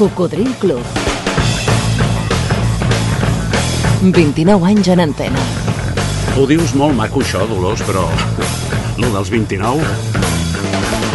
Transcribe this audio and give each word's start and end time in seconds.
Cocodril 0.00 0.54
Club. 0.56 0.80
29 4.00 4.64
anys 4.64 4.88
en 4.88 5.02
antena. 5.04 5.42
Ho 6.40 6.46
dius 6.48 6.72
molt 6.72 6.96
maco 6.96 7.20
això, 7.20 7.42
Dolors, 7.44 7.82
però 7.84 8.06
lo 8.96 9.10
dels 9.12 9.28
29 9.28 9.84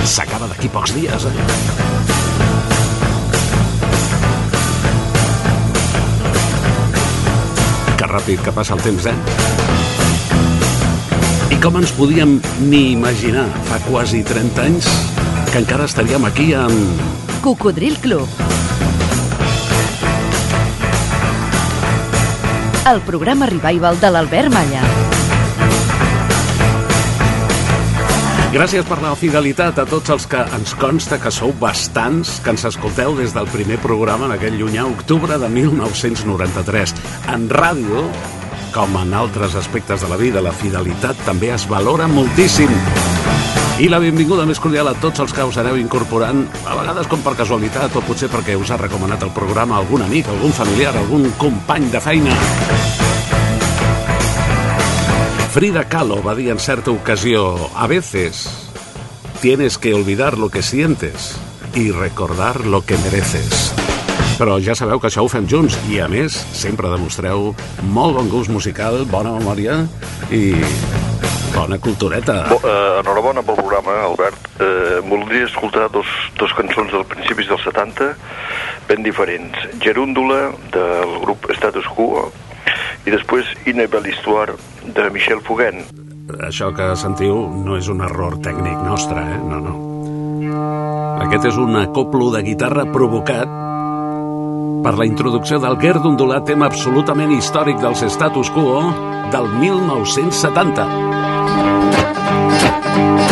s'acaba 0.06 0.46
d'aquí 0.52 0.70
pocs 0.70 0.94
dies, 0.94 1.26
eh? 1.26 1.34
Que 7.98 8.06
ràpid 8.14 8.46
que 8.46 8.54
passa 8.54 8.78
el 8.78 8.86
temps, 8.86 9.10
eh? 9.10 9.18
I 11.50 11.58
com 11.58 11.82
ens 11.82 11.90
podíem 11.98 12.38
ni 12.70 12.92
imaginar 12.94 13.50
fa 13.66 13.82
quasi 13.90 14.22
30 14.22 14.70
anys 14.70 14.94
que 15.50 15.58
encara 15.66 15.90
estaríem 15.90 16.30
aquí 16.30 16.54
amb... 16.54 17.02
Cocodril 17.42 17.98
Club. 18.06 18.55
El 22.86 23.00
programa 23.02 23.48
revival 23.50 23.98
de 23.98 24.10
l'Albert 24.14 24.54
Malla. 24.54 24.82
Gràcies 28.54 28.86
per 28.86 29.00
la 29.02 29.16
fidelitat 29.18 29.82
a 29.82 29.88
tots 29.90 30.14
els 30.14 30.28
que 30.30 30.44
ens 30.54 30.76
consta 30.78 31.18
que 31.20 31.34
sou 31.34 31.50
bastants, 31.58 32.36
que 32.46 32.54
ens 32.54 32.68
escolteu 32.70 33.18
des 33.18 33.34
del 33.34 33.50
primer 33.50 33.80
programa 33.82 34.30
en 34.30 34.36
aquell 34.38 34.62
llunyà 34.62 34.86
octubre 34.86 35.42
de 35.42 35.50
1993. 35.58 36.94
En 37.34 37.50
ràdio, 37.50 38.06
com 38.78 39.02
en 39.02 39.18
altres 39.18 39.58
aspectes 39.58 40.06
de 40.06 40.14
la 40.14 40.22
vida, 40.22 40.46
la 40.46 40.54
fidelitat 40.54 41.26
també 41.26 41.56
es 41.58 41.66
valora 41.66 42.06
moltíssim. 42.06 42.70
I 43.76 43.90
la 43.92 43.98
benvinguda 44.00 44.46
més 44.48 44.60
cordial 44.64 44.88
a 44.88 44.94
tots 45.04 45.20
els 45.20 45.34
que 45.36 45.44
us 45.44 45.58
aneu 45.60 45.76
incorporant, 45.76 46.46
a 46.64 46.78
vegades 46.80 47.10
com 47.12 47.20
per 47.20 47.34
casualitat 47.36 47.98
o 48.00 48.04
potser 48.08 48.30
perquè 48.32 48.56
us 48.56 48.70
ha 48.72 48.78
recomanat 48.80 49.26
el 49.28 49.34
programa 49.36 49.76
algun 49.82 50.06
amic, 50.06 50.30
algun 50.32 50.56
familiar, 50.56 50.94
algun 50.96 51.28
company 51.36 51.90
de 51.92 52.00
feina. 52.00 52.38
Frida 55.52 55.84
Kahlo 55.92 56.22
va 56.24 56.38
dir 56.40 56.54
en 56.54 56.60
certa 56.64 56.96
ocasió, 56.96 57.44
a 57.76 57.88
veces 57.92 58.48
tienes 59.42 59.78
que 59.78 59.94
olvidar 59.94 60.38
lo 60.38 60.48
que 60.50 60.64
sientes 60.64 61.36
y 61.74 61.92
recordar 61.92 62.66
lo 62.66 62.86
que 62.86 62.98
mereces. 63.04 63.74
Però 64.40 64.56
ja 64.64 64.76
sabeu 64.76 65.04
que 65.04 65.12
això 65.12 65.24
ho 65.24 65.32
fem 65.32 65.52
junts 65.52 65.76
i, 65.92 66.00
a 66.00 66.08
més, 66.08 66.36
sempre 66.56 66.92
demostreu 66.92 67.52
molt 67.92 68.16
bon 68.16 68.32
gust 68.32 68.52
musical, 68.56 69.04
bona 69.12 69.36
memòria 69.36 69.82
i 70.32 70.56
bona 71.56 71.78
cultureta. 71.80 72.46
Bo, 72.50 72.60
eh, 72.68 73.02
enhorabona 73.26 73.42
pel 73.42 73.56
programa, 73.56 73.92
Albert. 74.06 74.38
Eh, 74.60 75.02
voldria 75.10 75.46
escoltar 75.46 75.90
dos, 75.90 76.06
dos 76.38 76.54
cançons 76.54 76.92
del 76.92 77.06
principis 77.06 77.48
dels 77.48 77.64
70 77.64 78.16
ben 78.88 79.04
diferents. 79.04 79.58
Gerúndula, 79.82 80.52
del 80.72 81.20
grup 81.24 81.50
Status 81.58 81.88
Quo, 81.96 82.32
i 83.06 83.12
després 83.12 83.46
Une 83.66 83.88
belle 83.88 84.10
histoire, 84.10 84.54
de 84.86 85.10
Michel 85.10 85.42
Fugain. 85.42 85.82
Això 86.46 86.72
que 86.76 86.96
sentiu 86.96 87.50
no 87.66 87.78
és 87.78 87.90
un 87.90 88.02
error 88.06 88.38
tècnic 88.42 88.78
nostre, 88.86 89.22
eh? 89.22 89.40
No, 89.42 89.60
no. 89.62 89.74
Aquest 91.26 91.46
és 91.50 91.58
un 91.58 91.76
acoplo 91.82 92.30
de 92.34 92.44
guitarra 92.46 92.86
provocat 92.94 93.50
per 94.86 94.94
la 94.94 95.06
introducció 95.06 95.58
del 95.58 95.78
Guer 95.82 95.98
d'ondulat 95.98 96.46
tema 96.46 96.70
absolutament 96.70 97.34
històric 97.34 97.82
dels 97.82 98.06
status 98.06 98.54
quo 98.54 98.94
del 99.34 99.50
1970. 99.58 102.15
Thank 102.96 103.20
you. 103.20 103.25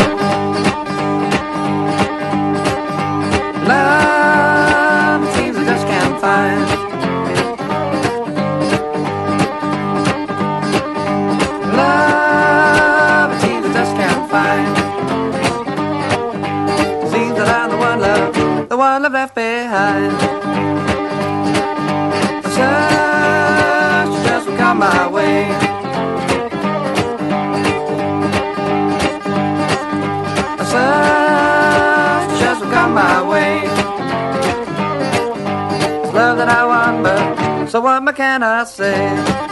I 38.44 38.64
say? 38.64 39.43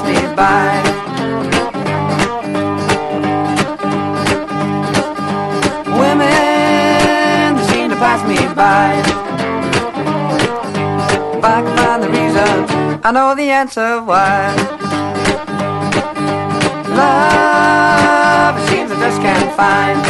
Pass 0.00 0.08
me 0.08 0.34
by. 0.36 0.82
Women, 5.98 7.56
they 7.56 7.64
seem 7.72 7.90
to 7.90 7.96
pass 7.96 8.26
me 8.26 8.36
by. 8.54 8.94
If 11.36 11.44
I 11.44 11.62
can 11.62 11.76
find 11.76 12.02
the 12.02 12.08
reason, 12.08 13.00
I 13.04 13.10
know 13.12 13.34
the 13.34 13.50
answer 13.50 14.02
why. 14.02 14.54
Love, 16.88 18.58
it 18.58 18.68
seems 18.68 18.90
I 18.90 18.98
just 19.00 19.20
can't 19.20 19.54
find. 19.56 20.00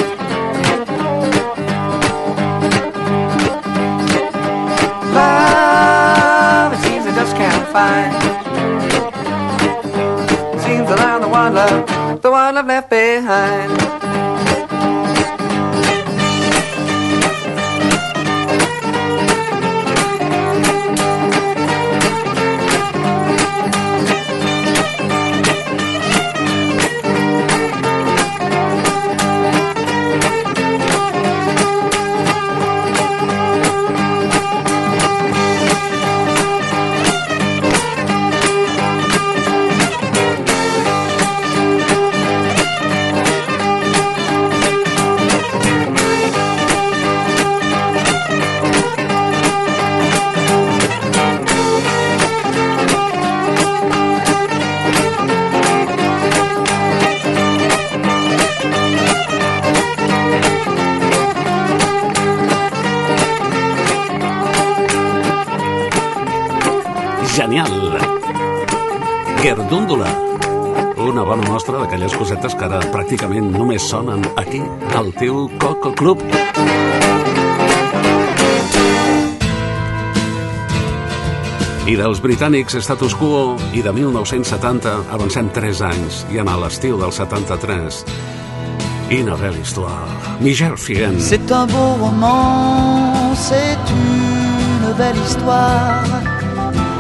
Love, 5.15 6.73
it 6.73 6.79
seems 6.85 7.07
I 7.07 7.15
just 7.15 7.37
can't 7.37 7.69
find. 7.69 8.50
That 10.91 10.99
I'm 11.03 11.21
the 11.21 11.29
one 11.29 11.55
love, 11.55 12.21
the 12.21 12.33
one 12.33 12.57
I've 12.57 12.67
left 12.67 12.91
behind. 12.91 14.00
Cosetes 72.41 72.57
que 72.57 72.65
ara 72.65 72.81
pràcticament 72.93 73.51
només 73.53 73.85
sonen 73.85 74.23
aquí, 74.41 74.61
al 74.97 75.11
teu 75.13 75.49
Coco 75.61 75.93
Club. 75.93 76.23
I 81.91 81.97
dels 81.99 82.21
britànics 82.23 82.79
Status 82.81 83.17
Quo 83.19 83.59
i 83.77 83.83
de 83.83 83.93
1970 83.93 84.95
avancem 85.13 85.51
3 85.53 85.83
anys 85.91 86.23
i 86.33 86.41
a 86.41 86.57
l'estiu 86.57 86.97
del 86.97 87.13
73. 87.13 88.05
Une 89.11 89.37
belle 89.37 89.61
histoire. 89.61 90.09
Michel 90.41 90.77
Figuen. 90.79 91.21
C'est 91.21 91.51
un 91.53 91.67
beau 91.67 91.93
roman, 92.01 93.35
c'est 93.35 93.85
une 93.91 94.95
belle 94.97 95.19
histoire, 95.27 96.05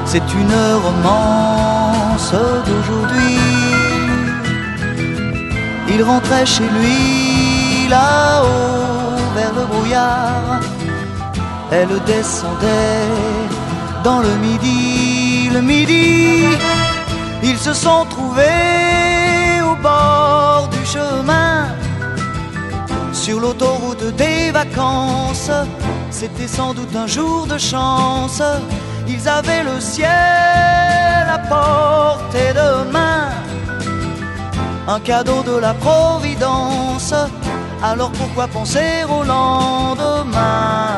c'est 0.04 0.26
une 0.34 0.56
romance 0.84 2.32
d'aujourd'hui. 2.66 3.59
Il 6.00 6.04
rentrait 6.04 6.46
chez 6.46 6.64
lui 6.64 7.86
là-haut 7.90 9.18
vers 9.34 9.52
le 9.52 9.66
brouillard, 9.66 10.60
elle 11.70 11.94
descendait 12.06 13.04
dans 14.02 14.20
le 14.20 14.34
midi, 14.36 15.50
le 15.52 15.60
midi, 15.60 16.46
ils 17.42 17.58
se 17.58 17.74
sont 17.74 18.06
trouvés 18.06 19.60
au 19.70 19.74
bord 19.82 20.70
du 20.72 20.82
chemin 20.86 21.66
sur 23.12 23.38
l'autoroute 23.38 24.16
des 24.16 24.52
vacances. 24.52 25.50
C'était 26.10 26.48
sans 26.48 26.72
doute 26.72 26.96
un 26.96 27.06
jour 27.06 27.46
de 27.46 27.58
chance. 27.58 28.40
Ils 29.06 29.28
avaient 29.28 29.64
le 29.64 29.78
ciel 29.80 31.26
à 31.36 31.38
portée 31.40 32.54
de 32.54 32.90
main, 32.90 32.99
un 34.94 35.00
cadeau 35.00 35.42
de 35.42 35.56
la 35.66 35.72
Providence. 35.74 37.14
Alors 37.82 38.10
pourquoi 38.12 38.46
penser 38.48 38.90
au 39.08 39.22
lendemain? 39.22 40.88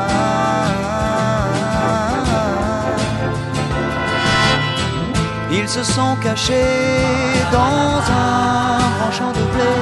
Ils 5.51 5.69
se 5.69 5.83
sont 5.83 6.15
cachés 6.21 7.35
dans 7.51 7.93
un 8.25 8.79
grand 8.95 9.11
champ 9.11 9.31
de 9.39 9.43
blé 9.53 9.73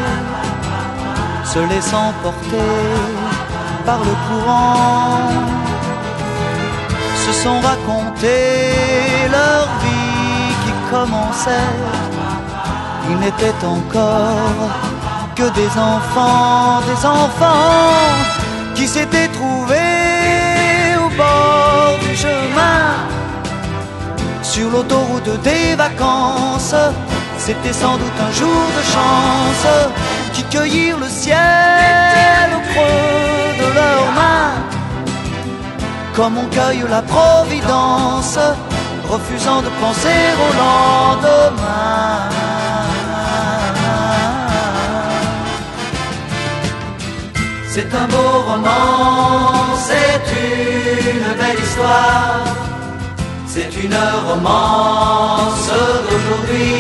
se 1.54 1.60
laissant 1.60 2.14
porter 2.24 2.78
par 3.86 4.00
le 4.00 4.16
courant, 4.28 5.18
se 7.26 7.32
sont 7.44 7.60
racontés 7.60 9.28
leur 9.30 9.66
vie 9.84 10.54
qui 10.64 10.72
commençait. 10.92 12.21
Ils 13.12 13.20
n'étaient 13.20 13.66
encore 13.66 14.72
que 15.36 15.48
des 15.60 15.72
enfants, 15.78 16.80
des 16.92 17.06
enfants 17.06 18.16
qui 18.74 18.88
s'étaient 18.88 19.28
trouvés 19.28 20.96
au 21.04 21.10
bord 21.18 21.98
du 22.08 22.16
chemin, 22.16 22.80
sur 24.42 24.70
l'autoroute 24.70 25.42
des 25.44 25.76
vacances. 25.76 26.76
C'était 27.38 27.74
sans 27.74 27.98
doute 27.98 28.20
un 28.28 28.32
jour 28.32 28.64
de 28.78 28.84
chance 28.96 29.68
qui 30.34 30.44
cueillirent 30.44 31.00
le 31.00 31.10
ciel 31.10 32.46
au 32.58 32.62
creux 32.72 33.50
de 33.62 33.68
leurs 33.80 34.12
mains, 34.20 34.56
comme 36.16 36.38
on 36.38 36.48
cueille 36.56 36.86
la 36.90 37.02
providence, 37.02 38.40
refusant 39.10 39.62
de 39.62 39.70
penser 39.82 40.22
au 40.46 40.50
lendemain. 40.64 42.41
C'est 47.74 47.94
un 47.96 48.06
beau 48.08 48.32
roman, 48.50 49.78
c'est 49.88 50.26
une 50.46 51.28
belle 51.40 51.58
histoire, 51.58 52.44
c'est 53.48 53.72
une 53.82 53.98
romance 54.28 55.72
d'aujourd'hui. 56.06 56.74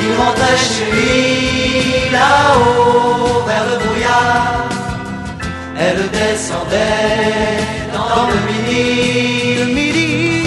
Il 0.00 0.10
rentrait 0.20 0.56
chez 0.56 0.88
lui 0.92 2.12
là-haut 2.12 3.42
vers 3.44 3.64
le 3.70 3.76
brouillard. 3.84 4.68
Elle 5.76 6.08
descendait 6.08 7.58
dans 7.92 8.28
le 8.30 8.36
midi. 8.48 8.84
Le 9.58 9.66
midi, 9.74 10.44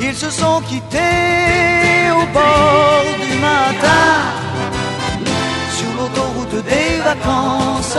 ils 0.00 0.16
se 0.16 0.30
sont 0.30 0.62
quittés 0.62 2.10
au 2.12 2.24
bord 2.32 3.04
du 3.20 3.38
matin. 3.40 4.47
L'autoroute 6.08 6.64
des 6.64 7.00
vacances, 7.04 7.98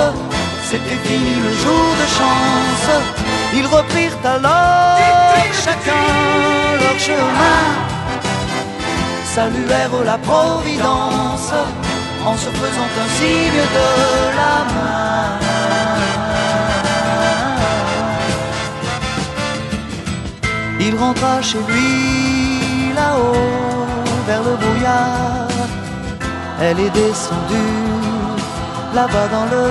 c'était 0.64 0.98
fini 1.04 1.36
le 1.36 1.52
jour 1.52 1.96
de 2.02 2.08
chance. 2.18 2.90
Ils 3.54 3.66
reprirent 3.66 4.18
alors 4.24 5.00
chacun 5.54 6.08
leur 6.82 7.00
chemin 7.00 7.64
saluèrent 9.24 10.04
la 10.06 10.18
Providence 10.18 11.54
en 12.26 12.36
se 12.36 12.50
faisant 12.50 12.90
un 13.04 13.10
signe 13.18 13.64
de 13.78 13.90
la 14.40 14.56
main. 14.74 15.40
Il 20.80 20.96
rentra 20.96 21.42
chez 21.42 21.60
lui 21.68 22.94
là-haut 22.96 23.86
vers 24.28 24.44
le 24.44 24.56
brouillard. 24.56 25.49
Elle 26.62 26.80
est 26.80 26.90
descendue 26.90 27.56
là-bas 28.94 29.28
dans 29.30 29.46
le. 29.46 29.66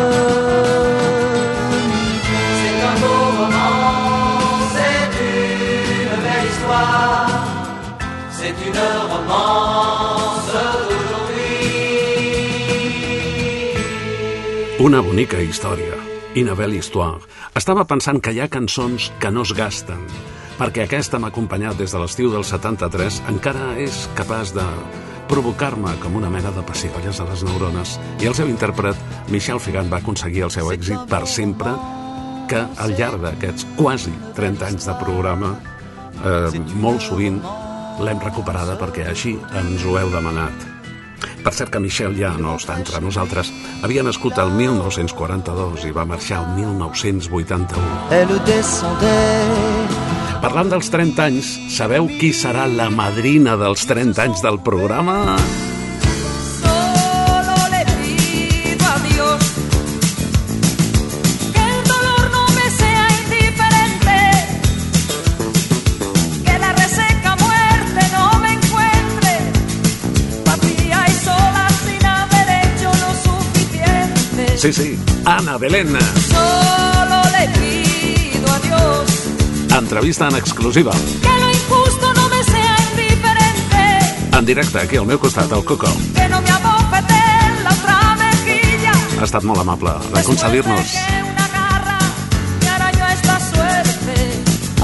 C'est 2.58 2.78
un 2.90 2.96
beau 3.02 3.20
roman, 3.38 3.80
c'est 4.74 5.10
une 5.20 6.16
belle 6.24 6.46
histoire. 6.50 7.28
C'est 8.30 8.56
une 8.68 8.82
romance 9.12 10.48
d'aujourd'hui. 10.54 11.58
Una 14.80 15.02
bonica 15.02 15.40
història. 15.42 16.08
Inabel 16.34 16.74
Histoire. 16.74 17.18
Estava 17.56 17.84
pensant 17.84 18.20
que 18.22 18.32
hi 18.32 18.40
ha 18.40 18.48
cançons 18.48 19.10
que 19.18 19.30
no 19.34 19.42
es 19.42 19.52
gasten, 19.56 19.98
perquè 20.58 20.84
aquesta 20.84 21.18
m'ha 21.18 21.32
acompanyat 21.32 21.76
des 21.80 21.90
de 21.92 21.98
l'estiu 21.98 22.30
del 22.30 22.44
73, 22.46 23.22
encara 23.32 23.72
és 23.82 24.06
capaç 24.14 24.52
de 24.54 24.66
provocar-me 25.28 25.94
com 26.02 26.16
una 26.16 26.30
mena 26.32 26.50
de 26.54 26.64
pessigolles 26.66 27.20
a 27.20 27.26
les 27.28 27.44
neurones 27.46 27.96
i 28.22 28.28
el 28.30 28.36
seu 28.36 28.48
intèrpret, 28.50 28.98
Michel 29.32 29.60
Figan, 29.60 29.90
va 29.92 30.00
aconseguir 30.02 30.46
el 30.48 30.54
seu 30.54 30.72
èxit 30.72 31.04
per 31.10 31.24
sempre 31.28 31.74
que 32.48 32.64
al 32.80 32.94
llarg 32.96 33.20
d'aquests 33.22 33.66
quasi 33.76 34.14
30 34.38 34.70
anys 34.70 34.88
de 34.88 34.96
programa 35.02 35.52
eh, 36.24 36.62
molt 36.80 37.04
sovint 37.04 37.38
l'hem 38.02 38.20
recuperada 38.24 38.78
perquè 38.80 39.08
així 39.12 39.36
ens 39.58 39.84
ho 39.84 39.98
heu 40.00 40.10
demanat. 40.14 40.66
Per 41.44 41.52
cert 41.54 41.72
que 41.74 41.80
Michel 41.82 42.16
ja 42.18 42.32
no 42.38 42.56
està 42.58 42.78
entre 42.78 43.00
nosaltres. 43.02 43.52
Havia 43.86 44.04
nascut 44.06 44.38
el 44.42 44.52
1942 44.58 45.86
i 45.88 45.94
va 45.94 46.06
marxar 46.08 46.42
el 46.44 46.52
1981. 46.58 47.96
Elle 48.18 48.42
descendait 48.48 49.97
Parlant 50.38 50.70
dels 50.70 50.86
30 50.94 51.24
anys, 51.24 51.48
sabeu 51.74 52.06
qui 52.20 52.30
serà 52.36 52.68
la 52.70 52.86
madrina 52.94 53.56
dels 53.58 53.82
30 53.90 54.22
anys 54.22 54.44
del 54.44 54.62
programa? 54.62 55.36
Sí, 74.58 74.72
sí, 74.72 74.98
Anna 75.24 75.56
Belén. 75.56 75.96
Solo 76.28 76.77
Entrevista 79.88 80.28
en 80.28 80.36
exclusiva. 80.36 80.92
que 80.92 81.28
lo 81.40 81.48
injusto 81.50 82.12
no 82.14 82.28
me 82.28 82.42
sea 82.44 82.76
indiferente, 82.90 84.36
En 84.38 84.44
directe, 84.44 84.78
aquí 84.80 84.96
al 84.98 85.06
meu 85.06 85.18
costat, 85.18 85.50
al 85.50 85.64
Coco. 85.64 85.88
que 86.14 86.28
no 86.28 86.40
me 86.42 86.50
abofete 86.50 87.22
la 87.64 87.70
otra 87.72 88.16
mejilla. 88.20 88.92
Ha 89.20 89.24
estat 89.24 89.42
molt 89.44 89.60
amable 89.60 89.90
de 90.14 90.22
concedir-nos 90.24 90.92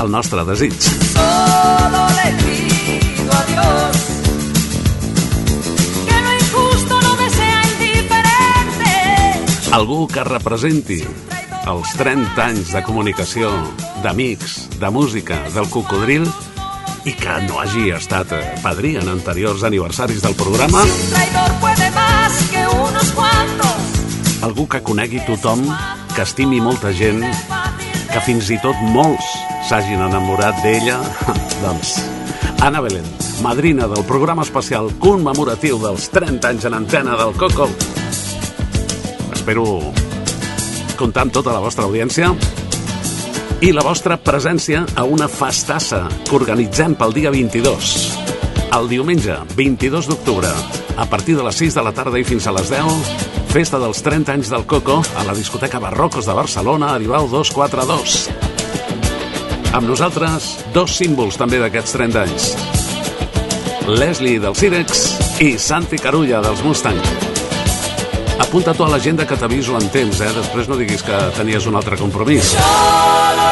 el 0.03 0.11
nostre 0.11 0.45
desig. 0.45 0.73
solo 0.73 2.09
le 2.19 2.29
pido 2.43 3.33
a 3.33 3.45
Dios 3.45 3.97
que 6.09 6.17
lo 6.25 6.33
injusto 6.41 7.01
no 7.03 7.17
me 7.17 7.29
sea 7.31 7.63
indiferente. 7.77 8.93
Algú 9.71 10.09
que 10.09 10.25
representi 10.25 11.05
els 11.67 11.93
30 11.97 12.45
anys 12.45 12.73
de 12.73 12.83
comunicació, 12.83 13.51
d'amics, 14.03 14.64
de 14.81 14.91
música, 14.91 15.39
del 15.55 15.69
cocodril, 15.71 16.27
i 17.05 17.13
que 17.13 17.35
no 17.45 17.61
hagi 17.61 17.91
estat 17.93 18.33
eh, 18.33 18.41
padrí 18.63 18.95
en 18.97 19.09
anteriors 19.13 19.63
aniversaris 19.65 20.23
del 20.25 20.35
programa, 20.35 20.83
algú 24.45 24.67
que 24.69 24.81
conegui 24.83 25.21
tothom, 25.27 25.63
que 26.15 26.25
estimi 26.25 26.61
molta 26.65 26.93
gent, 26.97 27.23
que 28.13 28.25
fins 28.25 28.51
i 28.51 28.59
tot 28.63 28.81
molts 28.95 29.29
s'hagin 29.69 30.01
enamorat 30.05 30.61
d'ella, 30.65 30.99
doncs 31.65 31.99
Anna 32.65 32.81
Belén, 32.81 33.07
madrina 33.45 33.89
del 33.91 34.05
programa 34.09 34.45
especial 34.45 34.91
commemoratiu 34.99 35.79
dels 35.83 36.09
30 36.13 36.53
anys 36.55 36.65
en 36.65 36.81
antena 36.81 37.17
del 37.21 37.37
Coco. 37.37 37.69
Espero 39.35 39.67
comptar 40.97 41.27
amb 41.27 41.35
tota 41.35 41.53
la 41.53 41.61
vostra 41.61 41.85
audiència 41.85 42.33
i 43.63 43.71
la 43.73 43.83
vostra 43.85 44.17
presència 44.19 44.85
a 44.97 45.05
una 45.07 45.29
festassa 45.31 46.05
que 46.27 46.35
organitzem 46.37 46.95
pel 46.99 47.15
dia 47.15 47.31
22. 47.31 47.91
El 48.75 48.89
diumenge 48.91 49.37
22 49.55 50.09
d'octubre, 50.11 50.51
a 50.97 51.07
partir 51.07 51.37
de 51.39 51.45
les 51.47 51.61
6 51.63 51.77
de 51.79 51.85
la 51.87 51.93
tarda 51.95 52.19
i 52.19 52.27
fins 52.27 52.47
a 52.47 52.55
les 52.57 52.71
10, 52.73 53.13
festa 53.53 53.79
dels 53.79 54.03
30 54.03 54.35
anys 54.35 54.51
del 54.51 54.67
Coco 54.67 55.01
a 55.17 55.25
la 55.29 55.35
discoteca 55.37 55.79
Barrocos 55.79 56.27
de 56.27 56.35
Barcelona, 56.35 56.95
Aribau 56.95 57.29
242. 57.31 58.31
Amb 59.75 59.89
nosaltres, 59.89 60.57
dos 60.75 60.97
símbols 60.99 61.39
també 61.39 61.63
d'aquests 61.63 61.95
30 61.99 62.25
anys. 62.25 62.51
Leslie 63.87 64.41
dels 64.43 64.59
Cirex 64.59 65.07
i 65.45 65.55
Santi 65.61 65.99
Carulla 66.01 66.43
dels 66.43 66.65
Mustang. 66.67 66.99
Apunta 68.43 68.75
tu 68.75 68.83
a 68.83 68.91
l'agenda 68.91 69.27
que 69.27 69.39
t'aviso 69.39 69.79
en 69.79 69.87
temps, 69.95 70.21
eh? 70.21 70.33
Després 70.35 70.67
no 70.71 70.79
diguis 70.81 71.07
que 71.07 71.21
tenies 71.39 71.71
un 71.71 71.79
altre 71.79 71.99
compromís. 72.01 72.55
Solo 72.59 73.44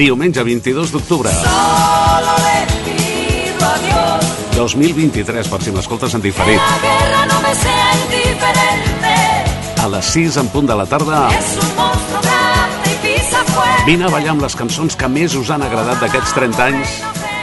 Diumenge 0.00 0.42
22 0.42 0.92
d'octubre, 0.92 1.28
Solo 1.28 2.34
le 2.40 2.60
pido 2.86 3.66
a 3.66 3.76
Dios 3.84 4.72
2023, 4.72 5.48
per 5.52 5.60
si 5.60 5.70
m'escoltes 5.74 6.14
en 6.16 6.22
diferit. 6.24 6.56
la 6.56 6.78
guerra 6.80 7.26
no 7.26 7.40
me 7.44 7.54
sea 7.54 7.88
indiferente. 7.98 9.82
A 9.84 9.88
les 9.92 10.04
6 10.06 10.38
en 10.40 10.48
punt 10.48 10.66
de 10.66 10.76
la 10.76 10.86
tarda, 10.86 11.28
Es 11.36 11.52
un 11.60 11.76
monstruo 11.76 12.20
grande 12.22 12.88
y 12.94 12.96
pisa 13.06 13.44
fuerte. 13.44 13.84
vine 13.84 14.04
a 14.04 14.08
ballar 14.08 14.30
amb 14.30 14.42
les 14.42 14.56
cançons 14.56 14.96
que 14.96 15.08
més 15.08 15.34
us 15.34 15.50
han 15.50 15.62
agradat 15.62 16.00
d'aquests 16.00 16.32
30 16.32 16.64
anys 16.64 16.88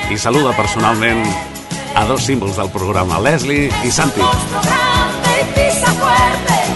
i 0.10 0.18
saluda 0.18 0.56
personalment 0.58 1.22
a 1.94 2.06
dos 2.06 2.26
símbols 2.26 2.58
del 2.58 2.72
programa, 2.72 3.20
Leslie 3.20 3.70
i 3.86 3.92
Santi. 3.92 4.22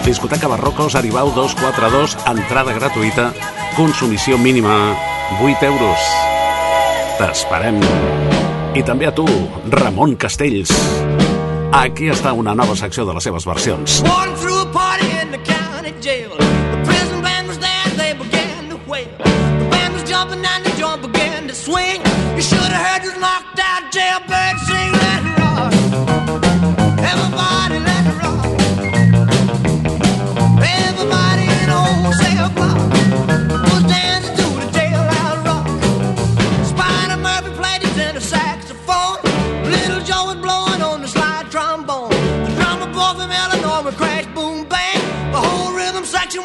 Discoteca 0.06 0.48
Barrocos, 0.48 0.94
Aribau 0.96 1.32
242, 1.34 2.18
entrada 2.28 2.72
gratuïta, 2.74 3.32
consumició 3.76 4.38
mínima 4.38 4.96
8 5.40 5.64
euros. 5.64 6.00
T'esperem. 7.18 7.80
I 8.76 8.84
també 8.84 9.08
a 9.08 9.12
tu, 9.16 9.26
Ramon 9.72 10.16
Castells. 10.16 10.72
Aquí 11.72 12.10
està 12.12 12.34
una 12.36 12.54
nova 12.56 12.76
secció 12.76 13.06
de 13.08 13.16
les 13.16 13.24
seves 13.24 13.48
versions. 13.48 14.02
Walking 14.04 14.36
through 14.36 14.62
a 14.62 14.70
party 14.74 15.08
in 15.22 15.32
the 15.32 15.40
county 15.48 15.94
jail. 16.02 16.36
The 16.38 16.82
prison 16.86 17.22
band 17.24 17.48
was 17.48 17.60
there, 17.60 17.90
they 17.98 18.14
began 18.14 18.70
to 18.70 18.78
wail. 18.88 19.08
The 19.18 19.68
band 19.72 19.94
was 19.96 20.04
jumping 20.04 20.44
and 20.44 20.66
the 20.66 20.74
joint 20.78 21.02
began 21.02 21.48
to 21.48 21.56
swing. 21.56 22.02
You 22.36 22.42
should 22.42 22.60
have 22.60 22.86
heard 22.86 23.02
this 23.04 23.18
knocked 23.18 23.60
out 23.60 23.92
jailbird 23.92 24.58
sing, 24.68 24.92
let 24.92 25.31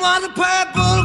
rhythm 0.07 0.23
section 0.23 0.23
was 0.23 0.25
a 0.25 0.29
purple 0.29 0.96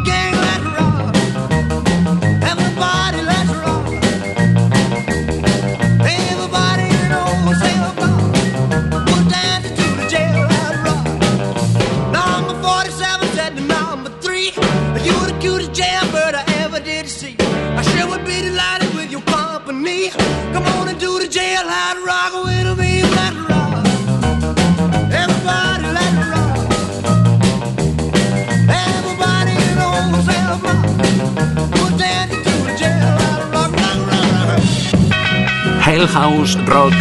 Hell 36.02 36.10
House 36.10 36.58
Rock 36.66 36.96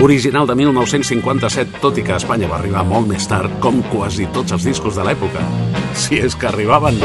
original 0.00 0.46
de 0.46 0.54
1957, 0.54 1.80
tot 1.82 1.96
i 1.98 2.02
que 2.06 2.12
a 2.14 2.20
Espanya 2.20 2.46
va 2.46 2.60
arribar 2.60 2.84
molt 2.86 3.08
més 3.10 3.24
tard, 3.26 3.50
com 3.58 3.80
quasi 3.90 4.28
tots 4.30 4.54
els 4.54 4.62
discos 4.68 4.94
de 4.94 5.02
l'època. 5.02 5.42
Si 5.98 6.20
és 6.22 6.36
que 6.38 6.46
arribaven. 6.46 7.00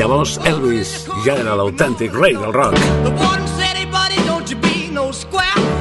Llavors 0.00 0.40
Elvis 0.48 0.94
ja 1.22 1.36
era 1.36 1.54
l'autèntic 1.60 2.16
rei 2.18 2.34
del 2.34 2.50
rock. 2.56 2.74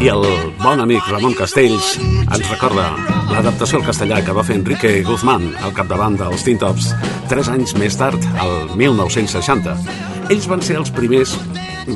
I 0.06 0.14
el 0.14 0.30
bon 0.62 0.86
amic 0.86 1.10
Ramon 1.10 1.34
Castells 1.40 1.96
ens 1.98 2.46
recorda 2.52 2.92
l'adaptació 3.32 3.82
al 3.82 3.90
castellà 3.90 4.22
que 4.22 4.38
va 4.38 4.46
fer 4.46 4.60
Enrique 4.62 5.00
Guzmán 5.08 5.50
al 5.64 5.74
capdavant 5.74 6.20
dels 6.22 6.46
Teen 6.46 6.62
Tops 6.62 6.94
tres 7.32 7.50
anys 7.50 7.74
més 7.82 7.98
tard, 7.98 8.22
al 8.38 8.70
1960. 8.78 10.19
Ells 10.30 10.46
van 10.46 10.62
ser 10.62 10.76
els 10.78 10.92
primers, 10.94 11.32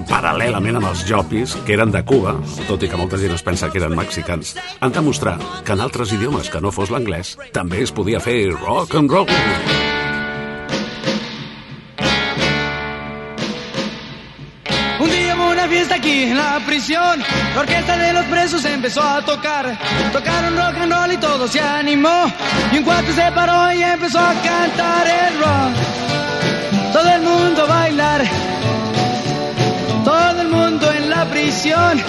paral·lelament 0.10 0.80
amb 0.80 0.88
els 0.90 1.04
Jopis, 1.06 1.52
que 1.68 1.76
eren 1.76 1.92
de 1.94 2.00
Cuba, 2.02 2.32
tot 2.66 2.82
i 2.82 2.88
que 2.90 2.98
molta 2.98 3.20
gent 3.22 3.36
es 3.36 3.44
pensa 3.46 3.70
que 3.70 3.78
eren 3.78 3.94
mexicans, 3.94 4.56
han 4.82 4.96
demostrar 4.96 5.36
que 5.62 5.76
en 5.76 5.84
altres 5.86 6.16
idiomes 6.18 6.50
que 6.50 6.62
no 6.64 6.72
fos 6.74 6.90
l'anglès 6.90 7.36
també 7.54 7.84
es 7.86 7.94
podia 7.94 8.18
fer 8.24 8.50
rock 8.56 8.96
and 8.98 9.14
roll. 9.14 9.30
Un 15.00 15.12
día 15.12 15.36
hubo 15.36 15.52
una 15.52 15.68
fiesta 15.68 16.02
aquí 16.02 16.24
en 16.24 16.38
la 16.38 16.60
prisión. 16.66 17.22
La 17.54 17.98
de 17.98 18.14
los 18.14 18.26
presos 18.34 18.66
empezó 18.66 19.04
a 19.04 19.24
tocar. 19.24 19.78
Tocaron 20.12 20.58
rock 20.58 20.82
and 20.82 20.92
roll 20.92 21.12
y 21.12 21.18
todo 21.18 21.48
se 21.48 21.60
animó. 21.60 22.26
Y 22.72 22.80
un 22.80 22.84
cuate 22.84 23.14
se 23.14 23.32
paró 23.32 23.72
y 23.72 23.84
empezó 23.84 24.18
a 24.18 24.34
cantar 24.42 25.06
el 25.06 25.40
rock. 25.40 26.23
Todo 26.94 27.10
el 27.10 27.22
mundo 27.24 27.68
bailar. 27.68 28.22
Todo 30.06 30.42
el 30.42 30.48
mundo 30.50 30.92
en 30.92 31.10
la 31.10 31.26
prisión. 31.26 32.00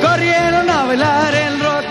Corrieron 0.00 0.70
a 0.70 0.84
bailar 0.84 1.34
el 1.34 1.60
rock. 1.60 1.84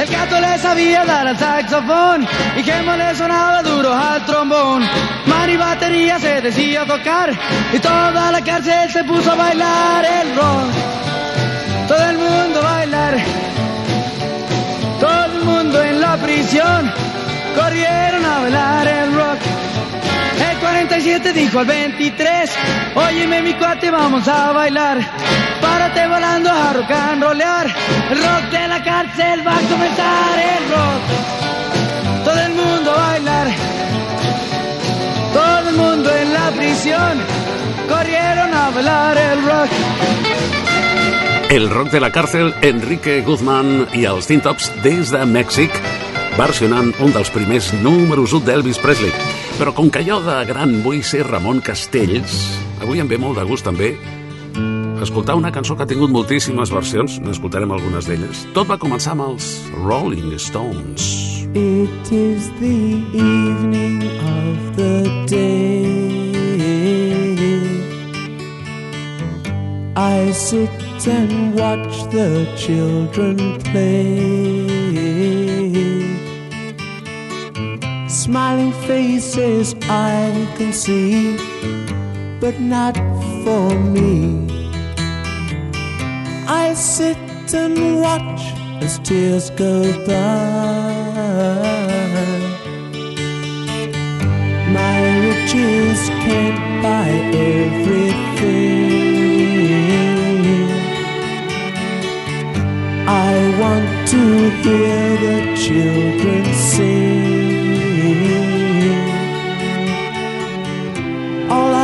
El 0.00 0.08
gato 0.08 0.40
le 0.40 0.58
sabía 0.58 1.04
dar 1.04 1.26
al 1.26 1.38
saxofón 1.38 2.26
y 2.56 2.62
Gemo 2.62 2.96
le 2.96 3.14
sonaba 3.16 3.62
duro 3.62 3.92
al 3.92 4.24
trombón. 4.24 4.88
Mani 5.26 5.56
batería 5.56 6.18
se 6.18 6.40
decía 6.40 6.86
tocar 6.86 7.36
y 7.72 7.78
toda 7.80 8.30
la 8.30 8.40
cárcel 8.40 8.90
se 8.90 9.04
puso 9.04 9.32
a 9.32 9.34
bailar 9.34 10.04
el 10.04 10.36
rock. 10.36 10.70
Todo 11.88 12.10
el 12.10 12.18
mundo 12.18 12.62
bailar, 12.62 13.16
todo 15.00 15.24
el 15.24 15.44
mundo 15.44 15.82
en 15.82 16.00
la 16.00 16.16
prisión 16.16 16.92
corrieron 17.56 18.24
a 18.24 18.38
bailar 18.40 18.88
el 18.88 19.14
rock. 19.14 19.38
El 20.40 20.56
47 20.58 21.32
dijo 21.34 21.58
al 21.58 21.66
23, 21.66 22.50
óyeme 22.94 23.42
mi 23.42 23.54
cuate, 23.54 23.90
vamos 23.90 24.26
a 24.26 24.52
bailar. 24.52 24.98
Párate 25.60 26.06
volando 26.06 26.50
a 26.50 26.72
rock 26.72 26.90
and 26.90 27.22
rollear. 27.22 27.66
El 28.10 28.18
rock 28.18 28.50
de 28.50 28.68
la 28.68 28.82
cárcel 28.82 29.46
va 29.46 29.56
a 29.56 29.60
comenzar 29.60 30.38
el 30.38 30.68
rock. 30.70 32.24
Todo 32.24 32.40
el 32.40 32.54
mundo 32.54 32.90
a 32.90 32.96
bailar. 32.96 33.48
Todo 35.34 35.68
el 35.68 35.76
mundo 35.76 36.16
en 36.16 36.32
la 36.32 36.50
prisión 36.52 37.20
corrieron 37.88 38.54
a 38.54 38.70
bailar 38.70 39.18
el 39.18 39.42
rock. 39.44 39.70
El 41.50 41.68
rock 41.68 41.90
de 41.90 42.00
la 42.00 42.12
càrcel, 42.12 42.54
Enrique 42.62 43.20
Guzmán 43.26 43.88
els 43.92 44.28
Teen 44.30 44.40
Tops 44.40 44.70
des 44.84 45.10
de 45.10 45.24
Mèxic, 45.26 45.74
versionant 46.38 46.94
un 47.02 47.12
dels 47.12 47.30
primers 47.34 47.72
números 47.82 48.32
1 48.32 48.46
d'Elvis 48.46 48.78
Presley. 48.78 49.49
Però 49.60 49.74
com 49.76 49.90
que 49.92 50.00
jo 50.00 50.16
de 50.24 50.38
gran 50.48 50.78
vull 50.80 51.02
ser 51.04 51.26
Ramon 51.26 51.58
Castells, 51.60 52.32
avui 52.80 53.02
em 53.02 53.08
ve 53.10 53.18
molt 53.20 53.36
de 53.36 53.44
gust 53.44 53.66
també 53.68 53.90
escoltar 55.04 55.34
una 55.36 55.50
cançó 55.52 55.76
que 55.76 55.84
ha 55.84 55.88
tingut 55.90 56.08
moltíssimes 56.12 56.72
versions, 56.72 57.18
n'escoltarem 57.20 57.72
algunes 57.72 58.08
d'elles. 58.08 58.44
Tot 58.56 58.68
va 58.70 58.78
començar 58.80 59.12
amb 59.12 59.26
els 59.28 59.50
Rolling 59.76 60.32
Stones. 60.40 61.10
It 61.52 62.12
is 62.12 62.48
the 62.60 62.72
evening 63.12 64.00
of 64.32 64.76
the 64.80 65.04
day. 65.28 66.10
I 69.96 70.32
sit 70.32 70.70
and 71.06 71.58
watch 71.58 72.08
the 72.12 72.46
children 72.56 73.58
play. 73.72 74.59
Smiling 78.20 78.72
faces 78.86 79.74
I 79.88 80.30
can 80.58 80.74
see, 80.74 81.38
but 82.38 82.60
not 82.60 82.94
for 83.42 83.70
me. 83.74 84.46
I 86.46 86.74
sit 86.74 87.16
and 87.54 88.02
watch 88.02 88.42
as 88.84 88.98
tears 88.98 89.48
go 89.48 89.90
by. 90.06 90.92
My 94.76 95.00
riches 95.24 96.10
can't 96.24 96.82
buy 96.82 97.08
everything. 97.54 98.20
I 103.08 103.32
want 103.58 103.88
to 104.12 104.22
hear 104.60 105.16
the 105.24 105.36
children 105.56 106.44
sing. 106.52 107.29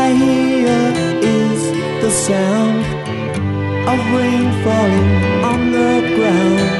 I 0.06 0.10
hear 0.14 0.78
is 1.20 1.62
the 2.04 2.12
sound 2.26 2.80
of 3.90 3.98
rain 4.14 4.46
falling 4.62 5.12
on 5.52 5.60
the 5.76 5.94
ground. 6.16 6.70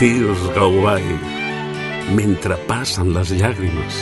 Tirs 0.00 0.42
go 0.56 0.68
by, 0.82 1.02
mentre 2.16 2.56
passen 2.68 3.12
les 3.12 3.30
llàgrimes. 3.36 3.96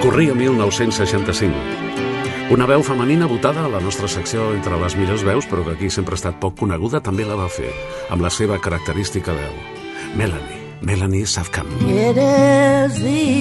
Corria 0.00 0.32
1965. 0.32 2.07
Una 2.48 2.64
veu 2.64 2.80
femenina 2.80 3.26
votada 3.28 3.66
a 3.66 3.68
la 3.68 3.80
nostra 3.84 4.08
secció 4.08 4.46
entre 4.56 4.78
les 4.80 4.94
millors 4.96 5.20
veus, 5.20 5.44
però 5.50 5.66
que 5.66 5.74
aquí 5.76 5.90
sempre 5.92 6.16
ha 6.16 6.20
estat 6.20 6.38
poc 6.40 6.54
coneguda, 6.56 7.02
també 7.04 7.26
la 7.28 7.36
va 7.36 7.50
fer, 7.52 7.68
amb 8.08 8.24
la 8.24 8.30
seva 8.32 8.56
característica 8.56 9.36
veu. 9.36 9.58
Melanie, 10.16 10.62
Melanie 10.80 11.28
Safkan. 11.28 11.68
It 11.84 12.16
is 12.16 12.96
the 13.04 13.37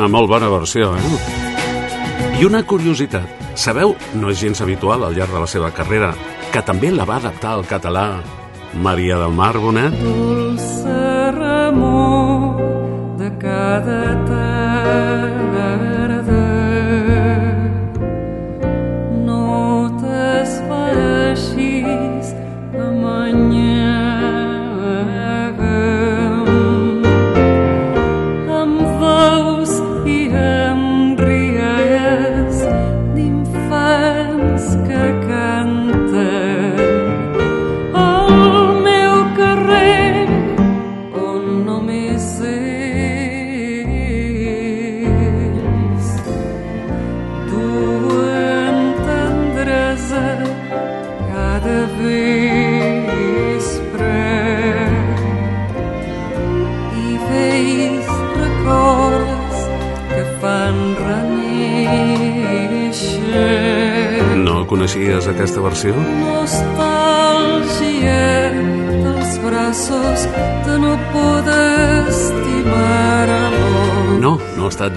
una 0.00 0.08
molt 0.08 0.30
bona 0.30 0.48
versió, 0.48 0.94
eh? 0.96 2.38
I 2.40 2.46
una 2.48 2.62
curiositat. 2.64 3.38
Sabeu, 3.58 3.92
no 4.16 4.30
és 4.32 4.40
gens 4.40 4.62
habitual 4.64 5.04
al 5.04 5.16
llarg 5.16 5.34
de 5.34 5.42
la 5.42 5.48
seva 5.50 5.68
carrera, 5.76 6.14
que 6.52 6.62
també 6.64 6.88
la 6.94 7.04
va 7.04 7.18
adaptar 7.20 7.52
al 7.58 7.66
català 7.68 8.06
Maria 8.80 9.18
del 9.20 9.34
Mar 9.36 9.52
Bonet? 9.60 9.98
Dolça 10.00 11.32
remor 11.36 12.62
de 13.20 13.28
cada 13.42 14.00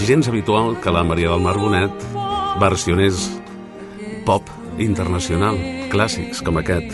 gens 0.03 0.27
habitual 0.27 0.79
que 0.81 0.91
la 0.91 1.03
Maria 1.03 1.29
del 1.29 1.39
Mar 1.39 1.57
Bonet 1.57 1.91
versionés 2.59 3.39
pop 4.25 4.43
internacional, 4.81 5.55
clàssics 5.91 6.41
com 6.43 6.57
aquest, 6.59 6.91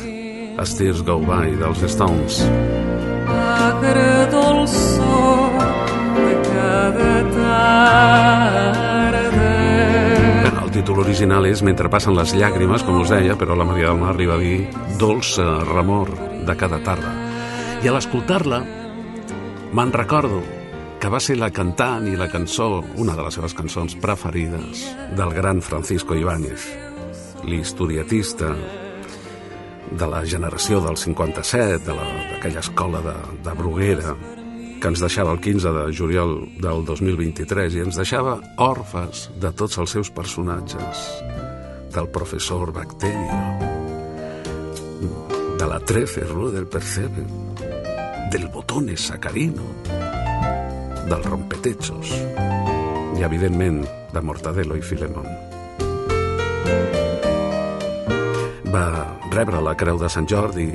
As 0.60 0.76
Tears 0.78 1.02
Go 1.08 1.20
By, 1.24 1.56
dels 1.58 1.82
Stones. 1.90 2.44
Agre 3.30 4.28
de 4.30 4.42
cada 6.50 7.14
tarda. 9.08 9.50
El 10.64 10.72
títol 10.76 11.00
original 11.02 11.46
és 11.50 11.64
Mentre 11.66 11.90
passen 11.90 12.16
les 12.18 12.36
llàgrimes, 12.36 12.84
com 12.86 13.02
us 13.02 13.10
deia, 13.10 13.38
però 13.40 13.58
la 13.58 13.66
Maria 13.66 13.90
del 13.90 14.00
Mar 14.04 14.14
arriba 14.14 14.36
a 14.36 14.44
dir 14.44 14.68
Dolça 15.00 15.64
remor 15.66 16.14
de 16.46 16.56
cada 16.58 16.84
tarda. 16.86 17.16
I 17.82 17.88
a 17.88 17.96
l'escoltar-la, 17.96 18.64
me'n 19.74 19.94
recordo 19.96 20.59
que 21.10 21.14
va 21.16 21.20
ser 21.26 21.40
la 21.42 21.48
cantant 21.50 22.06
i 22.06 22.12
la 22.14 22.28
cançó, 22.30 22.84
una 23.02 23.16
de 23.18 23.24
les 23.26 23.34
seves 23.34 23.56
cançons 23.58 23.96
preferides, 23.98 24.84
del 25.18 25.32
gran 25.34 25.58
Francisco 25.66 26.14
Ibáñez, 26.14 26.68
l'historiatista 27.50 28.52
de 29.90 30.06
la 30.12 30.20
generació 30.22 30.78
del 30.86 30.98
57, 31.02 31.80
de 31.88 31.96
la- 31.98 32.06
d'aquella 32.36 32.60
escola 32.62 33.02
de, 33.02 33.16
de 33.42 33.56
Bruguera, 33.58 34.14
que 34.80 34.88
ens 34.88 35.02
deixava 35.02 35.34
el 35.34 35.42
15 35.42 35.72
de 35.80 35.88
juliol 35.98 36.36
del 36.62 36.86
2023 36.86 37.74
i 37.74 37.82
ens 37.88 37.98
deixava 37.98 38.38
orfes 38.62 39.32
de 39.42 39.50
tots 39.52 39.80
els 39.82 39.90
seus 39.90 40.12
personatges, 40.14 41.08
del 41.90 42.06
professor 42.14 42.70
Bacterio, 42.72 43.34
de 45.58 45.66
la 45.74 45.80
13 45.80 46.22
Rue 46.30 46.52
del 46.52 46.68
Percebe, 46.68 47.26
del 48.30 48.48
Botone 48.54 48.96
Sacarino, 48.96 49.89
del 51.10 51.24
Rompetechos 51.24 52.12
i, 53.18 53.24
evidentment, 53.26 53.82
de 54.14 54.22
Mortadelo 54.22 54.78
i 54.78 54.82
Filemón. 54.86 55.26
Va 58.70 58.86
rebre 59.34 59.62
la 59.66 59.74
Creu 59.78 59.98
de 59.98 60.10
Sant 60.14 60.30
Jordi, 60.30 60.68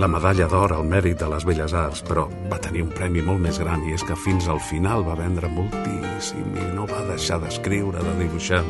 la 0.00 0.08
medalla 0.08 0.48
d'or 0.48 0.72
al 0.72 0.88
mèrit 0.88 1.20
de 1.20 1.28
les 1.28 1.44
Belles 1.44 1.74
Arts, 1.76 2.00
però 2.08 2.24
va 2.48 2.60
tenir 2.64 2.86
un 2.86 2.94
premi 2.96 3.20
molt 3.24 3.44
més 3.44 3.60
gran 3.60 3.84
i 3.84 3.92
és 3.92 4.04
que 4.08 4.16
fins 4.16 4.48
al 4.48 4.62
final 4.64 5.04
va 5.04 5.18
vendre 5.18 5.50
moltíssim 5.52 6.56
i 6.56 6.68
no 6.72 6.86
va 6.88 7.04
deixar 7.10 7.40
d'escriure, 7.42 8.00
de 8.00 8.14
dibuixar. 8.22 8.62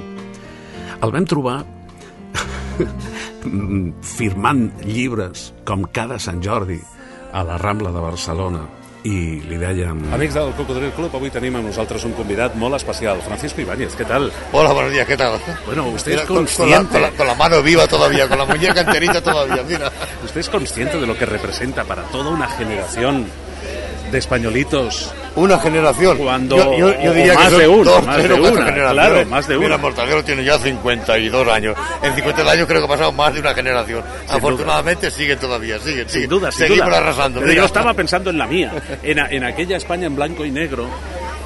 El 0.99 1.15
vam 1.15 1.29
trobar 1.31 1.61
firmant 4.19 4.67
llibres 4.83 5.53
com 5.69 5.87
cada 5.95 6.19
Sant 6.19 6.43
Jordi 6.43 6.81
a 7.31 7.45
la 7.47 7.61
Rambla 7.63 7.95
de 7.95 8.03
Barcelona 8.03 8.67
i 9.05 9.41
li 9.47 9.57
dèiem... 9.61 10.01
Amics 10.13 10.35
del 10.35 10.51
Cocodril 10.59 10.91
Club, 10.97 11.15
avui 11.15 11.31
tenim 11.31 11.55
amb 11.57 11.69
nosaltres 11.71 12.03
un 12.09 12.13
convidat 12.19 12.57
molt 12.59 12.75
especial, 12.77 13.21
Francisco 13.23 13.61
Ibáñez, 13.63 13.95
¿qué 13.95 14.05
tal? 14.05 14.31
Hola, 14.53 14.73
buenos 14.73 14.93
días, 14.93 15.07
¿qué 15.07 15.17
tal? 15.17 15.39
Bueno, 15.67 15.87
usted 15.89 16.13
Mira, 16.13 16.23
es 16.23 16.29
con, 16.29 16.37
con 16.47 16.71
la, 16.71 16.77
consciente... 16.79 16.93
con 16.93 17.03
la- 17.03 17.11
con 17.13 17.27
la 17.27 17.35
mano 17.35 17.63
viva 17.63 17.87
todavía, 17.87 18.29
con 18.29 18.39
la 18.39 18.45
muñeca 18.45 18.81
enterita 18.81 19.23
todavía, 19.23 19.63
mira. 19.63 19.91
¿Usted 20.25 20.41
es 20.41 20.49
consciente 20.49 20.99
de 20.99 21.07
lo 21.07 21.17
que 21.17 21.27
representa 21.27 21.85
para 21.85 22.03
toda 22.05 22.31
una 22.31 22.49
generación 22.49 23.27
de 24.11 24.19
españolitos? 24.19 25.13
Una 25.37 25.59
generación. 25.59 26.19
Cuando 26.19 26.57
yo, 26.57 26.77
yo- 26.77 27.01
yo 27.03 27.11
o 27.11 27.15
diría 27.15 27.35
más 27.35 27.49
que 27.53 27.59
de 27.59 27.69
una, 27.69 27.91
dos, 27.91 28.07
más 28.07 28.17
de 28.29 28.33
una, 28.35 28.75
claro, 28.93 29.27
más 29.27 29.47
de 29.49 29.55
Mira, 29.57 29.67
una. 29.69 29.79
Mortadelo 29.79 30.25
tiene 30.25 30.45
ya 30.45 30.59
52 30.59 31.49
años. 31.49 31.77
En 32.03 32.15
52 32.15 32.53
años 32.53 32.67
creo 32.67 32.81
que 32.81 32.85
ha 32.87 32.89
pasado 32.89 33.13
más 33.13 33.35
de 33.35 33.41
una 33.41 33.55
generación. 33.55 34.03
Afortunadamente 34.29 35.11
siguen 35.11 35.39
todavía, 35.39 35.79
siguen, 35.79 36.09
siguen. 36.09 36.23
Sin 36.23 36.29
duda, 36.31 36.51
sin 36.51 36.67
Seguimos 36.67 36.87
duda. 36.89 36.99
arrasando. 36.99 37.41
Pero 37.41 37.51
mira. 37.51 37.63
yo 37.63 37.67
estaba 37.67 37.95
pensando 37.95 38.31
en 38.31 38.39
la 38.39 38.47
mía, 38.47 38.73
en, 39.03 39.19
en 39.19 39.45
aquella 39.45 39.77
España 39.77 40.07
en 40.07 40.17
blanco 40.17 40.45
y 40.45 40.51
negro. 40.51 40.87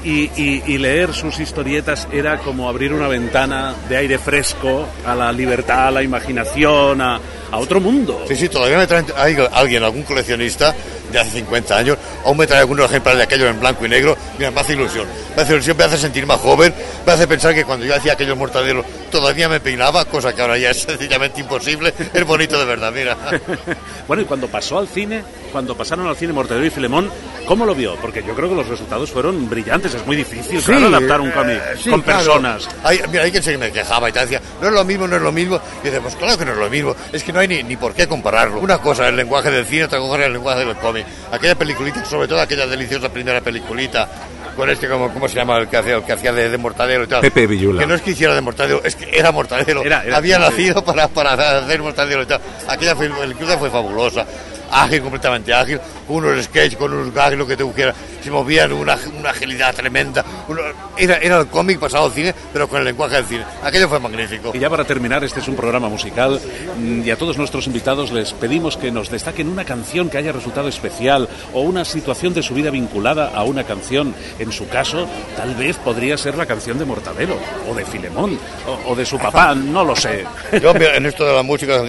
Y, 0.05 0.23
y- 0.37 0.63
y 0.67 0.79
leer 0.79 1.15
sus 1.15 1.39
historietas 1.39 2.09
era 2.13 2.39
como 2.39 2.69
abrir 2.69 2.93
una 2.93 3.07
ventana 3.07 3.73
de 3.89 3.99
aire 3.99 4.19
fresco 4.19 4.85
a 5.07 5.15
la 5.15 5.31
libertad, 5.31 5.87
a 5.87 5.91
la 5.93 6.03
imaginación, 6.03 7.01
a, 7.01 7.21
a 7.53 7.59
otro 7.59 7.79
mundo. 7.81 8.25
Sí, 8.27 8.35
sí, 8.35 8.49
todavía 8.49 8.79
me 8.79 8.89
traen 8.89 9.07
hay 9.17 9.37
alguien, 9.53 9.85
algún 9.85 10.03
coleccionista 10.03 10.75
de 11.13 11.21
hace 11.21 11.31
50 11.31 11.77
años, 11.77 11.99
aún 12.25 12.37
me 12.37 12.47
trae 12.47 12.61
algunos 12.61 12.87
ejemplares 12.87 13.19
de 13.19 13.25
aquellos 13.25 13.51
en 13.51 13.61
blanco 13.61 13.85
y 13.85 13.89
negro. 13.89 14.17
Mira, 14.39 14.51
me 14.51 14.61
hace 14.61 14.73
ilusión. 14.73 15.07
Me 15.37 15.43
hace 15.43 15.53
ilusión, 15.55 15.77
me 15.77 15.85
hace 15.85 15.99
sentir 15.99 16.27
más 16.27 16.41
joven, 16.41 16.75
me 17.07 17.13
hace 17.13 17.27
pensar 17.27 17.55
que 17.55 17.65
cuando 17.65 17.87
yo 17.87 17.95
hacía 17.95 18.13
aquellos 18.15 18.37
mortadelos 18.37 18.85
todavía 19.11 19.49
me 19.49 19.61
peinaba, 19.61 20.05
cosa 20.07 20.35
que 20.35 20.41
ahora 20.43 20.59
ya 20.59 20.71
es 20.71 20.83
sencillamente 20.83 21.41
imposible. 21.41 21.93
Es 22.13 22.25
bonito 22.25 22.59
de 22.59 22.65
verdad, 22.65 22.93
mira. 22.93 23.17
Bueno, 24.09 24.23
y 24.23 24.27
cuando 24.27 24.49
pasó 24.49 24.79
al 24.79 24.89
cine, 24.89 25.23
cuando 25.53 25.77
pasaron 25.77 26.07
al 26.07 26.17
cine 26.17 26.33
Mortadelo 26.33 26.67
y 26.67 26.71
Filemón, 26.71 27.11
¿cómo 27.47 27.65
lo 27.65 27.75
vio? 27.75 27.95
Porque 27.97 28.23
yo 28.23 28.35
creo 28.35 28.49
que 28.49 28.55
los 28.57 28.67
resultados 28.69 29.11
fueron 29.11 29.49
brillantes. 29.49 29.95
Es 29.95 30.05
muy 30.07 30.17
difícil, 30.17 30.61
Sí, 30.61 30.67
claro, 30.67 30.89
adaptar 30.89 31.21
un 31.21 31.31
cómic 31.31 31.57
eh, 31.57 31.77
sí, 31.83 31.89
con 31.89 32.03
claro. 32.03 32.19
personas. 32.19 32.69
Hay, 32.83 33.01
mira, 33.11 33.23
hay 33.23 33.31
quien 33.31 33.43
se 33.43 33.57
me 33.57 33.71
quejaba 33.71 34.09
y 34.09 34.13
te 34.13 34.21
decía, 34.21 34.41
no 34.61 34.69
es 34.69 34.75
lo 34.75 34.85
mismo, 34.85 35.07
no 35.07 35.17
es 35.17 35.23
lo 35.23 35.33
mismo. 35.33 35.61
Y 35.83 35.87
dice, 35.87 36.01
pues 36.01 36.17
claro 36.17 36.37
que 36.37 36.45
no 36.45 36.53
es 36.53 36.59
lo 36.59 36.69
mismo. 36.69 36.97
Es 37.13 37.23
que 37.23 37.33
no 37.33 37.41
hay 37.41 37.49
ni, 37.49 37.63
ni 37.63 37.77
por 37.77 37.95
qué 37.95 38.07
compararlo. 38.09 38.59
Una 38.61 38.79
cosa 38.79 39.05
es 39.05 39.11
el 39.11 39.17
lenguaje 39.17 39.51
del 39.51 39.65
cine, 39.65 39.85
otra 39.85 39.99
cosa 39.99 40.19
es 40.21 40.27
el 40.27 40.33
lenguaje 40.33 40.65
del 40.65 40.77
cómic. 40.77 41.02
Aquella 41.31 41.55
peliculita, 41.55 42.05
sobre 42.05 42.29
todo 42.29 42.41
aquella 42.41 42.67
deliciosa 42.67 43.13
primera 43.13 43.41
peliculita, 43.41 44.09
con 44.57 44.69
este, 44.69 44.89
como, 44.89 45.13
¿cómo 45.13 45.29
se 45.29 45.37
llama? 45.37 45.59
El 45.59 45.69
que 45.69 45.77
hacía, 45.77 45.97
el 45.97 46.05
que 46.05 46.13
hacía 46.13 46.33
de, 46.33 46.51
de 46.51 46.59
Mortadelo 46.59 47.05
y 47.05 47.07
tal. 47.07 47.21
Pepe 47.21 47.47
Villula. 47.47 47.81
Que 47.81 47.87
no 47.87 47.95
es 47.95 48.03
que 48.03 48.11
hiciera 48.11 48.35
de 48.35 48.41
Mortadelo, 48.41 48.83
es 48.85 48.95
que 48.97 49.09
era 49.11 49.33
Mortadelo. 49.33 49.83
Era, 49.83 50.05
era, 50.05 50.17
Había 50.17 50.37
sí, 50.37 50.43
nacido 50.43 50.85
para, 50.85 51.09
para 51.09 51.33
hacer 51.59 51.81
Mortadelo 51.81 52.23
y 52.23 52.27
tal. 52.27 52.41
Aquella 52.69 52.95
película 52.95 53.59
fue 53.59 53.71
fabulosa. 53.71 54.27
Ágil, 54.73 55.03
completamente 55.03 55.53
ágil, 55.53 55.79
unos 56.09 56.45
sketches, 56.45 56.77
con 56.79 56.93
unos 56.93 57.13
gags, 57.15 57.37
lo 57.37 57.47
que 57.47 57.57
te 57.57 57.65
pusiera. 57.65 57.95
Se 58.23 58.31
movían 58.31 58.73
una, 58.73 58.97
una 59.19 59.31
agilidad 59.31 59.75
tremenda. 59.75 60.25
Uno- 60.49 60.63
era, 60.97 61.17
era 61.19 61.39
el 61.41 61.47
cómic 61.49 61.79
pasado 61.79 62.07
al 62.07 62.13
cine, 62.13 62.35
pero 62.53 62.69
con 62.69 62.79
el 62.79 62.85
lenguaje 62.85 63.17
del 63.17 63.27
cine. 63.27 63.45
Aquello 63.63 63.89
fue 63.89 64.01
magnífico. 64.01 64.53
Y 64.55 64.59
ya 64.59 64.71
para 64.71 64.85
terminar, 64.85 65.23
este 65.25 65.41
es 65.41 65.49
un 65.49 65.57
programa 65.57 65.89
musical 65.89 66.41
mm, 66.79 67.03
y 67.05 67.11
a 67.11 67.17
todos 67.17 67.37
nuestros 67.37 67.67
invitados 67.67 68.13
les 68.13 68.33
pedimos 68.33 68.77
que 68.77 68.91
nos 68.91 69.11
destaquen 69.11 69.49
una 69.49 69.65
canción 69.65 70.09
que 70.09 70.19
haya 70.19 70.33
resultado 70.33 70.69
especial 70.69 71.29
o 71.53 71.61
una 71.61 71.85
situación 71.85 72.33
de 72.35 72.43
su 72.43 72.55
vida 72.55 72.71
vinculada 72.71 73.31
a 73.35 73.43
una 73.45 73.65
canción. 73.65 74.15
En 74.39 74.53
su 74.53 74.69
caso, 74.69 75.07
tal 75.37 75.55
vez 75.55 75.77
podría 75.77 76.17
ser 76.17 76.37
la 76.37 76.47
canción 76.47 76.79
de 76.79 76.85
Mortadelo 76.85 77.37
o 77.69 77.75
de 77.75 77.85
Filemón 77.85 78.39
o, 78.67 78.93
o 78.93 78.95
de 78.95 79.05
su 79.05 79.19
papá, 79.19 79.55
no 79.55 79.85
lo 79.85 79.95
sé. 79.97 80.25
Yo 80.63 80.71
en 80.73 81.05
esto 81.07 81.27
de 81.27 81.35
la 81.35 81.43
música, 81.43 81.83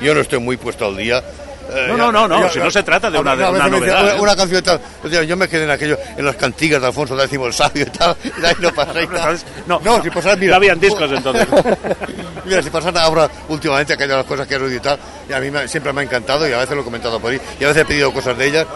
yo 0.00 0.14
no 0.14 0.20
estoy 0.20 0.38
muy 0.38 0.56
puesto 0.56 0.86
al 0.86 0.96
día. 0.96 1.22
Eh, 1.70 1.86
No, 1.88 1.96
ya- 1.96 2.02
no, 2.04 2.12
no, 2.12 2.28
no, 2.28 2.40
ya- 2.42 2.50
si 2.50 2.58
no 2.58 2.70
se 2.70 2.82
trata 2.82 3.10
de 3.10 3.18
una- 3.18 3.34
una 3.34 3.46
dicen, 3.66 3.70
novedad, 3.72 4.02
Una, 4.02 4.12
¿eh? 4.14 4.20
una 4.20 4.36
canción 4.36 4.58
y 4.60 4.62
tal. 4.62 4.80
o 5.04 5.08
sea, 5.08 5.22
Yo 5.22 5.36
me 5.36 5.48
quedé 5.48 5.64
en 5.64 5.70
aquello, 5.70 5.98
en 6.16 6.24
las 6.24 6.36
cantigas 6.36 6.80
de 6.80 6.86
Alfonso 6.86 7.20
X 7.22 7.38
el 7.44 7.52
Sabio 7.52 7.82
y 7.82 7.90
tal. 7.90 8.16
Y 8.24 8.44
ahí 8.46 8.54
no 8.60 8.72
pasé 8.72 9.06
tal. 9.06 9.38
No, 9.66 9.80
no, 9.84 10.02
si 10.02 10.10
pasara, 10.10 10.36
mira. 10.36 10.50
no 10.52 10.56
habían 10.56 10.80
discos 10.80 11.10
entonces. 11.12 11.46
Mira, 12.44 12.62
si 12.62 12.70
pasara 12.70 13.02
ahora 13.02 13.28
últimamente 13.48 13.92
aquellas 13.92 14.16
las 14.18 14.26
cosas 14.26 14.46
que 14.46 14.56
oído 14.56 14.74
y 14.74 14.80
tal, 14.80 14.98
y 15.28 15.32
a 15.34 15.40
mí 15.40 15.50
me- 15.50 15.68
siempre 15.68 15.92
me 15.92 16.00
ha 16.00 16.04
encantado 16.04 16.48
y 16.48 16.52
a 16.52 16.58
veces 16.58 16.74
lo 16.74 16.80
he 16.80 16.84
comentado 16.84 17.20
por 17.20 17.30
ahí, 17.32 17.40
y 17.60 17.64
a 17.64 17.68
veces 17.68 17.82
he 17.82 17.84
pedido 17.84 18.10
cosas 18.12 18.38
de 18.38 18.46
ellas. 18.46 18.66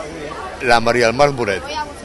La 0.62 0.78
María 0.78 1.06
del 1.06 1.14
Mar 1.16 1.30
Muret, 1.32 1.60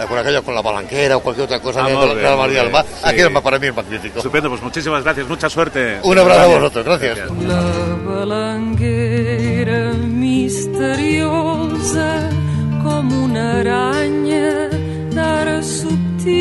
con 0.08 0.18
aquello 0.18 0.42
con 0.44 0.56
la 0.56 0.62
balanquera 0.64 1.18
o 1.18 1.20
cualquier 1.20 1.46
otra 1.46 1.60
cosa 1.60 1.82
Ah, 1.84 1.88
bé, 1.90 1.94
la 2.24 2.36
María 2.36 2.64
del 2.64 2.72
Mar, 2.72 2.86
sí. 2.88 3.02
aquello 3.04 3.42
para 3.44 3.60
mí 3.60 3.68
es 3.68 3.76
magnífico. 3.76 4.18
Estupendo, 4.18 4.50
pues 4.50 4.62
muchísimas 4.64 5.04
gracias, 5.04 5.28
mucha 5.28 5.48
suerte. 5.48 6.00
Un 6.02 6.18
abrazo 6.18 6.42
a 6.42 6.46
vosotros, 6.48 6.86
gracias. 6.86 7.20
La 7.42 7.62
balanguera 8.04 9.47
misteriosa 10.38 12.10
com 12.84 13.06
una 13.26 13.44
aranya 13.60 14.50
d'ara 15.16 15.60
subtil 15.78 16.38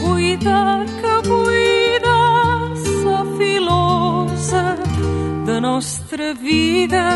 buida 0.00 0.62
que 1.00 1.14
buida 1.30 2.20
sa 2.92 3.18
filosa 3.38 4.64
de 5.48 5.56
nostra 5.68 6.26
vida 6.48 7.06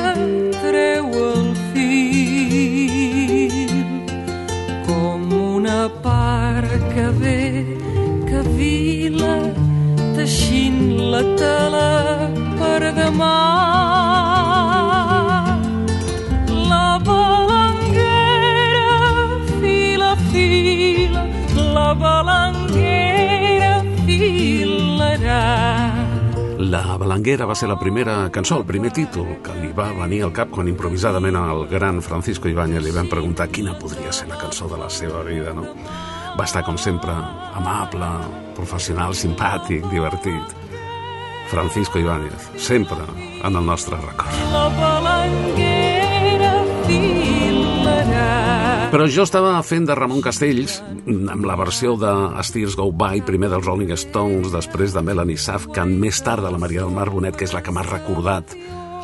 treu 0.64 1.06
el 1.30 1.46
fil. 1.70 3.76
Com 4.88 5.20
una 5.54 5.82
part 6.08 6.70
que 6.94 7.06
ve 7.22 7.42
que 8.28 8.40
vila 8.58 9.36
teixint 10.16 10.80
la 11.14 11.22
tela 11.42 11.88
per 12.58 12.92
demà. 12.94 13.34
La 16.68 16.98
balanguera 17.04 18.86
fila, 19.60 20.10
fila, 20.32 21.24
la 21.74 21.88
balanguera 21.94 23.72
filarà. 24.04 25.42
La 26.58 26.98
Balanguera 26.98 27.46
va 27.46 27.54
ser 27.54 27.68
la 27.70 27.78
primera 27.78 28.28
cançó, 28.34 28.58
el 28.58 28.66
primer 28.66 28.90
títol 28.92 29.38
que 29.44 29.54
li 29.56 29.70
va 29.72 29.86
venir 29.94 30.24
al 30.26 30.32
cap 30.34 30.50
quan 30.52 30.68
improvisadament 30.68 31.38
al 31.38 31.64
gran 31.70 32.02
Francisco 32.02 32.50
Ibáñez 32.50 32.82
li 32.84 32.92
van 32.92 33.08
preguntar 33.08 33.48
quina 33.48 33.78
podria 33.78 34.12
ser 34.12 34.28
la 34.28 34.36
cançó 34.36 34.68
de 34.68 34.76
la 34.76 34.90
seva 34.90 35.22
vida, 35.22 35.54
no? 35.54 35.64
Va 36.38 36.44
estar, 36.44 36.64
com 36.66 36.76
sempre, 36.76 37.14
amable, 37.56 38.10
professional, 38.58 39.14
simpàtic, 39.14 39.86
divertit. 39.90 40.67
Francisco 41.48 41.98
Ibáñez, 41.98 42.50
sempre 42.56 42.98
en 43.42 43.56
el 43.56 43.64
nostre 43.64 43.96
record. 43.96 44.32
La 44.52 44.68
balanguera 44.68 46.64
filarà. 46.86 48.28
Però 48.92 49.04
jo 49.08 49.24
estava 49.24 49.56
fent 49.64 49.88
de 49.88 49.96
Ramon 49.96 50.22
Castells 50.24 50.78
amb 51.08 51.44
la 51.48 51.56
versió 51.60 51.96
de 52.00 52.12
Steers 52.44 52.76
Go 52.76 52.90
By, 52.92 53.22
primer 53.28 53.50
dels 53.52 53.66
Rolling 53.66 53.92
Stones, 53.96 54.52
després 54.52 54.96
de 54.96 55.04
Melanie 55.04 55.40
Safkan, 55.40 55.96
més 56.00 56.20
tard 56.24 56.44
de 56.44 56.52
la 56.52 56.60
Maria 56.60 56.84
del 56.84 56.94
Mar 56.96 57.08
Bonet, 57.12 57.36
que 57.36 57.48
és 57.48 57.56
la 57.56 57.64
que 57.64 57.72
m'ha 57.72 57.84
recordat 57.84 58.56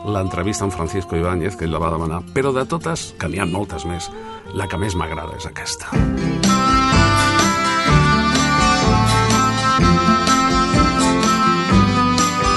l'entrevista 0.04 0.64
amb 0.64 0.76
Francisco 0.76 1.16
Ibáñez, 1.16 1.56
que 1.56 1.64
ell 1.64 1.72
la 1.72 1.80
va 1.80 1.92
demanar. 1.92 2.22
Però 2.36 2.52
de 2.52 2.64
totes, 2.68 3.12
que 3.18 3.28
n'hi 3.28 3.40
ha 3.40 3.48
moltes 3.48 3.88
més, 3.88 4.10
la 4.52 4.68
que 4.68 4.80
més 4.80 4.96
m'agrada 4.96 5.36
és 5.40 5.48
aquesta. 5.48 5.92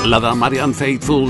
La 0.08 0.20
de 0.22 0.34
Marianne 0.34 0.74
Faithfull. 0.74 1.30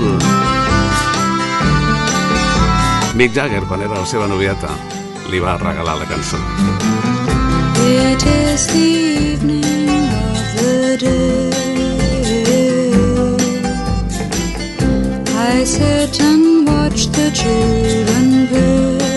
Mick 3.16 3.34
Jagger, 3.34 3.64
quan 3.66 3.82
era 3.82 3.98
la 3.98 4.06
seva 4.06 4.28
novieta, 4.30 4.68
li 5.32 5.40
va 5.42 5.56
regalar 5.58 5.96
la 5.98 6.06
cançó. 6.06 6.38
It 7.82 8.22
is 8.22 8.66
the 8.68 8.86
evening 9.34 9.88
of 10.30 10.38
the 10.54 10.96
day. 11.00 11.50
I 15.34 15.64
the 17.18 17.30
children 17.34 18.46
play. 18.46 19.08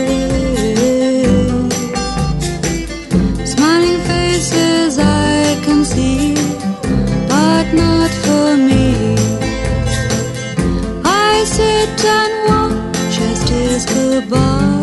Smiling 3.45 4.01
faces 4.09 4.97
I 4.97 5.55
can 5.65 5.85
see, 5.85 6.33
but 7.29 7.67
not 7.73 8.10
and 12.05 12.49
watch 12.49 13.19
as 13.19 13.43
tears 13.45 13.85
go 13.85 14.80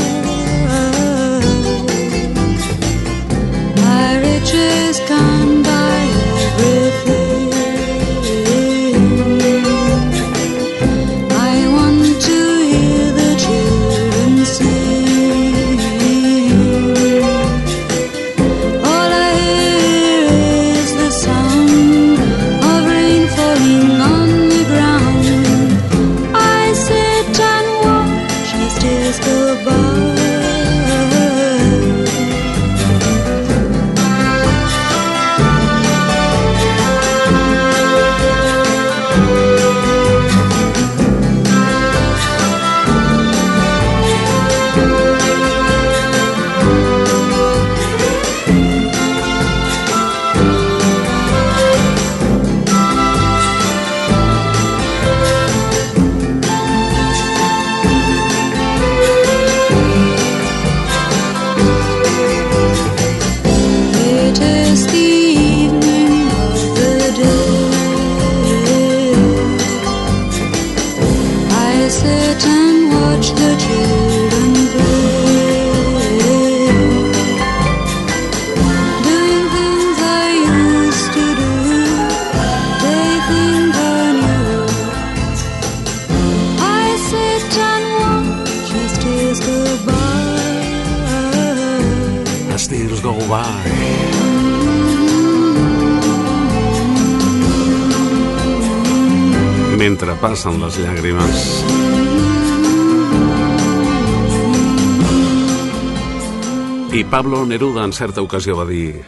Pablo 107.18 107.44
Neruda 107.44 107.82
en 107.82 107.92
certa 107.92 108.22
ocasió 108.22 108.56
va 108.56 108.64
dir 108.64 109.04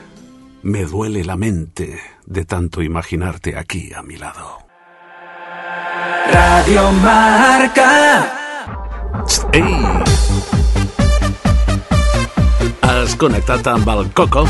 Me 0.65 0.85
duele 0.85 1.23
la 1.23 1.37
mente 1.37 2.01
de 2.27 2.45
tanto 2.45 2.83
imaginarte 2.83 3.57
aquí 3.57 3.93
a 3.95 4.03
mi 4.03 4.17
lado. 4.17 4.59
Radio 6.33 6.91
Marca. 6.91 8.35
Ei! 9.53 9.77
Has 12.83 13.15
connectat 13.15 13.71
amb 13.71 13.87
el 13.95 14.11
Coco? 14.11 14.43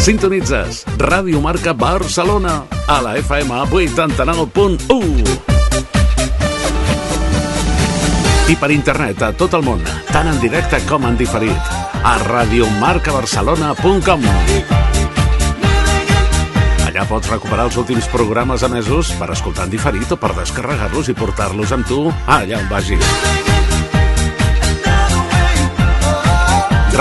Sintonitzes 0.00 0.86
Ràdio 0.96 1.44
Marca 1.44 1.74
Barcelona 1.76 2.62
a 2.86 3.02
la 3.04 3.18
FM 3.20 3.60
89.1 3.68 5.52
i 8.48 8.56
per 8.56 8.72
internet 8.74 9.20
a 9.22 9.30
tot 9.36 9.52
el 9.56 9.62
món, 9.64 9.84
tant 10.12 10.28
en 10.28 10.38
directe 10.40 10.80
com 10.88 11.04
en 11.08 11.16
diferit, 11.16 11.56
a 12.04 12.18
radiomarcabarcelona.com. 12.22 14.22
Allà 16.86 17.04
pots 17.08 17.30
recuperar 17.32 17.64
els 17.70 17.76
últims 17.80 18.06
programes 18.12 18.62
emesos 18.68 19.12
per 19.16 19.30
escoltar 19.32 19.64
en 19.66 19.72
diferit 19.72 20.12
o 20.12 20.16
per 20.20 20.32
descarregar-los 20.36 21.08
i 21.08 21.14
portar-los 21.16 21.72
amb 21.72 21.88
tu 21.88 22.12
allà 22.26 22.58
on 22.60 22.68
vagis. 22.68 23.00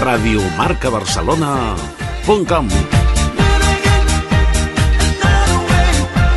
radiomarcabarcelona.com 0.01 2.67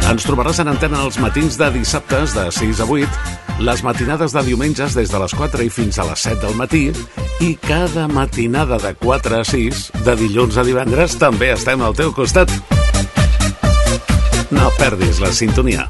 Ens 0.04 0.20
trobaràs 0.26 0.60
en 0.60 0.68
antena 0.74 1.00
els 1.06 1.16
matins 1.22 1.56
de 1.56 1.70
dissabtes 1.78 2.34
de 2.37 2.44
6 2.52 2.80
a 2.84 2.87
8, 2.90 3.43
les 3.60 3.82
matinades 3.84 4.32
de 4.34 4.42
diumenges 4.42 4.94
des 4.96 5.10
de 5.10 5.18
les 5.20 5.34
4 5.34 5.62
i 5.64 5.70
fins 5.70 5.98
a 5.98 6.06
les 6.08 6.24
7 6.26 6.40
del 6.42 6.56
matí 6.58 6.84
i 7.44 7.54
cada 7.60 8.06
matinada 8.08 8.78
de 8.82 8.94
4 8.98 9.40
a 9.40 9.44
6, 9.44 9.90
de 10.06 10.16
dilluns 10.18 10.56
a 10.58 10.64
divendres, 10.66 11.16
també 11.18 11.52
estem 11.54 11.82
al 11.82 11.94
teu 11.94 12.12
costat. 12.14 12.50
No 14.50 14.70
perdis 14.78 15.20
la 15.22 15.32
sintonia. 15.32 15.88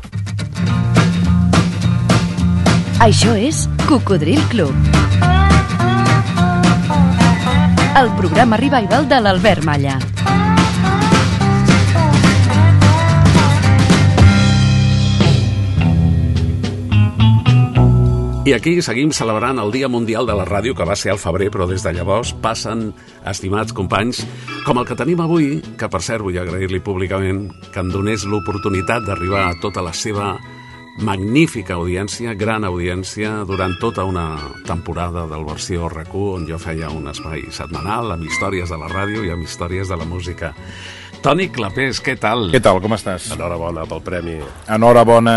Això 3.04 3.34
és 3.36 3.66
Cocodril 3.88 4.40
Club. 4.52 4.72
El 7.94 8.10
programa 8.18 8.56
revival 8.58 9.08
de 9.08 9.20
l'Albert 9.20 9.64
Malla. 9.64 9.98
I 18.44 18.52
aquí 18.52 18.82
seguim 18.84 19.08
celebrant 19.16 19.56
el 19.56 19.70
Dia 19.72 19.88
Mundial 19.88 20.26
de 20.28 20.34
la 20.36 20.44
Ràdio, 20.44 20.74
que 20.76 20.84
va 20.84 20.92
ser 21.00 21.14
al 21.14 21.20
febrer, 21.22 21.46
però 21.48 21.64
des 21.64 21.80
de 21.80 21.94
llavors 21.96 22.34
passen, 22.44 22.90
estimats 23.24 23.72
companys, 23.72 24.18
com 24.66 24.76
el 24.76 24.84
que 24.84 24.96
tenim 25.00 25.22
avui, 25.24 25.62
que 25.80 25.88
per 25.88 26.02
cert 26.04 26.20
vull 26.20 26.36
agrair-li 26.36 26.82
públicament 26.84 27.46
que 27.72 27.80
em 27.80 27.88
donés 27.88 28.26
l'oportunitat 28.28 29.06
d'arribar 29.06 29.46
a 29.46 29.54
tota 29.62 29.80
la 29.80 29.94
seva 29.96 30.34
magnífica 31.00 31.78
audiència, 31.78 32.34
gran 32.36 32.68
audiència, 32.68 33.32
durant 33.48 33.78
tota 33.80 34.04
una 34.04 34.26
temporada 34.68 35.24
del 35.30 35.48
versió 35.48 35.88
rac 35.88 36.12
on 36.12 36.44
jo 36.44 36.60
feia 36.60 36.92
un 36.92 37.08
espai 37.08 37.46
setmanal 37.48 38.12
amb 38.12 38.28
històries 38.28 38.68
de 38.68 38.76
la 38.76 38.92
ràdio 38.92 39.24
i 39.24 39.32
amb 39.32 39.48
històries 39.48 39.88
de 39.88 39.96
la 39.96 40.04
música. 40.04 40.52
Toni 41.24 41.48
Clapés, 41.48 42.04
què 42.04 42.18
tal? 42.20 42.50
Què 42.52 42.60
tal, 42.60 42.84
com 42.84 42.92
estàs? 42.92 43.32
Enhorabona 43.32 43.88
pel 43.88 44.04
premi. 44.04 44.36
Enhorabona 44.68 45.34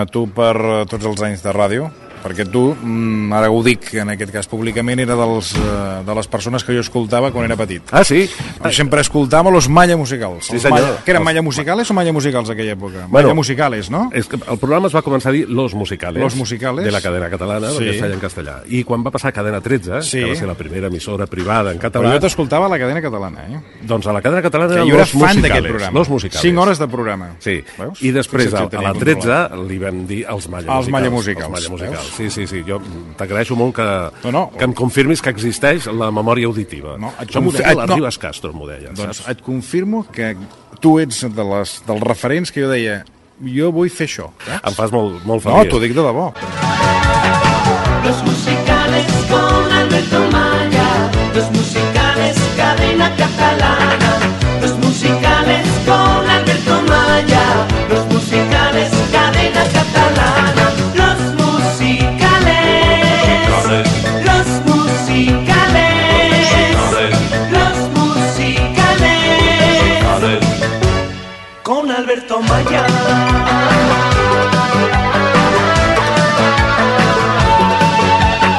a 0.00 0.08
tu 0.08 0.24
per 0.32 0.88
tots 0.88 1.04
els 1.04 1.20
anys 1.20 1.44
de 1.44 1.52
ràdio, 1.52 1.92
perquè 2.26 2.46
tu, 2.50 2.74
mm, 2.74 3.32
ara 3.32 3.50
ho 3.50 3.62
dic 3.62 3.92
en 3.94 4.10
aquest 4.10 4.32
cas 4.34 4.48
públicament, 4.50 4.98
era 5.00 5.14
dels, 5.16 5.54
eh, 5.54 6.02
de 6.06 6.14
les 6.18 6.26
persones 6.28 6.64
que 6.64 6.74
jo 6.74 6.80
escoltava 6.80 7.30
quan 7.30 7.44
era 7.46 7.56
petit. 7.56 7.82
Ah, 7.92 8.02
sí? 8.04 8.28
Jo 8.62 8.72
sempre 8.72 9.00
escoltava 9.00 9.50
los 9.50 9.68
Malla 9.68 9.96
Musicals. 9.96 10.46
Sí, 10.46 10.54
Els 10.54 10.62
senyor. 10.62 10.80
Malla, 10.80 11.04
que 11.04 11.10
eren 11.12 11.22
Els- 11.22 11.24
Malla 11.24 11.42
Musicales 11.42 11.90
o 11.90 11.94
Malla 11.94 12.12
Musicals 12.12 12.50
aquella 12.50 12.72
època? 12.74 13.06
Bueno, 13.08 13.28
Malla 13.28 13.34
Musicales, 13.34 13.90
no? 13.90 14.10
És 14.12 14.26
que 14.26 14.36
el 14.36 14.58
programa 14.58 14.88
es 14.88 14.94
va 14.96 15.02
començar 15.02 15.30
a 15.30 15.32
dir 15.32 15.48
Los 15.48 15.74
Musicales. 15.74 16.22
Los 16.22 16.34
Musicales. 16.36 16.84
De 16.84 16.90
la 16.90 17.00
cadena 17.00 17.30
catalana, 17.30 17.70
Sí. 17.70 17.76
perquè 17.78 17.90
es 17.94 18.00
feia 18.00 18.14
en 18.14 18.20
castellà. 18.20 18.62
I 18.68 18.82
quan 18.84 19.04
va 19.06 19.10
passar 19.10 19.28
a 19.28 19.32
Cadena 19.32 19.60
13, 19.60 20.02
Sí. 20.02 20.18
que 20.18 20.30
va 20.30 20.36
ser 20.36 20.48
la 20.48 20.54
primera 20.54 20.86
emissora 20.88 21.26
privada 21.26 21.70
en 21.72 21.78
Però 21.78 21.90
català... 21.90 22.12
jo 22.14 22.20
t'escoltava 22.20 22.66
a 22.66 22.68
la 22.68 22.78
cadena 22.78 23.00
catalana, 23.02 23.44
eh? 23.48 23.60
Doncs 23.82 24.06
a 24.06 24.12
la 24.12 24.20
cadena 24.22 24.42
catalana 24.42 24.72
Que 24.74 24.80
eren 24.80 24.88
era 24.88 24.98
Los 24.98 25.10
fan 25.10 25.20
Musicales. 25.20 25.42
d'aquest 25.42 25.66
programa. 25.68 25.98
Los 25.98 26.08
Musicales. 26.08 26.40
5 26.42 26.62
hores 26.62 26.78
de 26.78 26.88
programa. 26.88 27.36
Sí, 27.38 27.64
Veus? 27.78 28.02
i 28.02 28.10
després 28.10 28.52
a, 28.54 28.58
a 28.58 28.62
la 28.62 28.68
tenia 28.68 28.92
13 28.92 29.14
controlat. 29.20 29.68
li 29.70 29.78
vam 29.78 30.06
dir 30.06 30.24
els 30.28 30.48
Malla 30.48 30.66
Els 30.66 30.86
Musicals. 30.86 30.88
Malla 30.90 31.10
Musicals, 31.10 31.46
Els 31.46 31.70
Malla 31.70 31.70
Musicals. 31.70 32.10
Sí, 32.16 32.30
sí, 32.30 32.46
sí. 32.46 32.62
Jo 32.66 32.78
t'agraeixo 33.18 33.54
molt 33.56 33.74
que, 33.76 33.86
No, 34.24 34.32
no. 34.32 34.50
que 34.56 34.64
em 34.64 34.72
confirmis 34.72 35.20
que 35.20 35.28
existeix 35.30 35.86
la 35.92 36.10
memòria 36.10 36.46
auditiva. 36.46 36.96
No, 36.98 37.10
et 37.20 37.28
Això 37.28 37.40
m'ho 37.42 37.50
confi- 37.50 37.58
deia 37.62 37.72
et- 37.72 37.76
la 37.76 37.86
no. 37.86 37.94
Ribas 37.96 38.18
Castro, 38.18 38.52
m'ho 38.54 38.66
deia, 38.66 38.88
Doncs 38.92 39.18
saps? 39.18 39.28
et 39.28 39.42
confirmo 39.42 40.06
que 40.10 40.34
tu 40.80 40.98
ets 40.98 41.20
de 41.28 41.44
les, 41.44 41.82
dels 41.86 42.00
referents 42.02 42.50
que 42.50 42.62
jo 42.62 42.70
deia 42.70 43.04
jo 43.44 43.70
vull 43.72 43.90
fer 43.90 44.06
això. 44.08 44.30
Em 44.64 44.72
fas 44.72 44.90
molt, 44.92 45.22
molt 45.26 45.44
No, 45.44 45.58
feliç. 45.58 45.70
t'ho 45.70 45.80
dic 45.80 45.92
de 45.92 46.00
debò. 46.00 46.32
Los 48.06 48.22
musicales 48.24 49.06
con 49.28 49.72
Alberto 49.72 50.20
Maya, 50.32 51.10
los 51.34 51.50
musicales 51.50 52.36
cadena 52.56 53.10
catalana, 53.16 54.05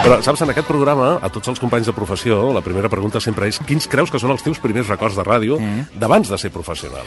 Però, 0.08 0.22
saps, 0.24 0.40
en 0.40 0.54
aquest 0.54 0.70
programa, 0.70 1.18
a 1.20 1.28
tots 1.28 1.50
els 1.52 1.60
companys 1.60 1.90
de 1.90 1.92
professió, 1.92 2.38
la 2.56 2.62
primera 2.64 2.88
pregunta 2.88 3.20
sempre 3.20 3.50
és 3.52 3.58
quins 3.68 3.90
creus 3.92 4.08
que 4.14 4.22
són 4.24 4.32
els 4.32 4.46
teus 4.46 4.62
primers 4.64 4.88
records 4.88 5.18
de 5.20 5.26
ràdio 5.28 5.58
mm. 5.60 6.00
d'abans 6.00 6.32
de 6.32 6.40
ser 6.40 6.52
professional? 6.54 7.04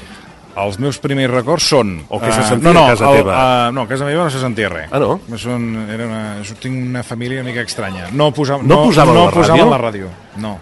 Els 0.61 0.77
meus 0.83 0.99
primers 1.01 1.33
records 1.33 1.64
són... 1.73 1.95
O 2.12 2.19
què 2.21 2.29
se 2.29 2.43
eh, 2.43 2.49
sentia 2.51 2.75
no, 2.75 2.75
no, 2.77 2.83
a 2.85 2.93
casa 2.93 3.09
el, 3.09 3.21
teva? 3.23 3.37
Uh, 3.38 3.73
no, 3.73 3.87
a 3.87 3.88
casa 3.88 4.05
meva 4.05 4.27
no 4.27 4.35
se 4.35 4.43
sentia 4.43 4.69
res. 4.69 4.90
Ah, 4.93 5.01
no? 5.01 5.14
Són, 5.40 5.64
era 5.88 6.11
una, 6.11 6.25
tinc 6.61 6.77
una 6.90 7.05
família 7.07 7.40
una 7.40 7.49
mica 7.49 7.64
estranya. 7.64 8.11
No, 8.12 8.29
posava, 8.37 8.66
No 8.69 8.83
posaven 8.90 9.16
no 9.16 9.25
la 9.31 9.33
posaven 9.38 9.62
ràdio? 9.62 9.71
la 9.73 9.81
ràdio? 9.81 10.12
No. 10.45 10.59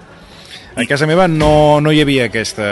A 0.79 0.85
casa 0.87 1.09
meva 1.11 1.27
no, 1.27 1.81
no 1.83 1.91
hi 1.91 1.99
havia 2.05 2.29
aquesta... 2.29 2.67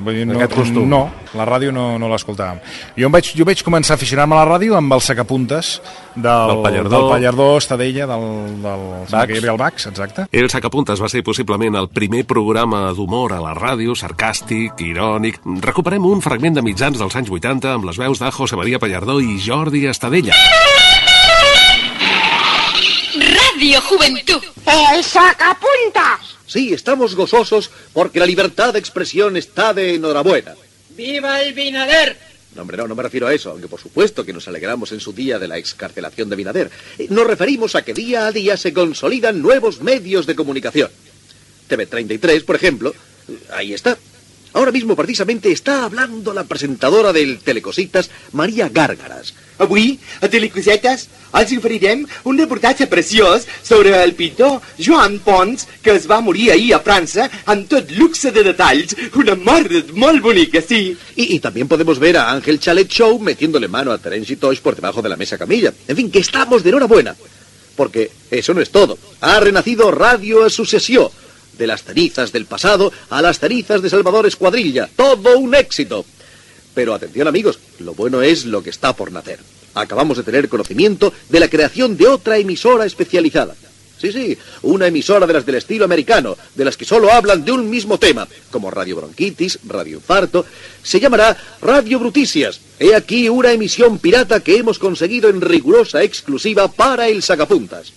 Vull 0.00 0.14
dir, 0.16 0.22
no, 0.24 0.38
Aquest 0.38 0.54
costum. 0.56 0.86
No, 0.88 1.00
la 1.36 1.44
ràdio 1.44 1.68
no, 1.74 1.98
no 2.00 2.08
l'escoltàvem. 2.08 2.62
Jo, 2.96 3.10
em 3.10 3.12
vaig, 3.12 3.28
jo 3.36 3.44
vaig 3.44 3.60
començar 3.66 3.92
a 3.92 3.98
aficionar-me 4.00 4.32
a 4.32 4.38
la 4.40 4.46
ràdio 4.54 4.72
amb 4.78 4.94
els 4.96 5.04
sacapuntes 5.10 5.74
del, 6.14 6.22
Del 6.24 6.62
Pallardó. 6.64 6.92
del 6.94 7.08
Pallardó, 7.10 7.48
Estadella, 7.60 8.06
del, 8.08 8.24
del, 8.64 8.86
Bax. 9.10 9.26
Que 9.28 9.36
hi 9.36 9.40
havia 9.42 9.52
el 9.52 9.60
Bax, 9.60 9.84
exacte. 9.90 10.24
El 10.32 10.48
Sacapuntes 10.48 11.02
va 11.02 11.10
ser 11.12 11.20
possiblement 11.26 11.76
el 11.76 11.90
primer 11.92 12.22
programa 12.24 12.86
d'humor 12.96 13.36
a 13.36 13.42
la 13.44 13.52
ràdio, 13.58 13.92
sarcàstic, 14.00 14.80
irònic. 14.86 15.42
Recuperem 15.66 16.08
un 16.08 16.24
fragment 16.24 16.56
de 16.56 16.64
mitjans 16.64 16.96
dels 16.96 17.18
anys 17.20 17.28
80 17.36 17.74
amb 17.74 17.84
les 17.90 18.00
veus 18.00 18.22
de 18.24 18.32
José 18.32 18.56
María 18.56 18.80
Pallardó 18.80 19.18
i 19.20 19.36
Jordi 19.44 19.84
Estadella. 19.92 20.32
Radio 23.12 23.80
Juventud. 23.82 24.40
¡El 24.64 25.04
sacapuntas! 25.04 26.35
Sí, 26.46 26.72
estamos 26.72 27.14
gozosos 27.14 27.70
porque 27.92 28.20
la 28.20 28.26
libertad 28.26 28.72
de 28.72 28.78
expresión 28.78 29.36
está 29.36 29.74
de 29.74 29.94
enhorabuena. 29.94 30.54
¡Viva 30.96 31.42
el 31.42 31.52
Binader! 31.54 32.16
No, 32.54 32.62
hombre, 32.62 32.76
no, 32.78 32.88
no 32.88 32.94
me 32.94 33.02
refiero 33.02 33.26
a 33.26 33.34
eso, 33.34 33.50
aunque 33.50 33.68
por 33.68 33.80
supuesto 33.80 34.24
que 34.24 34.32
nos 34.32 34.48
alegramos 34.48 34.90
en 34.92 35.00
su 35.00 35.12
día 35.12 35.38
de 35.38 35.46
la 35.46 35.58
excarcelación 35.58 36.30
de 36.30 36.36
Binader. 36.36 36.70
Eh, 36.98 37.06
Nos 37.10 37.26
referimos 37.26 37.74
a 37.74 37.82
que 37.82 37.92
día 37.92 38.26
a 38.26 38.32
día 38.32 38.56
se 38.56 38.72
consolidan 38.72 39.42
nuevos 39.42 39.82
medios 39.82 40.26
de 40.26 40.34
comunicación. 40.34 40.90
TV33, 41.68 42.44
por 42.44 42.56
ejemplo, 42.56 42.94
eh, 43.28 43.38
ahí 43.52 43.74
está. 43.74 43.98
Ahora 44.56 44.72
mismo 44.72 44.96
precisamente 44.96 45.52
está 45.52 45.84
hablando 45.84 46.32
la 46.32 46.44
presentadora 46.44 47.12
del 47.12 47.40
Telecositas, 47.40 48.08
María 48.32 48.70
Gárgaras. 48.70 49.34
Avui, 49.58 50.00
a 50.24 50.30
Telecosetes, 50.32 51.02
els 51.36 51.52
oferirem 51.58 52.06
un 52.24 52.40
reportatge 52.40 52.86
preciós 52.88 53.44
sobre 53.60 53.92
el 54.00 54.14
pintor 54.16 54.62
Joan 54.80 55.18
Pons, 55.20 55.66
que 55.84 55.92
es 55.92 56.06
va 56.08 56.22
morir 56.24 56.54
ahir 56.54 56.72
a 56.72 56.80
França 56.80 57.28
amb 57.44 57.68
tot 57.68 57.92
luxe 58.00 58.32
de 58.32 58.46
detalls. 58.48 58.96
Una 59.20 59.36
mort 59.36 59.92
molt 59.92 60.24
bonica, 60.24 60.64
sí. 60.64 60.96
Y, 61.16 61.36
y 61.36 61.38
también 61.40 61.68
podemos 61.68 61.98
ver 61.98 62.16
a 62.16 62.32
Ángel 62.32 62.58
Chalet 62.58 62.88
Show 62.88 63.20
metiéndole 63.20 63.68
mano 63.68 63.92
a 63.92 63.98
Terence 63.98 64.36
Tosh 64.36 64.64
por 64.64 64.74
debajo 64.74 65.02
de 65.02 65.10
la 65.10 65.20
mesa 65.20 65.36
camilla. 65.36 65.74
En 65.86 65.96
fin, 65.96 66.10
que 66.10 66.20
estamos 66.20 66.64
de 66.64 66.70
enhorabuena. 66.70 67.14
Porque 67.76 68.10
eso 68.30 68.54
no 68.54 68.62
es 68.62 68.70
todo. 68.70 68.96
Ha 69.20 69.38
renacido 69.38 69.90
Radio 69.90 70.44
Asociación. 70.44 71.10
De 71.58 71.66
las 71.66 71.82
cenizas 71.84 72.32
del 72.32 72.46
pasado 72.46 72.92
a 73.10 73.22
las 73.22 73.38
cenizas 73.38 73.82
de 73.82 73.90
Salvador 73.90 74.26
Escuadrilla. 74.26 74.88
Todo 74.94 75.38
un 75.38 75.54
éxito. 75.54 76.04
Pero 76.74 76.94
atención 76.94 77.26
amigos, 77.26 77.58
lo 77.78 77.94
bueno 77.94 78.20
es 78.22 78.44
lo 78.44 78.62
que 78.62 78.70
está 78.70 78.94
por 78.94 79.10
nacer. 79.10 79.40
Acabamos 79.74 80.18
de 80.18 80.22
tener 80.22 80.48
conocimiento 80.48 81.12
de 81.28 81.40
la 81.40 81.48
creación 81.48 81.96
de 81.96 82.06
otra 82.06 82.38
emisora 82.38 82.84
especializada. 82.84 83.54
Sí, 83.98 84.12
sí, 84.12 84.36
una 84.62 84.86
emisora 84.88 85.26
de 85.26 85.32
las 85.32 85.46
del 85.46 85.54
estilo 85.54 85.86
americano, 85.86 86.36
de 86.54 86.64
las 86.66 86.76
que 86.76 86.84
solo 86.84 87.10
hablan 87.10 87.44
de 87.44 87.52
un 87.52 87.70
mismo 87.70 87.98
tema, 87.98 88.28
como 88.50 88.70
Radio 88.70 88.96
Bronquitis, 88.96 89.58
Radio 89.66 89.96
Infarto. 89.96 90.44
Se 90.82 91.00
llamará 91.00 91.36
Radio 91.62 91.98
Bruticias. 91.98 92.60
He 92.78 92.94
aquí 92.94 93.30
una 93.30 93.52
emisión 93.52 93.98
pirata 93.98 94.40
que 94.40 94.58
hemos 94.58 94.78
conseguido 94.78 95.30
en 95.30 95.40
rigurosa 95.40 96.02
exclusiva 96.02 96.70
para 96.70 97.08
el 97.08 97.22
Sacapuntas. 97.22 97.92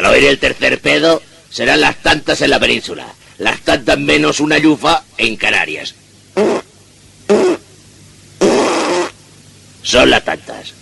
Al 0.00 0.06
oír 0.06 0.24
el 0.24 0.38
tercer 0.38 0.80
pedo, 0.80 1.20
serán 1.50 1.82
las 1.82 1.96
tantas 1.96 2.40
en 2.40 2.48
la 2.48 2.58
península. 2.58 3.04
Las 3.36 3.60
tantas 3.60 3.98
menos 3.98 4.40
una 4.40 4.56
yufa 4.56 5.04
en 5.18 5.36
Canarias. 5.36 5.94
Son 9.82 10.08
las 10.08 10.24
tantas. 10.24 10.72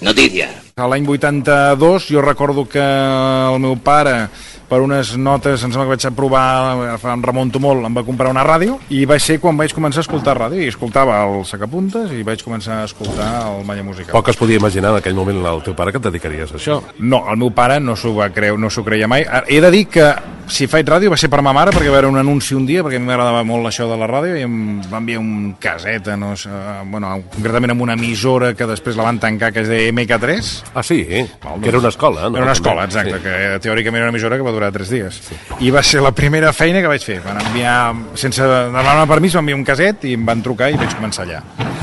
Noticia. 0.00 0.48
A 0.74 0.86
L'any 0.88 1.04
82 1.04 2.06
jo 2.08 2.22
recordo 2.24 2.64
que 2.64 2.80
el 2.80 3.58
meu 3.60 3.76
pare 3.76 4.30
per 4.70 4.78
unes 4.80 5.10
notes, 5.20 5.60
em 5.60 5.68
sembla 5.68 5.84
que 5.84 5.92
vaig 5.92 6.06
aprovar, 6.08 6.96
em 7.12 7.24
remonto 7.26 7.60
molt, 7.60 7.84
em 7.84 7.92
va 7.92 8.04
comprar 8.06 8.30
una 8.32 8.40
ràdio 8.46 8.78
i 8.88 9.02
va 9.04 9.18
ser 9.20 9.36
quan 9.42 9.58
vaig 9.60 9.74
començar 9.76 10.00
a 10.00 10.06
escoltar 10.06 10.38
ràdio 10.38 10.64
i 10.64 10.70
escoltava 10.72 11.18
el 11.26 11.44
Sacapuntes 11.44 12.14
i 12.16 12.24
vaig 12.24 12.40
començar 12.40 12.80
a 12.80 12.86
escoltar 12.88 13.28
el 13.50 13.66
Malla 13.68 13.84
Musical. 13.84 14.14
Poc 14.16 14.32
es 14.32 14.40
podia 14.40 14.56
imaginar 14.56 14.94
en 14.94 15.02
aquell 15.02 15.18
moment 15.18 15.44
el 15.44 15.60
teu 15.66 15.76
pare 15.76 15.92
que 15.92 16.00
et 16.00 16.08
dedicaries 16.08 16.54
a 16.54 16.56
això. 16.56 16.80
No, 17.04 17.26
el 17.28 17.36
meu 17.36 17.52
pare 17.52 17.76
no 17.76 17.92
s'ho 17.92 18.14
va 18.16 18.32
creu, 18.32 18.56
no 18.56 18.72
s'ho 18.72 18.80
creia 18.86 19.10
mai. 19.12 19.28
He 19.52 19.60
de 19.60 19.70
dir 19.76 19.90
que 19.92 20.08
si 20.48 20.66
faig 20.72 20.88
ràdio 20.88 21.12
va 21.12 21.20
ser 21.20 21.28
per 21.32 21.42
ma 21.44 21.52
mare 21.52 21.72
perquè 21.72 21.92
va 21.92 21.98
veure 22.00 22.08
un 22.10 22.18
anunci 22.20 22.56
un 22.56 22.64
dia 22.66 22.82
perquè 22.82 22.96
a 22.96 23.02
mi 23.02 23.08
m'agradava 23.08 23.44
molt 23.44 23.68
això 23.68 23.86
de 23.90 23.96
la 24.00 24.08
ràdio 24.08 24.40
i 24.40 24.46
em 24.48 24.80
va 24.88 25.04
enviar 25.04 25.20
un 25.20 25.54
caseta, 25.60 26.16
no 26.16 26.32
sé, 26.36 26.48
eh, 26.48 26.80
bueno, 26.88 27.12
concretament 27.36 27.76
amb 27.76 27.84
una 27.84 27.96
emissora 28.00 28.54
que 28.56 28.66
després 28.68 28.96
la 28.96 29.06
van 29.06 29.20
tancar 29.20 29.52
que 29.52 29.66
és 29.66 29.68
de 29.68 29.84
MK3. 29.92 30.61
Ah, 30.74 30.82
sí? 30.82 31.04
Que 31.04 31.68
era 31.68 31.78
una 31.78 31.88
escola, 31.90 32.30
no? 32.30 32.36
Era 32.36 32.44
una 32.44 32.52
escola, 32.52 32.84
exacte, 32.84 33.14
Sí. 33.18 33.22
que 33.22 33.58
teòricament 33.60 33.96
era 34.00 34.06
una 34.06 34.10
emissora 34.16 34.36
que 34.36 34.42
va 34.42 34.50
durar 34.50 34.72
tres 34.72 34.88
dies. 34.88 35.20
Sí. 35.28 35.34
I 35.60 35.70
va 35.70 35.82
ser 35.82 36.00
la 36.02 36.12
primera 36.12 36.52
feina 36.52 36.80
que 36.80 36.88
vaig 36.88 37.02
fer. 37.04 37.20
Van 37.22 37.40
enviar, 37.44 37.92
sense 38.14 38.42
demanar 38.42 39.06
permís, 39.06 39.34
van 39.34 39.42
enviar 39.44 39.58
un 39.58 39.64
caset 39.64 40.04
i 40.08 40.14
em 40.14 40.24
van 40.26 40.42
trucar 40.42 40.70
i 40.72 40.76
vaig 40.80 40.94
començar 40.96 41.26
allà. 41.26 41.42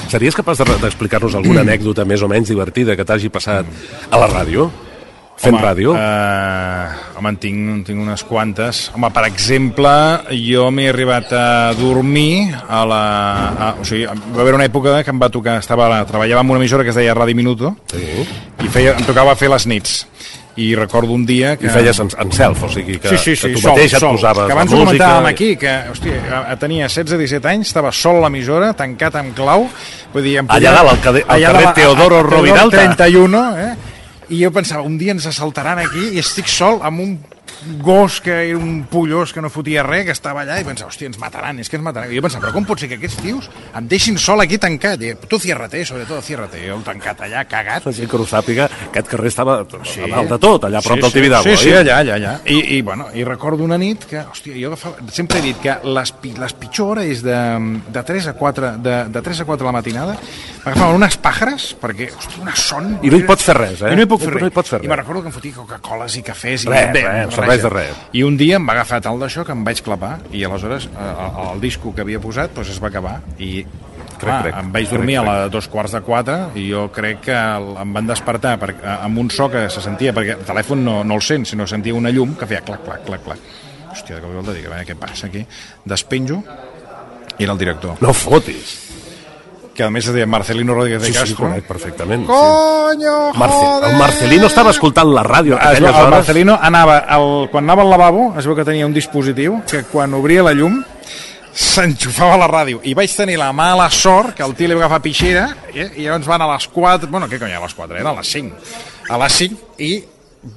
Series 0.10 0.36
capaç 0.36 0.58
de- 0.58 0.78
d'explicar-nos 0.82 1.36
alguna 1.36 1.62
anècdota 1.68 2.04
més 2.06 2.22
o 2.22 2.28
menys 2.28 2.50
divertida 2.50 2.96
que 2.98 3.06
t'hagi 3.06 3.30
passat 3.30 3.66
a 4.10 4.18
la 4.18 4.28
ràdio? 4.28 4.72
Fent 5.40 5.56
home, 5.56 5.64
ràdio? 5.64 5.94
Eh, 5.96 7.16
home, 7.16 7.30
en 7.32 7.38
tinc, 7.40 7.60
en 7.72 7.84
tinc 7.88 8.02
unes 8.04 8.24
quantes. 8.28 8.82
Home, 8.96 9.08
per 9.16 9.24
exemple, 9.30 9.92
jo 10.36 10.66
m'he 10.76 10.90
arribat 10.92 11.32
a 11.32 11.46
dormir 11.80 12.50
a 12.68 12.82
la... 12.90 13.04
A, 13.50 13.70
o 13.80 13.86
sigui, 13.88 14.04
va 14.36 14.44
haver 14.44 14.58
una 14.58 14.68
època 14.68 14.98
que 15.04 15.14
em 15.14 15.22
va 15.22 15.30
tocar... 15.32 15.56
Estava, 15.64 15.88
treballava 16.10 16.44
en 16.44 16.52
una 16.52 16.60
emissora 16.60 16.84
que 16.84 16.92
es 16.92 17.00
deia 17.00 17.16
Ràdio 17.16 17.38
Minuto 17.40 17.72
sí. 17.94 18.04
i 18.66 18.72
feia, 18.74 18.98
em 19.00 19.08
tocava 19.08 19.36
fer 19.40 19.48
les 19.54 19.68
nits. 19.72 20.02
I 20.60 20.74
recordo 20.76 21.14
un 21.16 21.24
dia 21.24 21.54
que... 21.56 21.70
I 21.70 21.72
feies 21.72 22.02
en, 22.04 22.10
en 22.20 22.34
self, 22.36 22.66
o 22.68 22.70
sigui 22.74 22.98
que, 23.00 23.14
sí, 23.14 23.18
sí, 23.22 23.36
sí, 23.40 23.48
que 23.48 23.54
tu 23.56 23.62
sol, 23.64 23.78
mateix 23.78 23.94
et 23.96 24.04
sol. 24.04 24.18
posaves 24.18 24.44
que 24.50 24.56
abans 24.58 24.74
la 24.74 24.80
música... 24.82 24.90
comentàvem 24.92 25.30
aquí, 25.30 25.54
que 25.62 25.76
hòstia, 25.94 26.42
tenia 26.60 26.90
16-17 26.92 27.48
anys, 27.54 27.70
estava 27.72 27.94
sol 27.96 28.20
a 28.20 28.26
l'emissora, 28.26 28.74
tancat 28.76 29.16
amb 29.22 29.32
clau, 29.38 29.70
vull 30.12 30.26
dir, 30.28 30.36
em 30.42 30.52
Allà 30.52 30.74
dalt, 30.82 31.08
al 31.14 31.22
al 31.22 31.46
carrer 31.46 31.72
Teodoro 31.80 32.20
a- 32.20 32.28
Roviralta. 32.28 32.84
31, 32.84 33.46
eh? 33.56 33.72
I 34.30 34.44
jo 34.44 34.52
pensava, 34.54 34.86
un 34.86 34.98
dia 35.02 35.16
ens 35.16 35.26
assaltaran 35.26 35.82
aquí 35.82 36.12
i 36.14 36.22
estic 36.22 36.50
sol 36.52 36.84
amb 36.86 37.02
un 37.02 37.16
gos 37.82 38.20
que 38.22 38.36
era 38.50 38.58
un 38.58 38.84
pollós 38.90 39.34
que 39.34 39.42
no 39.42 39.50
fotia 39.50 39.84
res, 39.86 40.06
que 40.10 40.16
estava 40.16 40.44
allà 40.44 40.60
i 40.60 40.68
pensava, 40.68 40.92
hòstia, 40.92 41.10
ens 41.12 41.20
mataran, 41.22 41.60
és 41.62 41.70
que 41.70 41.80
ens 41.80 41.86
mataran. 41.86 42.12
I 42.12 42.20
jo 42.20 42.26
pensava, 42.26 42.46
però 42.48 42.56
com 42.58 42.68
pot 42.68 42.82
ser 42.82 42.90
que 42.92 43.00
aquests 43.00 43.22
tios 43.24 43.50
em 43.78 43.88
deixin 43.90 44.20
sol 44.20 44.44
aquí 44.44 44.60
tancat? 44.62 45.02
I, 45.06 45.16
tu 45.30 45.40
ciérrate, 45.40 45.84
sobretot 45.88 46.26
ciérrate. 46.26 46.62
Jo 46.66 46.78
el 46.80 46.86
tancat 46.88 47.26
allà, 47.28 47.46
cagat. 47.50 47.88
La 47.88 47.96
gent 47.96 48.12
que 48.12 48.20
no 48.20 48.28
sàpiga, 48.30 48.70
aquest 48.90 49.12
carrer 49.14 49.32
estava 49.32 49.62
sí. 49.88 50.04
a 50.04 50.12
dalt 50.16 50.36
de 50.36 50.42
tot, 50.42 50.68
allà 50.70 50.84
prop 50.86 51.00
sí, 51.00 51.06
del 51.08 51.16
Tibidabo, 51.18 51.48
sí, 51.50 51.58
sí, 51.64 51.74
allà, 51.76 52.00
allà, 52.04 52.20
allà. 52.20 52.36
I, 52.46 52.60
i, 52.78 52.82
bueno, 52.86 53.10
i 53.16 53.24
recordo 53.28 53.64
una 53.64 53.80
nit 53.80 54.06
que, 54.10 54.22
hòstia, 54.24 54.58
jo 54.60 54.74
agafava, 54.74 55.10
sempre 55.16 55.40
he 55.40 55.48
dit 55.50 55.64
que 55.64 55.80
les, 55.88 56.14
les 56.40 56.58
pitjor 56.60 56.90
hora 56.90 57.06
és 57.06 57.22
de, 57.26 57.38
de 57.94 58.04
3 58.06 58.32
a 58.32 58.34
4 58.38 58.72
de, 58.84 58.96
de 59.14 59.22
3 59.26 59.44
a 59.44 59.46
4 59.46 59.64
de 59.64 59.68
la 59.68 59.74
matinada 59.76 60.16
m'agafaven 60.64 60.98
unes 60.98 61.18
pàjares 61.22 61.68
perquè, 61.80 62.10
hòstia, 62.16 62.42
una 62.44 62.56
son 62.60 62.92
I 63.06 63.12
no 63.14 63.20
hi 63.20 63.26
pots 63.28 63.46
fer 63.48 63.56
res, 63.58 63.84
eh? 63.84 63.94
i 63.94 64.00
no 64.00 64.06
hi 64.06 64.10
puc 64.10 64.24
fer 64.24 64.32
No 64.34 64.40
hi 64.40 64.46
res, 64.48 64.56
pots 64.56 64.74
fer 64.74 64.80
i 64.80 64.84
res. 64.84 64.92
me'n 64.92 65.02
recordo 65.02 65.24
que 65.24 65.32
em 65.32 65.36
fotia 65.36 65.58
Coca-Coles 65.60 66.18
i 66.20 66.24
cafès 66.26 66.66
i 66.66 66.72
Res, 66.72 66.92
bé, 66.96 67.04
res, 67.06 67.38
barreja. 67.50 67.70
res 67.70 67.90
de 67.90 67.98
res. 68.00 68.08
i 68.14 68.24
un 68.24 68.38
dia 68.38 68.56
em 68.62 68.66
va 68.70 68.74
agafar 68.78 69.02
tal 69.02 69.20
d'això 69.20 69.44
que 69.46 69.52
em 69.58 69.64
vaig 69.68 69.82
clapar 69.86 70.20
i 70.32 70.44
aleshores 70.48 70.88
eh, 70.88 71.12
el, 71.26 71.54
el 71.56 71.62
disco 71.62 71.94
que 71.96 72.02
havia 72.06 72.20
posat 72.24 72.54
doncs 72.56 72.70
es 72.76 72.82
va 72.82 72.88
acabar 72.94 73.20
i 73.38 73.66
Clar, 74.20 74.42
crec. 74.44 74.56
em 74.60 74.72
vaig 74.74 74.84
Crec, 74.88 74.98
dormir 74.98 75.16
a 75.18 75.22
crec. 75.22 75.30
la 75.32 75.50
dos 75.50 75.68
quarts 75.72 75.94
de 75.96 76.02
quatre 76.04 76.38
i 76.60 76.66
jo 76.74 76.90
crec 76.92 77.22
que 77.30 77.36
em 77.36 77.94
van 77.96 78.08
despertar 78.08 78.58
per, 78.60 78.74
amb 79.00 79.18
un 79.18 79.30
so 79.32 79.48
que 79.50 79.70
se 79.70 79.80
sentia, 79.82 80.12
perquè 80.14 80.36
el 80.36 80.44
telèfon 80.44 80.84
no, 80.84 81.04
no 81.04 81.16
el 81.16 81.22
sent, 81.24 81.46
sinó 81.46 81.66
sentia 81.68 81.96
una 81.96 82.12
llum 82.12 82.36
que 82.36 82.46
feia 82.46 82.60
clac, 82.62 82.84
clac, 82.84 83.06
clac, 83.06 83.24
clac. 83.24 83.40
Hòstia, 83.94 84.18
de 84.18 84.22
cop 84.22 84.30
i 84.34 84.36
volta 84.36 84.54
dic, 84.54 84.66
a 84.68 84.74
veure 84.76 84.86
què 84.86 84.96
passa 85.00 85.28
aquí. 85.32 85.46
Despenjo 85.86 86.42
i 87.40 87.44
era 87.48 87.54
el 87.56 87.58
director. 87.64 87.96
No 88.04 88.12
fotis. 88.14 88.89
Que 89.80 89.86
a 89.88 89.92
més 89.96 90.04
es 90.10 90.12
deia 90.12 90.26
Marcelino 90.28 90.74
Rodríguez 90.76 91.00
de 91.00 91.08
Sí, 91.08 91.14
sí, 91.14 91.20
Castro. 91.22 91.46
conec 91.46 91.64
perfectament. 91.64 92.26
Coño, 92.28 93.32
Marce 93.40 93.88
el 93.88 93.96
Marcelino 93.96 94.50
estava 94.50 94.74
escoltant 94.76 95.08
la 95.16 95.24
ràdio 95.24 95.56
a 95.56 95.70
aquelles 95.70 95.88
el 95.88 96.02
hores. 96.02 96.12
Marcelino 96.18 96.58
anava, 96.62 96.98
al, 97.08 97.48
quan 97.54 97.64
anava 97.64 97.86
al 97.86 97.94
lavabo, 97.94 98.26
es 98.36 98.44
veu 98.50 98.58
que 98.58 98.66
tenia 98.68 98.90
un 98.90 98.92
dispositiu 98.94 99.62
que 99.72 99.86
quan 99.88 100.12
obria 100.20 100.44
la 100.44 100.52
llum 100.52 100.82
s'enxufava 101.56 102.36
la 102.44 102.52
ràdio 102.52 102.82
i 102.84 102.94
vaig 102.94 103.16
tenir 103.16 103.38
la 103.40 103.54
mala 103.56 103.88
sort 103.90 104.36
que 104.36 104.44
el 104.44 104.54
tio 104.60 104.68
li 104.68 104.76
va 104.76 104.84
agafar 104.86 105.00
pixera 105.02 105.48
eh? 105.74 105.88
i 105.96 106.04
llavors 106.06 106.28
van 106.28 106.44
a 106.44 106.52
les 106.54 106.68
4 106.76 107.08
bueno, 107.10 107.28
què 107.32 107.40
cony, 107.40 107.56
a 107.56 107.64
les 107.64 107.74
4, 107.74 107.98
era 108.04 108.12
a 108.12 108.18
les 108.20 108.36
5 108.36 108.56
a 109.10 109.18
les 109.24 109.40
5 109.48 109.82
i 109.88 109.92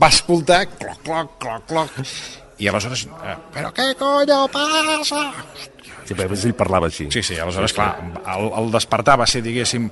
va 0.02 0.10
escoltar 0.12 0.66
cloc, 0.66 0.98
cloc, 1.06 1.36
cloc, 1.38 1.66
cloc 1.70 1.90
I 2.62 2.68
aleshores, 2.70 3.06
eh, 3.26 3.36
però 3.54 3.72
què 3.74 3.88
coño 3.98 4.44
passa? 4.52 5.22
Sí, 6.12 6.18
però 6.20 6.36
ell 6.36 6.54
parlava 6.58 6.88
així. 6.90 7.08
Sí, 7.10 7.22
sí, 7.22 7.38
aleshores, 7.40 7.72
clar, 7.76 7.92
el, 8.36 8.50
el 8.62 8.72
despertar 8.72 9.18
va 9.20 9.26
ser, 9.26 9.42
diguéssim, 9.44 9.88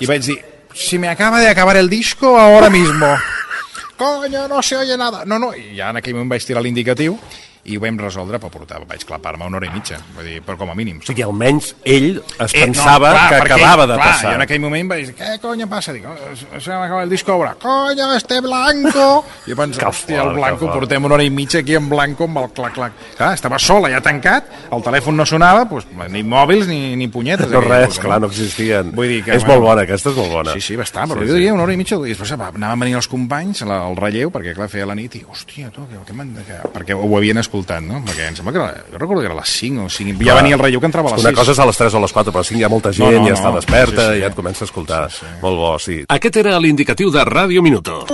i 0.00 0.08
vaig 0.10 0.24
dir, 0.26 0.38
si 0.74 0.98
me 0.98 1.08
acaba 1.08 1.40
de 1.40 1.48
acabar 1.48 1.76
el 1.76 1.88
disco 1.90 2.38
ahora 2.38 2.70
mismo. 2.70 3.06
Coño, 4.00 4.48
no 4.48 4.62
se 4.62 4.76
oye 4.76 4.96
nada. 4.96 5.24
No, 5.26 5.38
no, 5.38 5.52
i 5.54 5.76
ja 5.76 5.90
en 5.92 5.98
aquell 6.00 6.14
moment 6.16 6.30
vaig 6.32 6.46
tirar 6.48 6.62
l'indicatiu 6.64 7.18
i 7.64 7.76
ho 7.76 7.80
vam 7.82 7.98
resoldre, 8.00 8.38
però 8.40 8.48
portar, 8.50 8.80
vaig 8.88 9.02
clapar-me 9.04 9.44
una 9.44 9.58
hora 9.58 9.66
i 9.68 9.70
mitja, 9.74 9.98
vull 10.16 10.24
dir, 10.24 10.38
però 10.46 10.56
com 10.56 10.70
a 10.72 10.74
mínim. 10.74 11.00
O 11.02 11.06
sigui, 11.06 11.22
almenys 11.22 11.74
ell 11.84 12.22
es 12.40 12.54
pensava 12.56 13.10
que 13.28 13.40
perquè 13.42 13.56
acabava 13.58 13.84
ell, 13.84 13.90
de 13.92 13.98
clar, 13.98 14.06
passar. 14.06 14.30
Jo 14.30 14.38
en 14.38 14.44
aquell 14.46 14.62
moment 14.64 14.88
vaig 14.94 15.06
dir, 15.10 15.14
què 15.18 15.34
coño 15.42 15.68
passa? 15.68 15.92
Dic, 15.92 16.04
"Oh, 16.08 16.60
se 16.60 16.70
m'acaba 16.70 17.02
el 17.02 17.10
disco 17.10 17.32
ahora. 17.32 17.54
Coño, 17.60 18.14
este 18.14 18.40
blanco! 18.40 19.24
I 19.46 19.50
jo 19.52 19.56
penso, 19.56 19.78
Que 19.80 19.86
hòstia, 19.86 20.22
el 20.22 20.34
blanco, 20.34 20.66
que 20.66 20.78
portem 20.78 21.04
una 21.04 21.14
hora 21.14 21.24
i 21.24 21.30
mitja 21.30 21.58
aquí 21.60 21.74
en 21.76 21.88
blanco 21.88 22.24
amb 22.24 22.38
el 22.38 22.48
clac-clac. 22.52 22.92
Clar, 23.16 23.34
estava 23.34 23.58
sola, 23.58 23.90
ja 23.90 24.00
tancat, 24.00 24.48
el 24.72 24.82
telèfon 24.82 25.16
no 25.16 25.26
sonava, 25.26 25.64
doncs, 25.68 25.86
ni 26.08 26.22
mòbils 26.24 26.66
ni, 26.68 26.96
ni 26.96 27.08
punyetes. 27.08 27.50
No 27.50 27.60
res, 27.60 27.98
clar, 27.98 28.20
no 28.20 28.26
existien. 28.28 28.92
Vull 28.96 29.08
dir 29.08 29.22
que, 29.24 29.34
és 29.36 29.44
bueno, 29.44 29.60
molt 29.60 29.68
bona, 29.70 29.82
aquesta 29.82 30.10
és 30.10 30.16
molt 30.16 30.32
bona. 30.32 30.52
Sí, 30.56 30.60
sí, 30.64 30.76
bastant, 30.80 31.10
però 31.10 31.20
Sí, 31.20 31.26
jo 31.28 31.34
sí. 31.34 31.38
diria 31.40 31.52
una 31.54 31.64
hora 31.64 31.72
i 31.74 31.76
mitja, 31.80 31.96
i 32.00 32.14
després 32.14 32.32
anaven 32.32 32.80
venint 32.80 32.96
els 32.96 33.08
companys 33.08 33.62
la, 33.68 33.82
al 33.86 33.96
relleu, 33.96 34.30
perquè 34.32 34.54
clar, 34.56 34.68
feia 34.72 34.86
la 34.86 34.94
nit, 34.94 35.14
i 35.20 35.24
hòstia, 35.28 35.70
tu, 35.74 35.86
que, 35.90 36.00
que 36.06 36.12
m'han 36.16 36.34
de... 36.34 36.44
Que... 36.48 36.60
Perquè 36.74 36.94
ho 36.96 37.16
havien 37.16 37.38
escoltat, 37.50 37.82
no? 37.82 37.98
Perquè 38.06 38.28
em 38.30 38.36
sembla 38.38 38.52
que 38.54 38.60
era, 38.62 38.84
jo 38.92 38.98
recordo 39.02 39.20
que 39.24 39.26
era 39.26 39.34
a 39.34 39.40
les 39.42 39.50
5 39.58 39.84
o 39.84 39.90
5, 39.90 40.18
ja 40.22 40.30
Clar. 40.30 40.36
venia 40.44 40.54
el 40.54 40.62
relleu 40.62 40.80
que 40.80 40.86
entrava 40.86 41.10
a 41.10 41.12
les 41.18 41.20
Una 41.26 41.30
6. 41.34 41.38
cosa 41.42 41.52
és 41.52 41.58
a 41.58 41.66
les 41.66 41.76
3 41.82 41.94
o 41.94 41.98
a 41.98 42.00
les 42.06 42.12
4, 42.14 42.32
però 42.32 42.38
a 42.38 42.44
les 42.46 42.48
5 42.54 42.60
hi 42.60 42.64
ha 42.64 42.68
molta 42.72 42.92
gent, 42.94 43.10
No, 43.10 43.20
no, 43.20 43.26
ja 43.26 43.34
està 43.34 43.50
no. 43.50 43.56
desperta, 43.58 44.06
Sí, 44.08 44.14
sí. 44.14 44.20
ja 44.22 44.26
et 44.30 44.34
comença 44.38 44.64
a 44.64 44.68
escoltar. 44.70 45.10
Sí, 45.10 45.18
sí. 45.20 45.26
Molt 45.42 45.56
bo, 45.58 45.78
sí. 45.82 45.98
Aquest 46.08 46.36
era 46.36 46.58
l'indicatiu 46.60 47.10
de 47.10 47.24
Ràdio 47.26 47.60
Minuto. 47.62 48.06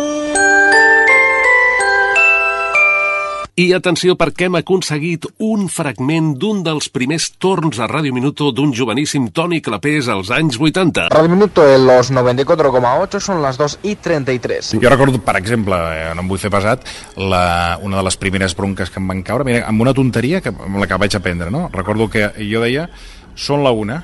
I 3.57 3.71
atenció 3.73 4.19
perquè 4.21 4.51
hem 4.51 4.59
aconseguit 4.59 5.23
un 5.41 5.63
fragment 5.73 6.35
d'un 6.37 6.59
dels 6.61 6.91
primers 6.93 7.31
torns 7.41 7.79
a 7.81 7.87
Ràdio 7.89 8.13
Minuto 8.13 8.51
d'un 8.53 8.75
joveníssim 8.77 9.31
Toni 9.33 9.63
Clapés 9.65 10.11
als 10.13 10.29
anys 10.29 10.59
80. 10.61 11.07
Radio 11.09 11.31
Minuto 11.33 11.65
en 11.65 11.87
los 11.87 12.11
94,8 12.13 13.19
son 13.19 13.41
las 13.41 13.57
2 13.57 13.79
y 13.83 13.95
33. 13.97 14.75
Jo 14.77 14.91
recordo, 14.91 15.23
per 15.25 15.39
exemple, 15.39 15.73
eh, 15.73 16.11
no 16.13 16.21
em 16.21 16.29
vull 16.29 16.43
fer 16.43 16.51
pesat, 16.53 16.85
la, 17.17 17.79
una 17.81 17.97
de 17.97 18.05
les 18.05 18.19
primeres 18.21 18.53
bronques 18.59 18.93
que 18.93 19.01
em 19.01 19.09
van 19.09 19.23
caure, 19.25 19.47
mira, 19.49 19.63
amb 19.65 19.81
una 19.81 19.95
tonteria 19.97 20.43
que, 20.45 20.53
amb 20.53 20.77
la 20.77 20.85
que 20.91 20.99
vaig 21.01 21.17
aprendre, 21.17 21.49
no? 21.49 21.71
Recordo 21.73 22.11
que 22.13 22.27
jo 22.37 22.61
deia, 22.61 22.91
són 23.33 23.65
la 23.65 23.73
una, 23.73 24.03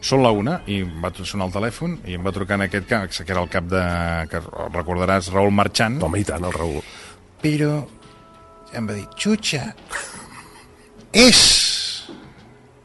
són 0.00 0.24
la 0.24 0.30
una, 0.32 0.62
i 0.64 0.78
em 0.86 1.04
va 1.04 1.12
sonar 1.18 1.50
el 1.50 1.52
telèfon, 1.58 1.98
i 2.08 2.16
em 2.16 2.24
va 2.24 2.32
trucar 2.32 2.56
en 2.56 2.70
aquest 2.70 2.88
cap, 2.88 3.12
que 3.12 3.28
era 3.28 3.44
el 3.44 3.52
cap 3.52 3.68
de, 3.68 3.84
que 4.32 4.40
recordaràs, 4.72 5.28
Raül 5.36 5.52
Marchant. 5.52 6.00
Home, 6.08 6.24
i 6.24 6.28
tant, 6.32 6.48
el 6.48 6.56
Raül. 6.56 6.80
Però 7.44 7.82
xutxa, 9.16 9.74
és 11.12 12.08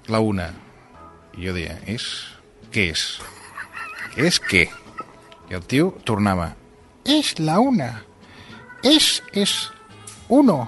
la 0.07 0.19
una. 0.19 0.51
I 1.37 1.47
jo 1.47 1.53
deia, 1.53 1.77
és? 1.87 2.07
Què 2.71 2.91
és? 2.91 3.19
És 4.15 4.39
què? 4.39 4.67
I 5.49 5.55
el 5.55 5.63
tio 5.67 5.93
tornava, 6.03 6.53
és 7.05 7.37
la 7.39 7.59
una. 7.59 8.03
És, 8.83 9.21
és 9.33 9.69
uno. 10.29 10.67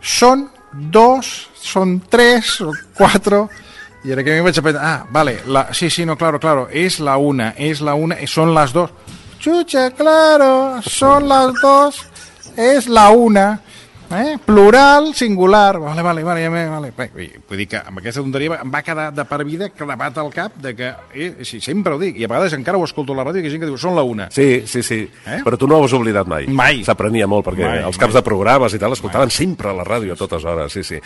Són 0.00 0.48
dos, 0.72 1.48
són 1.54 2.00
tres, 2.10 2.58
són 2.60 2.74
quatre... 2.96 3.46
I 4.06 4.12
ara 4.14 4.22
que 4.22 4.36
mi 4.36 4.44
vaig 4.44 4.58
aprendre, 4.60 4.82
ah, 4.86 5.06
vale, 5.10 5.40
la, 5.50 5.64
sí, 5.74 5.88
sí, 5.90 6.04
no, 6.06 6.14
claro, 6.14 6.38
claro, 6.38 6.68
és 6.70 7.00
la 7.02 7.16
una, 7.18 7.48
és 7.58 7.80
la 7.82 7.96
una, 7.98 8.14
i 8.22 8.28
són 8.30 8.52
les 8.54 8.70
dos. 8.70 8.92
Chucha, 9.42 9.88
claro, 9.98 10.78
són 10.86 11.26
les 11.26 11.56
dos, 11.58 11.98
és 12.54 12.86
la 12.86 13.08
una. 13.10 13.48
Eh? 14.10 14.36
Plural, 14.44 15.14
singular. 15.14 15.78
Vale, 15.80 16.02
vale, 16.02 16.22
vale, 16.22 16.48
vale. 16.48 16.92
Bé, 16.96 17.10
vull 17.48 17.58
dir 17.58 17.66
que 17.68 17.80
amb 17.80 17.98
aquesta 17.98 18.22
tonteria 18.22 18.60
em 18.62 18.70
va 18.72 18.82
quedar 18.86 19.08
de 19.14 19.24
per 19.26 19.40
vida 19.44 19.68
clavat 19.74 20.18
al 20.22 20.30
cap 20.34 20.54
de 20.62 20.74
que, 20.78 20.92
eh, 21.14 21.44
sí, 21.44 21.60
sempre 21.60 21.94
ho 21.94 21.98
dic, 21.98 22.16
i 22.20 22.24
a 22.24 22.28
vegades 22.30 22.54
encara 22.54 22.78
ho 22.78 22.84
escolto 22.84 23.12
a 23.12 23.16
la 23.16 23.24
ràdio, 23.24 23.42
que 23.42 23.48
hi 23.48 23.50
ha 23.50 23.56
gent 23.56 23.64
que 23.64 23.70
diu, 23.70 23.78
són 23.78 23.96
la 23.96 24.04
una. 24.06 24.28
Sí, 24.30 24.62
sí, 24.66 24.82
sí. 24.82 25.00
Eh? 25.26 25.40
Però 25.44 25.58
tu 25.58 25.66
no 25.66 25.78
ho 25.80 25.84
has 25.84 25.92
oblidat 25.92 26.26
mai. 26.26 26.46
Mai. 26.46 26.84
S'aprenia 26.84 27.26
molt, 27.26 27.46
perquè 27.46 27.66
Mai, 27.66 27.82
els 27.84 27.98
caps 27.98 28.14
mai. 28.14 28.20
de 28.22 28.24
programes 28.26 28.74
i 28.74 28.78
tal 28.78 28.92
escoltaven 28.92 29.30
sempre 29.30 29.70
a 29.70 29.74
la 29.74 29.84
ràdio 29.84 30.12
a 30.14 30.16
totes 30.16 30.44
hores, 30.44 30.72
sí, 30.72 30.82
sí. 30.84 31.00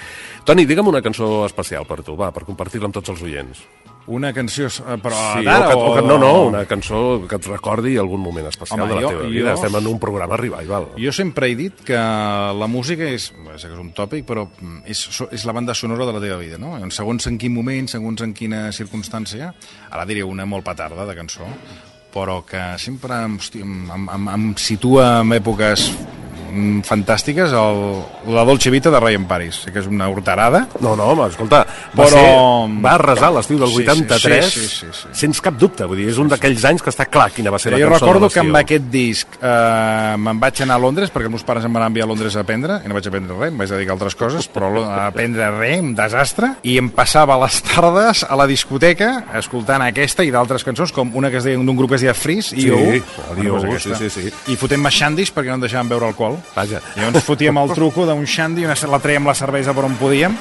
Toni, 0.44 0.66
digue'm 0.66 0.88
una 0.88 1.02
cançó 1.02 1.46
especial 1.46 1.86
per 1.86 2.02
tu, 2.02 2.16
va, 2.16 2.30
per 2.32 2.44
compartir-la 2.44 2.86
amb 2.90 2.94
tots 2.94 3.08
els 3.10 3.22
oients. 3.22 3.64
Una 4.10 4.32
canció, 4.34 4.66
eh, 4.66 4.96
però 4.98 5.14
Sí, 5.38 5.44
d'ara 5.46 5.68
o 5.68 5.70
que, 5.70 5.76
o 5.76 5.94
que, 5.94 6.00
o- 6.00 6.06
no, 6.08 6.16
no, 6.18 6.30
una 6.48 6.64
cançó 6.66 7.22
que 7.30 7.36
et 7.38 7.46
recordi 7.46 7.92
algun 7.96 8.18
moment 8.20 8.48
especial 8.50 8.80
Home, 8.82 8.88
de 8.90 8.94
la 8.96 9.02
jo- 9.02 9.08
teva 9.12 9.22
jo- 9.22 9.30
vida. 9.30 9.52
Estem 9.54 9.76
en 9.78 9.86
un 9.86 10.00
programa 10.02 10.36
revival. 10.36 10.88
Jo 10.98 11.12
sempre 11.12 11.46
he 11.48 11.54
dit 11.54 11.84
que 11.86 11.94
la 11.94 12.66
música 12.66 13.04
és, 13.06 13.28
sé 13.56 13.68
que 13.68 13.74
és 13.74 13.78
un 13.80 13.92
tòpic, 13.94 14.26
però 14.26 14.48
mm, 14.48 14.82
és, 14.90 15.04
és 15.30 15.44
la 15.46 15.52
banda 15.54 15.74
sonora 15.78 16.06
de 16.06 16.12
la 16.16 16.20
teva 16.20 16.38
vida, 16.42 16.58
no? 16.58 16.76
En 16.76 16.90
segons 16.90 17.26
en 17.30 17.38
quin 17.38 17.54
moment, 17.54 17.86
segons 17.88 18.20
en 18.26 18.34
quina 18.34 18.72
circumstància, 18.72 19.54
ara 19.90 20.04
diré 20.06 20.24
una 20.26 20.44
molt 20.44 20.64
petarda 20.66 21.06
de 21.06 21.14
cançó, 21.14 21.46
però 22.12 22.40
que 22.44 22.58
sempre 22.82 23.14
em, 23.24 23.36
hosti, 23.38 23.60
em, 23.62 23.88
em, 23.94 24.28
em, 24.34 24.54
situa 24.58 25.20
en 25.20 25.32
èpoques 25.38 25.92
fantàstiques 26.84 27.52
el, 27.56 27.80
la 28.34 28.44
Dolce 28.44 28.70
Vita 28.70 28.90
de 28.90 29.00
Ryan 29.00 29.26
Paris, 29.28 29.60
Sé 29.64 29.72
que 29.72 29.80
és 29.82 29.86
una 29.90 30.08
horterada. 30.08 30.66
No, 30.80 30.94
no, 30.96 31.04
home, 31.12 31.26
escolta, 31.28 31.64
va, 31.96 32.04
Però- 32.06 32.08
ser, 32.10 32.82
va 32.84 32.94
arrasar 32.96 33.32
l'estiu 33.34 33.58
del 33.60 33.68
Sí, 33.68 33.82
sí, 33.82 33.88
83 33.88 34.44
sí, 34.50 34.60
sí, 34.60 34.68
sí, 34.68 34.86
sí. 34.92 35.08
sense 35.12 35.42
cap 35.42 35.54
dubte. 35.60 35.84
Vull 35.84 35.98
dir, 36.00 36.08
és 36.10 36.18
un 36.18 36.28
d'aquells 36.30 36.64
anys 36.64 36.82
que 36.82 36.90
està 36.90 37.06
clar 37.10 37.30
quina 37.34 37.50
va 37.52 37.58
ser 37.58 37.72
jo 37.72 37.78
la 37.78 37.90
cançó 37.92 38.06
recordo 38.06 38.28
de 38.28 38.34
que 38.34 38.40
amb 38.40 38.56
aquest 38.60 38.88
disc 38.90 39.36
eh, 39.40 40.16
me'n 40.18 40.40
vaig 40.40 40.62
anar 40.64 40.76
a 40.78 40.82
Londres 40.82 41.10
perquè 41.12 41.28
els 41.28 41.34
meus 41.36 41.44
pares 41.46 41.64
em 41.64 41.72
van 41.72 41.86
enviar 41.88 42.06
a 42.06 42.10
Londres 42.10 42.36
a 42.36 42.40
aprendre 42.44 42.80
i 42.84 42.88
no 42.88 42.94
vaig 42.96 43.06
aprendre 43.10 43.36
res, 43.38 43.52
em 43.52 43.58
vaig 43.60 43.70
dedicar 43.70 43.92
a 43.94 43.96
altres 43.98 44.16
coses 44.18 44.48
però 44.50 44.70
a 44.84 45.06
aprendre 45.08 45.50
res, 45.58 45.80
un 45.84 45.94
desastre 45.94 46.54
i 46.66 46.76
em 46.80 46.88
passava 46.94 47.36
les 47.44 47.60
tardes 47.68 48.24
a 48.28 48.36
la 48.38 48.46
discoteca 48.50 49.10
escoltant 49.38 49.82
aquesta 49.86 50.24
i 50.26 50.32
d'altres 50.34 50.64
cançons 50.66 50.92
com 50.92 51.12
una 51.14 51.30
que 51.30 51.38
es 51.38 51.44
deia 51.46 51.58
d'un 51.60 51.76
grup 51.76 51.90
que 51.94 52.00
es 52.00 52.06
deia 52.06 52.14
Freeze 52.14 52.56
i 52.56 52.66
Sí, 52.70 52.70
Jo, 52.70 53.56
aquesta. 53.58 53.94
sí, 53.96 54.10
sí, 54.10 54.28
sí. 54.30 54.52
i 54.52 54.56
fotent-me 54.56 54.90
xandis 54.90 55.30
perquè 55.34 55.48
no 55.52 55.58
em 55.60 55.64
deixaven 55.66 55.88
beure 55.88 56.06
alcohol 56.10 56.39
Vaja. 56.54 56.80
i 56.96 57.00
llavors 57.00 57.24
fotíem 57.24 57.56
el 57.58 57.72
truco 57.74 58.06
d'un 58.06 58.26
xandi 58.26 58.64
una, 58.64 58.74
la 58.90 58.98
traiem 59.02 59.26
la 59.26 59.34
cervesa 59.34 59.74
per 59.76 59.84
on 59.84 59.94
podíem 60.00 60.36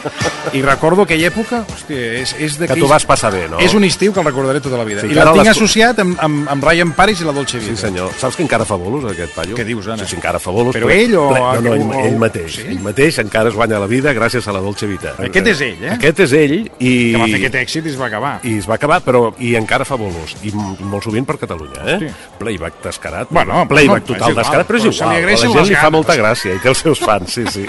i 0.53 0.61
recordo 0.61 1.03
aquella 1.03 1.27
època 1.29 1.63
hòstia, 1.67 1.99
és, 2.21 2.35
és 2.39 2.57
Que 2.59 2.75
t'ho 2.75 2.87
vas 2.87 3.05
passar 3.05 3.31
bé, 3.33 3.47
no? 3.49 3.59
és 3.59 3.73
un 3.73 3.83
estiu 3.83 4.13
que 4.13 4.19
el 4.19 4.25
recordaré 4.25 4.61
tota 4.61 4.77
la 4.77 4.83
vida 4.87 5.01
Sí, 5.01 5.11
i 5.11 5.17
la 5.17 5.31
tinc 5.33 5.47
associat 5.51 5.99
amb, 6.03 6.17
amb, 6.21 6.49
amb 6.49 6.63
Ryan 6.69 6.93
Paris 6.97 7.21
i 7.21 7.27
la 7.27 7.33
Dolce 7.35 7.59
Vita 7.59 7.75
Sí, 7.75 7.77
senyor. 7.77 8.11
Saps 8.19 8.35
que 8.35 8.43
encara 8.43 8.65
fa 8.65 8.75
bolos, 8.79 9.05
aquest 9.11 9.33
paio? 9.35 9.55
Què 9.57 9.65
dius, 9.65 9.87
Anna? 9.87 10.03
Sí, 10.03 10.11
sí, 10.13 10.15
encara 10.19 10.39
fa 10.39 10.51
bolos. 10.51 10.75
Però 10.75 10.89
ell 10.91 11.15
o- 11.15 11.29
No, 11.29 11.61
no, 11.61 11.73
ell, 11.75 11.81
o- 11.83 11.99
ell 12.05 12.17
mateix. 12.17 12.55
Sí? 12.59 12.65
Ell 12.73 12.79
mateix 12.83 13.19
encara 13.19 13.49
es 13.49 13.55
guanya 13.55 13.79
la 13.79 13.87
vida 13.87 14.13
gràcies 14.13 14.47
a 14.47 14.53
la 14.55 14.59
Dolce 14.59 14.87
Vita. 14.87 15.13
Aquest 15.19 15.47
és 15.53 15.61
ell, 15.61 15.83
eh? 15.83 15.93
Aquest 15.97 16.19
és 16.25 16.33
ell 16.33 16.55
i... 16.79 16.93
que 17.13 17.19
va 17.21 17.27
fer 17.27 17.39
aquest 17.41 17.55
èxit 17.61 17.85
i 17.85 17.93
es 17.93 17.99
va 17.99 18.07
acabar 18.07 18.39
I 18.43 18.57
es 18.57 18.67
va 18.69 18.75
acabar, 18.75 19.01
però 19.05 19.33
i 19.39 19.55
encara 19.59 19.85
fa 19.85 19.95
bolos. 19.99 20.35
I 20.43 20.51
molt 20.53 21.03
sovint 21.03 21.25
per 21.27 21.37
Catalunya, 21.39 21.81
eh? 21.85 21.95
Hosti. 21.95 22.11
Playback 22.39 22.81
descarat. 22.83 23.27
Bueno, 23.29 23.65
Playback 23.67 24.05
bueno, 24.05 24.05
total 24.05 24.31
igual, 24.31 24.43
descarat, 24.43 24.67
però 24.67 24.77
és 24.77 24.83
però 24.83 24.91
se 24.91 24.91
li 24.91 24.93
igual. 24.93 25.09
A 25.09 25.13
la 25.13 25.19
agraeixen 25.19 25.49
gent 25.51 25.59
les 25.59 25.69
li 25.69 25.75
fa 25.89 25.95
molta 25.97 26.15
gràcia 26.19 26.55
i 26.55 26.61
té 26.63 26.69
els 26.71 26.81
seus 26.85 27.01
fans, 27.01 27.33
sí, 27.33 27.43
sí. 27.49 27.65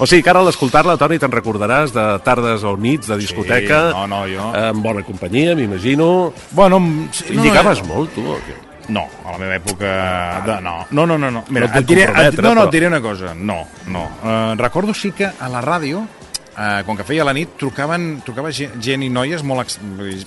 o 0.00 0.06
sigui 0.08 0.22
que 0.24 0.30
ara 0.32 0.40
a 0.42 0.46
l'escoltar-la, 0.48 0.96
Toni, 1.00 1.18
te'n 1.22 1.32
recordaràs 1.32 1.92
de 1.94 2.04
tardes 2.26 2.64
o 2.66 2.74
nits 2.80 3.10
de 3.12 3.18
discoteca, 3.20 3.90
no, 3.94 4.06
no, 4.10 4.22
jo- 4.30 4.52
amb 4.56 4.82
bona 4.84 5.04
companyia, 5.06 5.54
m'imagino. 5.58 6.32
Bueno, 6.56 6.80
sí, 7.12 7.28
no, 7.36 7.44
lligaves 7.44 7.84
eh, 7.84 7.86
molt, 7.90 8.14
tu, 8.16 8.24
o 8.32 8.38
què? 8.42 8.56
No, 8.88 9.02
a 9.26 9.32
la 9.34 9.38
meva 9.42 9.56
època... 9.58 9.88
De, 10.46 10.56
no, 10.62 10.76
no, 10.94 11.06
no, 11.10 11.16
no. 11.18 11.30
no. 11.34 11.44
Mira, 11.50 11.66
No 11.72 11.80
et 11.80 11.86
diré, 11.88 12.04
et, 12.06 12.36
no, 12.38 12.52
no, 12.54 12.68
et 12.68 12.70
diré 12.76 12.86
una 12.86 13.00
cosa. 13.02 13.32
No, 13.34 13.64
no. 13.90 14.04
Uh, 14.22 14.54
recordo 14.60 14.94
sí 14.94 15.10
que 15.10 15.26
a 15.26 15.48
la 15.50 15.58
ràdio, 15.64 16.04
uh, 16.06 16.84
quan 16.86 16.94
que 17.00 17.02
feia 17.08 17.24
la 17.26 17.34
nit, 17.34 17.56
trucaven, 17.58 18.20
trucava 18.22 18.52
gent, 18.54 18.76
gent 18.78 19.02
i 19.02 19.08
noies 19.10 19.42
molt 19.42 19.64
ex, 19.64 19.80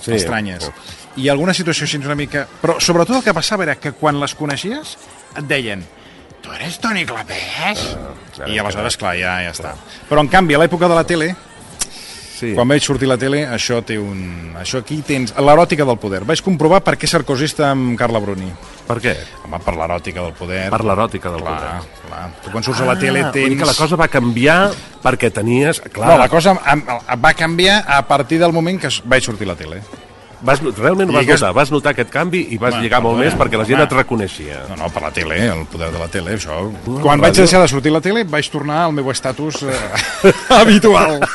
Sí. 0.04 0.12
estranyes. 0.18 0.68
I 1.16 1.30
alguna 1.32 1.54
situació 1.56 1.88
així 1.88 2.02
una 2.04 2.14
mica... 2.18 2.44
Però 2.60 2.76
sobretot 2.84 3.16
el 3.16 3.24
que 3.24 3.32
passava 3.32 3.64
era 3.64 3.78
que 3.80 3.94
quan 3.96 4.20
les 4.20 4.36
coneixies 4.36 4.92
et 5.40 5.48
deien 5.48 5.80
tu 6.42 6.52
eres 6.56 6.78
Toni 6.80 7.04
Clapés? 7.06 7.84
I 8.46 8.58
aleshores, 8.58 8.96
clar, 8.96 9.14
ja, 9.20 9.38
ja 9.44 9.52
està. 9.54 9.74
Però, 10.08 10.22
en 10.24 10.28
canvi, 10.32 10.56
a 10.56 10.60
l'època 10.62 10.88
de 10.88 10.96
la 10.98 11.04
tele, 11.04 11.34
Sí. 12.40 12.54
quan 12.56 12.64
vaig 12.72 12.80
sortir 12.80 13.04
a 13.04 13.10
la 13.10 13.18
tele, 13.20 13.42
això 13.52 13.82
té 13.84 13.98
un... 14.00 14.54
Això 14.56 14.78
aquí 14.80 15.02
tens 15.04 15.34
l'eròtica 15.36 15.84
del 15.84 15.98
poder. 16.00 16.22
Vaig 16.24 16.40
comprovar 16.40 16.78
per 16.80 16.94
què 16.96 17.04
Sarkozy 17.04 17.44
està 17.44 17.66
amb 17.74 17.98
Carla 18.00 18.16
Bruni. 18.24 18.48
Per 18.88 18.96
què? 18.96 19.12
Home, 19.44 19.58
per 19.60 19.74
l'eròtica 19.76 20.22
del 20.24 20.32
poder. 20.38 20.62
Per 20.72 20.80
l'eròtica 20.88 21.34
del 21.34 21.42
clar, 21.44 21.58
poder. 21.58 21.98
Clar. 22.06 22.22
Tu 22.40 22.54
quan 22.54 22.64
surts 22.64 22.80
a 22.80 22.86
la 22.88 22.94
tele 22.96 23.26
vull 23.26 23.34
dir 23.36 23.42
tens... 23.50 23.58
que 23.60 23.68
la 23.68 23.74
cosa 23.76 23.98
va 24.00 24.08
canviar 24.08 24.56
perquè 25.04 25.28
tenies... 25.36 25.82
Clar, 25.92 26.08
No, 26.08 26.16
la 26.16 26.30
cosa 26.32 26.56
va 26.56 27.34
canviar 27.36 27.82
a 27.86 28.00
partir 28.08 28.40
del 28.40 28.56
moment 28.56 28.80
que 28.80 28.88
vaig 29.04 29.22
sortir 29.28 29.44
a 29.44 29.52
la 29.52 29.58
tele. 29.60 29.82
Vas, 30.42 30.60
realment 30.62 31.10
ho 31.10 31.12
vas 31.12 31.22
Lligues- 31.26 31.40
notar, 31.42 31.52
vas 31.54 31.70
notar 31.70 31.92
aquest 31.92 32.08
canvi 32.10 32.46
i 32.50 32.56
vas 32.56 32.72
Home, 32.74 32.82
lligar 32.82 33.02
molt 33.02 33.16
home, 33.16 33.24
més 33.26 33.34
perquè 33.36 33.58
la 33.58 33.64
gent 33.64 33.76
home. 33.80 33.84
et 33.84 33.92
reconeixia. 33.92 34.62
No, 34.70 34.76
no, 34.76 34.88
per 34.88 35.02
la 35.02 35.10
tele, 35.12 35.36
el 35.46 35.66
poder 35.66 35.90
de 35.92 35.98
la 35.98 36.08
tele, 36.08 36.36
això. 36.38 36.62
No, 36.86 37.00
Quan 37.02 37.20
vaig 37.20 37.32
ràdio. 37.34 37.42
deixar 37.44 37.60
de 37.60 37.68
sortir 37.68 37.90
a 37.90 37.94
la 37.94 38.00
tele, 38.00 38.24
vaig 38.24 38.48
tornar 38.50 38.84
al 38.86 38.92
meu 38.92 39.10
estatus 39.10 39.62
eh, 39.62 40.32
habitual. 40.48 41.20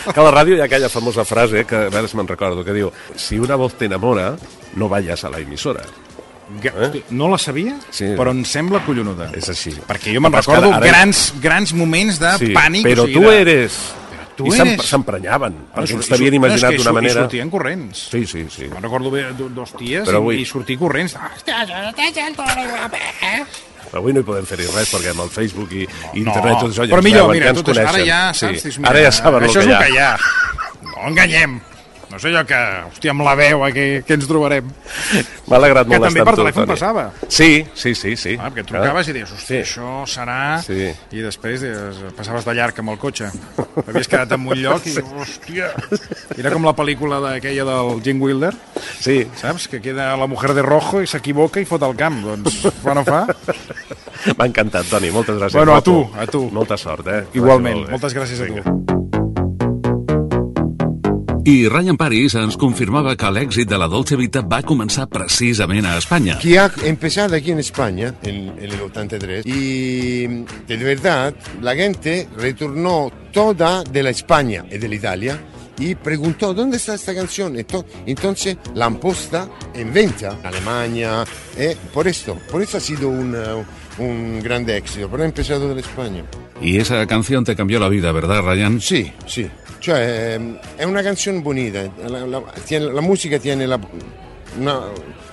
Que 0.00 0.18
a 0.18 0.22
la 0.24 0.30
ràdio 0.32 0.56
hi 0.56 0.60
ha 0.62 0.64
aquella 0.64 0.88
famosa 0.88 1.26
frase, 1.28 1.66
que 1.68 1.76
a 1.76 1.90
veure 1.92 2.08
si 2.08 2.16
me'n 2.16 2.26
recordo, 2.26 2.64
que 2.64 2.72
diu 2.72 2.88
si 3.20 3.36
una 3.38 3.54
voz 3.60 3.74
te 3.76 3.84
enamora, 3.84 4.30
no 4.80 4.88
vayas 4.88 5.22
a 5.24 5.28
la 5.28 5.38
emisora. 5.40 5.82
Ga- 6.62 6.72
hosti, 6.86 7.02
No 7.10 7.28
la 7.28 7.36
sabia, 7.36 7.76
Sí. 7.90 8.06
però 8.16 8.30
em 8.32 8.40
sembla 8.48 8.80
collonuda. 8.82 9.28
És 9.36 9.50
així. 9.50 9.70
Perquè 9.86 10.14
jo 10.14 10.22
me'n 10.22 10.32
recordo 10.32 10.72
ara- 10.72 10.80
grans, 10.86 11.34
grans 11.38 11.74
moments 11.74 12.18
de 12.18 12.32
Sí, 12.38 12.46
pànic. 12.54 12.86
però 12.86 13.02
o 13.02 13.06
sigui, 13.06 13.20
tu 13.20 13.28
de- 13.28 13.40
eres... 13.42 13.76
tu 14.40 14.48
I 14.48 14.56
eres- 14.56 14.88
s'emprenyaven, 14.88 15.56
perquè 15.76 16.00
t'havien 16.08 16.32
no, 16.32 16.40
és 16.40 16.40
imaginat 16.40 16.78
d'una 16.80 16.94
manera... 16.96 17.12
I 17.20 17.22
sortien 17.26 17.50
corrents. 17.52 18.02
Sí, 18.10 18.24
sí, 18.26 18.46
sí. 18.50 18.68
Me'n 18.72 18.82
recordo 18.88 19.12
bé 19.12 19.26
dos 19.36 19.72
ties 19.76 20.08
Però 20.08 20.22
avui- 20.24 20.40
i 20.40 20.46
sortir 20.48 20.78
corrents. 20.80 21.14
Ah, 21.20 21.30
Avui 23.92 24.12
no 24.14 24.20
hi 24.22 24.26
podem 24.26 24.44
fer-hi 24.46 24.66
res, 24.70 24.90
perquè 24.92 25.10
amb 25.10 25.24
el 25.24 25.30
Facebook 25.34 25.72
i, 25.74 25.82
No, 25.86 26.12
internet 26.22 26.60
tot 26.60 26.70
això 26.70 26.84
ja 26.86 26.92
però 26.94 27.02
millor, 27.02 27.24
veuen, 27.26 27.38
mira, 27.40 27.48
ja 27.48 27.54
ens 27.54 27.58
tot 27.62 27.70
això, 27.72 27.80
ara 27.82 27.90
coneixen. 27.90 28.06
ja, 28.06 28.20
saps? 28.38 28.60
Sí. 28.60 28.68
Dius, 28.68 28.78
mira, 28.78 28.90
Ara 28.92 29.02
ja 29.02 29.10
saben 29.16 29.46
això 29.48 29.62
el 29.64 29.64
és 29.64 29.66
que 29.66 29.72
el 29.72 29.72
hi 29.72 29.74
ha. 29.74 29.80
que 29.80 29.90
hi 29.90 29.98
ha. 29.98 30.90
No 30.90 31.08
enganyem. 31.10 31.56
No 32.10 32.18
sé 32.18 32.32
jo 32.34 32.40
que, 32.42 32.58
hòstia, 32.88 33.12
amb 33.14 33.22
la 33.22 33.36
veu, 33.38 33.60
eh, 33.68 33.72
que, 33.74 33.84
que 34.06 34.16
ens 34.18 34.26
trobarem. 34.26 34.66
M'ha 35.46 35.58
alegrat 35.60 35.86
Que 35.86 35.94
molt 35.94 36.08
també 36.08 36.18
estar 36.18 36.26
per 36.26 36.32
amb 36.32 36.38
tu, 36.38 36.42
telèfon 36.42 36.64
Toni. 36.64 36.72
passava. 36.74 37.04
Sí, 37.30 37.50
sí, 37.78 37.92
sí. 37.94 38.16
sí. 38.18 38.32
Ah, 38.34 38.48
perquè 38.50 38.64
trucaves 38.66 39.10
i 39.12 39.14
deies, 39.14 39.30
hòstia, 39.36 39.60
això 39.62 39.90
serà... 40.10 40.38
Sí. 40.66 40.88
I 41.14 41.22
després 41.22 41.62
deies, 41.62 42.00
passaves 42.18 42.48
de 42.48 42.54
llarg 42.58 42.80
amb 42.82 42.94
el 42.96 42.98
cotxe. 43.02 43.30
Havies 43.86 44.10
quedat 44.10 44.34
en 44.34 44.48
un 44.50 44.58
lloc 44.58 44.88
i, 44.90 44.96
hòstia... 44.98 45.70
Era 46.40 46.50
com 46.54 46.66
la 46.66 46.74
pel·lícula 46.74 47.20
d'aquella 47.22 47.66
del 47.68 48.02
Jim 48.02 48.22
Wilder. 48.22 48.52
Sí. 48.98 49.20
Saps? 49.38 49.68
Que 49.70 49.80
queda 49.84 50.10
la 50.18 50.26
mujer 50.30 50.54
de 50.56 50.66
rojo 50.66 51.02
i 51.04 51.10
s'equivoca 51.10 51.62
i 51.62 51.68
fot 51.68 51.84
el 51.86 51.94
camp. 52.00 52.22
Doncs 52.26 52.58
fa 52.82 52.96
no 52.98 53.06
fa. 53.06 53.22
M'ha 54.34 54.50
encantat, 54.50 54.90
Toni, 54.90 55.12
moltes 55.14 55.38
gràcies. 55.38 55.56
Bueno, 55.60 55.78
a 55.78 55.84
tu, 55.84 56.00
a 56.18 56.26
tu. 56.26 56.46
Molta 56.52 56.76
sort, 56.80 57.06
eh? 57.06 57.22
Que 57.30 57.38
Igualment, 57.40 57.84
molt 57.84 57.96
moltes 57.98 58.16
gràcies 58.18 58.42
a 58.42 58.50
tu. 58.50 58.58
Vinga. 58.58 59.08
I 61.44 61.68
Ryan 61.68 61.96
Paris 61.96 62.34
ens 62.36 62.56
confirmava 62.60 63.14
que 63.16 63.28
l'èxit 63.32 63.68
de 63.70 63.76
la 63.80 63.86
Dolce 63.88 64.16
Vita 64.18 64.42
va 64.44 64.60
començar 64.66 65.06
precisament 65.08 65.86
a 65.88 65.96
Espanya. 65.98 66.38
que 66.38 66.58
ha 66.58 66.70
empezado 66.84 67.34
aquí 67.34 67.50
en 67.50 67.58
España 67.58 68.14
en, 68.22 68.50
en 68.58 68.70
el 68.70 68.80
83 68.80 69.46
y 69.46 70.26
de 70.26 70.76
verdad 70.76 71.34
la 71.62 71.74
gente 71.74 72.28
retornó 72.36 73.10
toda 73.32 73.82
de 73.84 74.02
la 74.02 74.10
España 74.10 74.64
y 74.70 74.78
de 74.78 74.88
la 74.88 74.94
Italia 74.94 75.40
y 75.78 75.94
preguntó 75.94 76.52
dónde 76.52 76.76
está 76.76 76.94
esta 76.94 77.14
canción 77.14 77.54
Ento- 77.56 77.86
entonces 78.06 78.58
la 78.74 78.86
han 78.86 78.96
puesta 79.00 79.48
en 79.74 79.92
venta 79.94 80.36
en 80.40 80.46
Alemania 80.46 81.24
y 81.56 81.74
por 81.94 82.06
esto 82.06 82.36
por 82.50 82.60
eso 82.62 82.76
ha 82.76 82.80
sido 82.80 83.08
un, 83.08 83.34
eh, 83.34 83.64
un 83.98 84.40
grande 84.42 84.76
éxito 84.76 85.08
pero 85.10 85.22
ha 85.22 85.26
empezado 85.26 85.74
de 85.74 85.80
España 85.80 86.22
Y 86.60 86.78
esa 86.78 87.06
canción 87.06 87.44
te 87.44 87.56
cambió 87.56 87.78
la 87.80 87.88
vida, 87.88 88.12
¿verdad, 88.12 88.42
Ryan? 88.42 88.80
Sí, 88.80 89.10
sì. 89.26 89.48
Cioè, 89.78 90.34
ehm, 90.34 90.58
è 90.76 90.84
una 90.84 91.02
canzone 91.02 91.40
bonita. 91.40 91.90
La, 92.06 92.26
la- 92.26 92.42
tiene- 92.66 92.92
la 92.92 93.00
musica 93.00 93.38
tiene 93.38 93.66
la- 93.66 93.80
una, 94.58 94.80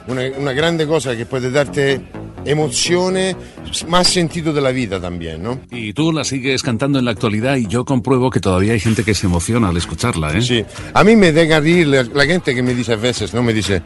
una- 0.08 0.30
una 0.38 0.54
grande 0.54 0.86
cosa 0.86 1.14
che 1.16 1.26
può 1.26 1.38
darti 1.40 2.00
emozione, 2.46 3.36
más 3.88 4.08
sentido 4.08 4.54
de 4.54 4.62
la 4.62 4.72
vida 4.72 5.02
también, 5.02 5.44
¿no? 5.44 5.60
Y 5.70 5.92
tú 5.92 6.14
la 6.14 6.24
sigues 6.24 6.62
cantando 6.64 6.98
en 6.98 7.04
la 7.04 7.12
actualidad 7.12 7.58
y 7.58 7.68
yo 7.68 7.84
compruebo 7.84 8.30
que 8.30 8.40
todavía 8.40 8.72
hay 8.72 8.80
gente 8.80 9.04
que 9.04 9.14
se 9.14 9.26
emociona 9.26 9.68
al 9.68 9.76
escucharla, 9.76 10.32
¿eh? 10.32 10.42
Sí. 10.42 10.64
A 10.94 11.04
mí 11.04 11.18
me 11.18 11.34
deja 11.34 11.60
rir 11.60 11.88
la, 11.88 12.04
la 12.04 12.26
gente 12.26 12.56
che 12.56 12.62
mi 12.62 12.74
dice 12.74 12.94
a 12.94 12.96
veces, 12.96 13.34
no 13.34 13.44
me 13.44 13.52
dice, 13.52 13.82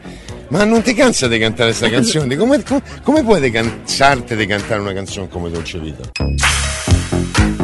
ma 0.50 0.64
non 0.64 0.80
ti 0.82 0.94
cansa 0.94 1.26
di 1.26 1.40
cantare 1.40 1.70
questa 1.70 1.90
canzone? 1.90 2.36
Come, 2.36 2.62
come, 2.62 2.82
come 3.02 3.24
puoi 3.24 3.50
cansarti 3.50 4.36
di 4.36 4.46
cantare 4.46 4.80
una 4.80 4.92
canzone 4.92 5.28
come 5.28 5.50
Dolce 5.50 5.80
Vita? 5.80 6.91
Thank 7.12 7.60
you. 7.60 7.61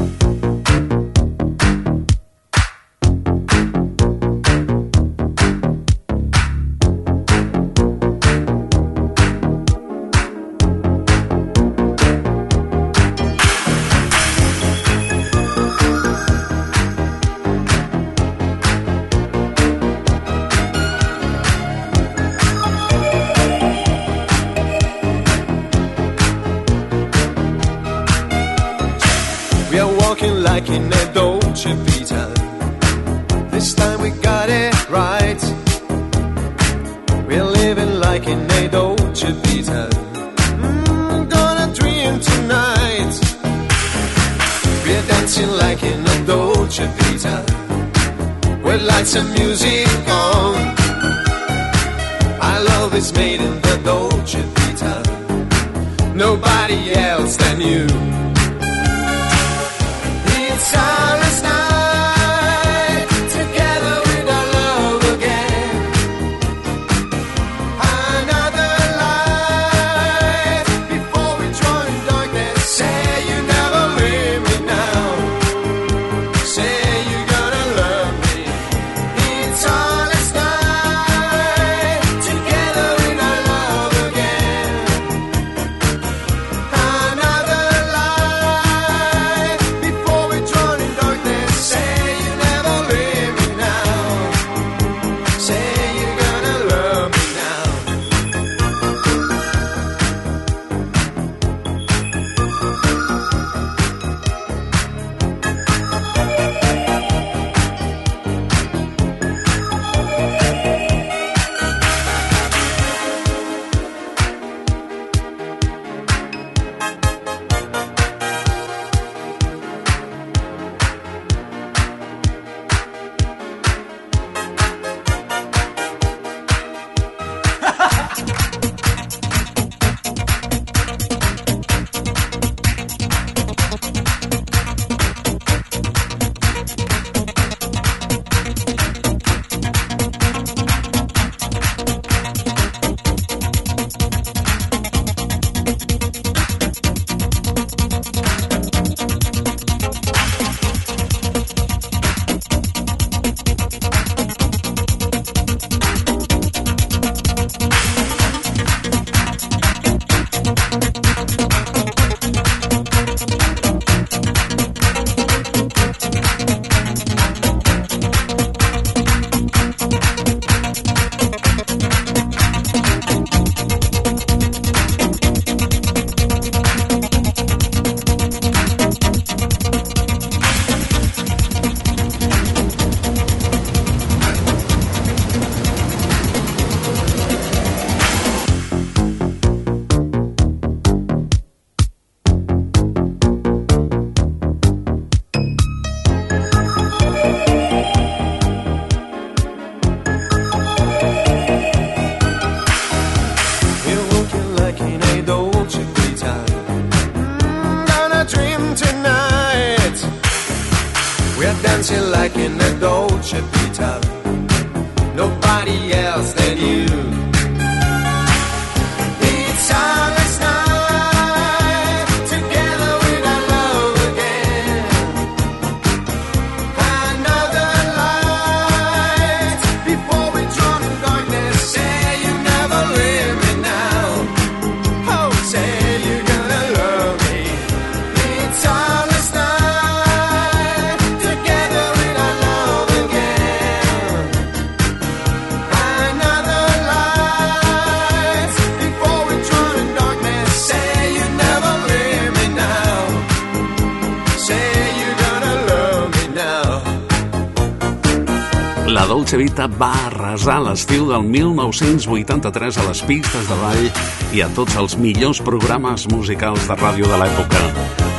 Arrasar 260.49 260.65
l'estiu 260.65 261.05
del 261.11 261.25
1983 261.29 262.79
a 262.81 262.85
les 262.89 263.01
pistes 263.05 263.49
de 263.51 263.57
ball 263.61 263.89
i 264.33 264.41
a 264.41 264.47
tots 264.57 264.79
els 264.81 264.95
millors 264.97 265.43
programes 265.45 266.07
musicals 266.09 266.65
de 266.65 266.77
ràdio 266.79 267.05
de 267.05 267.19
l'època. 267.21 267.61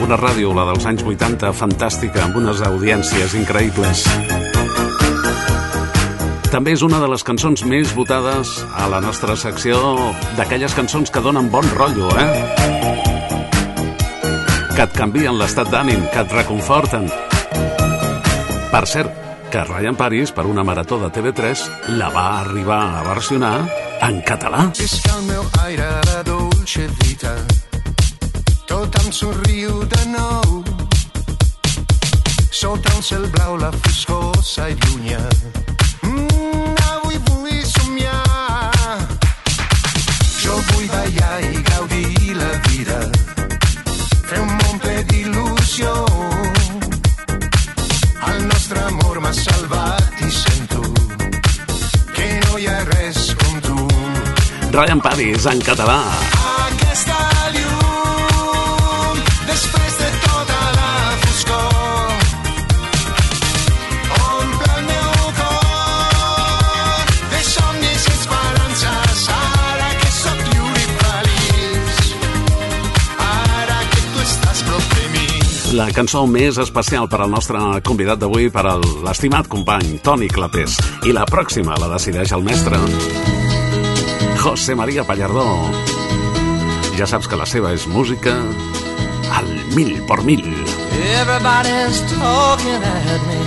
Una 0.05 0.17
ràdio, 0.19 0.51
la 0.53 0.67
dels 0.69 0.85
anys 0.85 1.01
80, 1.01 1.49
fantàstica, 1.57 2.21
amb 2.27 2.37
unes 2.37 2.61
audiències 2.61 3.33
increïbles. 3.33 4.03
També 6.51 6.75
és 6.77 6.83
una 6.85 6.99
de 7.01 7.09
les 7.09 7.25
cançons 7.25 7.63
més 7.65 7.95
votades 7.97 8.51
a 8.77 8.85
la 8.93 9.01
nostra 9.01 9.33
secció 9.33 9.79
d'aquelles 10.37 10.75
cançons 10.77 11.09
que 11.09 11.23
donen 11.25 11.49
bon 11.49 11.65
rotllo, 11.73 12.11
eh? 12.13 12.29
Que 14.75 14.85
et 14.85 14.93
canvien 14.93 15.33
l'estat 15.39 15.73
d'ànim, 15.73 16.05
que 16.13 16.27
et 16.27 16.37
reconforten. 16.43 17.09
Per 18.69 18.85
cert, 18.85 19.18
que 19.49 19.63
Ryan 19.63 19.95
Paris, 19.95 20.31
per 20.31 20.45
una 20.45 20.63
marató 20.63 20.99
de 20.99 21.09
TV3, 21.09 21.61
la 21.97 22.09
va 22.09 22.39
arribar 22.41 22.99
a 22.99 23.03
versionar 23.03 23.67
en 24.01 24.21
català. 24.21 24.69
Visca 24.77 25.15
el 25.17 25.25
meu 25.25 25.43
aire 25.63 25.87
de 26.09 26.23
dolce 26.27 26.87
vita 27.01 27.33
Tot 28.67 28.93
em 29.01 29.11
somriu 29.11 29.81
de 29.89 30.03
nou. 30.11 30.61
Sota 32.51 32.93
un 32.95 33.01
cel 33.01 33.25
blau 33.33 33.57
la 33.57 33.71
foscor 33.71 34.37
s'allunya. 34.45 35.21
Mm, 36.03 36.58
Ryan 54.71 55.01
Paris, 55.01 55.45
en 55.49 55.59
català. 55.65 55.97
Aquesta 56.69 57.17
llum, 57.55 59.17
després 59.47 59.95
de 59.97 60.09
tota 60.25 60.59
la 60.75 60.91
foscor, 61.23 62.13
omple 64.27 64.69
el 64.75 64.83
meu 64.91 65.09
cor 65.39 67.09
de 67.33 67.41
somnis 67.49 68.05
i 68.05 68.13
esperances, 68.13 69.25
ara 69.39 69.89
que 70.03 70.13
sóc 70.19 70.45
lliure 70.51 70.85
i 70.85 70.87
feliç, 71.01 72.13
ara 73.25 73.81
que 73.89 74.05
tu 74.05 74.23
estàs 74.27 74.63
prop 74.69 74.85
de 74.93 75.09
mi. 75.17 75.27
La 75.81 75.89
cançó 75.97 76.27
més 76.29 76.61
especial 76.61 77.09
per 77.09 77.23
al 77.25 77.33
nostre 77.33 77.57
convidat 77.81 78.21
d'avui, 78.21 78.53
per 78.53 78.67
a 78.69 78.77
l'estimat 78.77 79.49
company 79.49 79.97
Toni 80.05 80.29
Clapés. 80.29 80.77
I 81.09 81.17
la 81.17 81.25
pròxima 81.25 81.81
la 81.81 81.89
decideix 81.97 82.37
el 82.37 82.45
mestre 82.45 82.77
José 84.39 84.73
María 84.73 85.03
Pallardó. 85.03 85.69
Ja 86.97 87.05
saps 87.05 87.27
que 87.27 87.35
la 87.35 87.45
seva 87.45 87.73
és 87.75 87.85
música 87.91 88.37
al 89.35 89.49
mil 89.75 89.99
por 90.07 90.23
mil. 90.23 90.45
Everybody's 90.95 91.99
talking 92.13 92.79
at 92.79 93.21
me. 93.27 93.39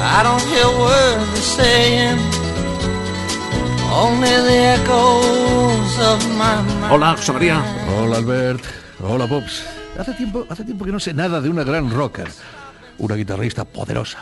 I 0.00 0.22
don't 0.24 0.40
hear 0.48 0.68
words 0.80 1.28
they're 1.32 1.50
saying. 1.60 2.18
Only 3.92 4.32
the 4.48 4.58
echoes 4.80 5.92
of 6.08 6.24
my 6.40 6.56
mind. 6.80 6.92
Hola, 6.92 7.14
José 7.16 7.32
María. 7.32 7.62
Hola 7.98 8.16
Albert, 8.16 8.64
hola 9.00 9.26
Pops. 9.26 9.62
Hace 9.98 10.14
tiempo, 10.14 10.46
hace 10.48 10.64
tiempo 10.64 10.86
que 10.86 10.92
no 10.92 11.00
sé 11.00 11.12
nada 11.12 11.40
de 11.42 11.50
una 11.50 11.64
gran 11.64 11.90
rocker, 11.90 12.28
una 12.96 13.14
guitarrista 13.14 13.64
poderosa. 13.66 14.20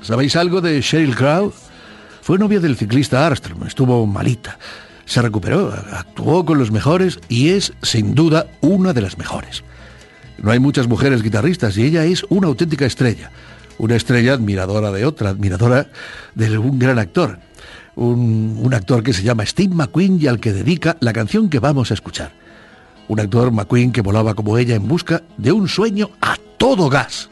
¿Sabéis 0.00 0.36
algo 0.36 0.60
de 0.60 0.80
Sheryl 0.80 1.16
Crow? 1.16 1.52
Fue 2.24 2.38
novia 2.38 2.58
del 2.58 2.74
ciclista 2.74 3.26
Armstrong, 3.26 3.66
estuvo 3.66 4.06
malita. 4.06 4.58
Se 5.04 5.20
recuperó, 5.20 5.74
actuó 5.92 6.46
con 6.46 6.56
los 6.56 6.70
mejores 6.70 7.20
y 7.28 7.50
es, 7.50 7.74
sin 7.82 8.14
duda, 8.14 8.46
una 8.62 8.94
de 8.94 9.02
las 9.02 9.18
mejores. 9.18 9.62
No 10.38 10.50
hay 10.50 10.58
muchas 10.58 10.88
mujeres 10.88 11.22
guitarristas 11.22 11.76
y 11.76 11.84
ella 11.84 12.06
es 12.06 12.24
una 12.30 12.46
auténtica 12.46 12.86
estrella. 12.86 13.30
Una 13.76 13.96
estrella 13.96 14.32
admiradora 14.32 14.90
de 14.90 15.04
otra, 15.04 15.28
admiradora 15.28 15.90
de 16.34 16.56
un 16.56 16.78
gran 16.78 16.98
actor. 16.98 17.40
Un, 17.94 18.58
un 18.58 18.72
actor 18.72 19.02
que 19.02 19.12
se 19.12 19.22
llama 19.22 19.44
Steve 19.44 19.74
McQueen 19.74 20.18
y 20.18 20.26
al 20.26 20.40
que 20.40 20.54
dedica 20.54 20.96
la 21.00 21.12
canción 21.12 21.50
que 21.50 21.58
vamos 21.58 21.90
a 21.90 21.94
escuchar. 21.94 22.32
Un 23.06 23.20
actor 23.20 23.52
McQueen 23.52 23.92
que 23.92 24.00
volaba 24.00 24.32
como 24.32 24.56
ella 24.56 24.74
en 24.74 24.88
busca 24.88 25.24
de 25.36 25.52
un 25.52 25.68
sueño 25.68 26.08
a 26.22 26.38
todo 26.56 26.88
gas. 26.88 27.28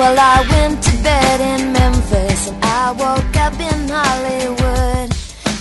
Well, 0.00 0.18
I 0.18 0.40
went 0.48 0.82
to 0.84 0.92
bed 1.02 1.40
in 1.42 1.72
Memphis 1.74 2.48
and 2.48 2.64
I 2.64 2.92
woke 2.92 3.36
up 3.36 3.52
in 3.60 3.86
Hollywood. 3.86 5.12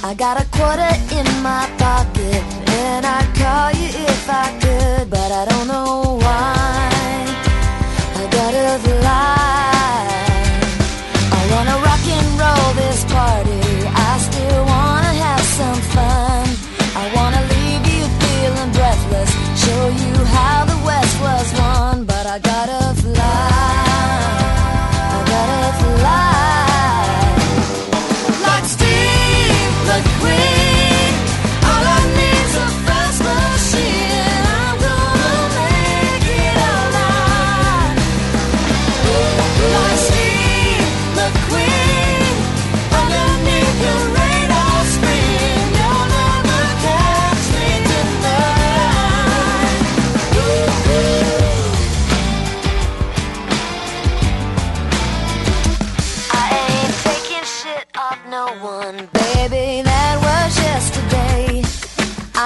I 0.02 0.14
got 0.16 0.42
a 0.42 0.46
quarter 0.46 0.94
in 1.12 1.28
my 1.44 1.68
pocket 1.78 2.42
and 2.70 3.06
I'd 3.06 3.30
call 3.36 3.70
you 3.82 3.90
if 3.90 4.30
I 4.30 4.48
could, 4.62 5.10
but 5.10 5.30
I 5.30 5.44
don't 5.44 5.68
know 5.68 6.20
why. 6.22 6.90
I 8.16 8.28
gotta 8.32 8.80
fly. 8.80 9.39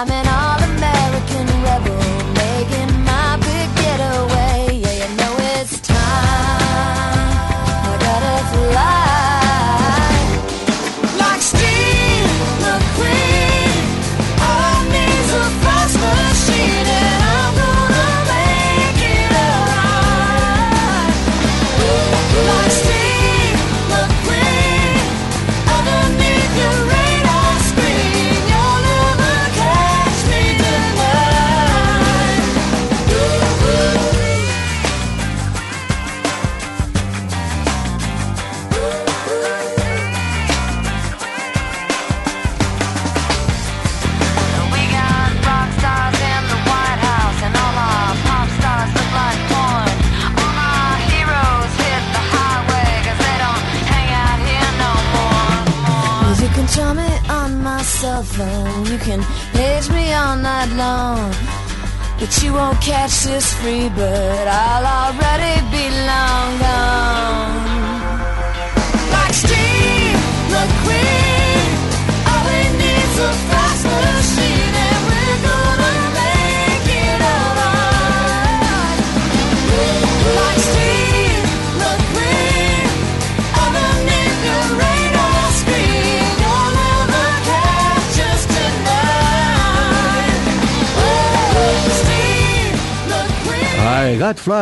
I'm 0.04 0.10
an 0.10 0.33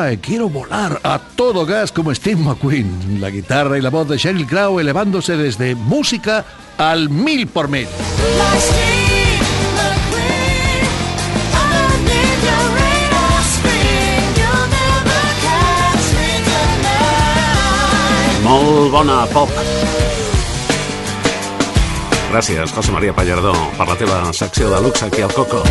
fly, 0.02 0.18
quiero 0.18 0.48
volar 0.48 1.00
a 1.02 1.18
todo 1.18 1.64
gas 1.66 1.92
como 1.92 2.14
Steve 2.14 2.40
McQueen. 2.40 3.20
La 3.20 3.30
guitarra 3.30 3.78
y 3.78 3.80
la 3.80 3.90
voz 3.90 4.08
de 4.08 4.18
Sheryl 4.18 4.46
Crow 4.46 4.80
elevándose 4.80 5.36
desde 5.36 5.74
música 5.74 6.44
al 6.78 7.08
mil 7.08 7.46
por 7.46 7.68
mil. 7.68 7.86
Molt 18.44 18.90
bona 18.90 19.26
pop. 19.26 19.48
Gràcies, 22.32 22.72
José 22.72 22.92
María 22.92 23.12
Pallardó, 23.12 23.52
per 23.76 23.86
la 23.86 23.96
teva 23.96 24.32
secció 24.32 24.70
de 24.72 24.80
luxe 24.80 25.04
aquí 25.04 25.20
al 25.22 25.32
Coco. 25.32 25.62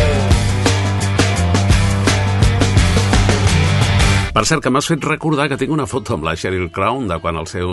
Per 4.32 4.46
cert, 4.48 4.62
que 4.64 4.70
m'has 4.72 4.86
fet 4.88 5.02
recordar 5.04 5.44
que 5.50 5.58
tinc 5.60 5.74
una 5.74 5.84
foto 5.84 6.14
amb 6.14 6.24
la 6.24 6.32
Sheryl 6.32 6.70
Crow 6.72 7.02
de 7.04 7.18
quan 7.20 7.36
el 7.36 7.44
seu 7.50 7.68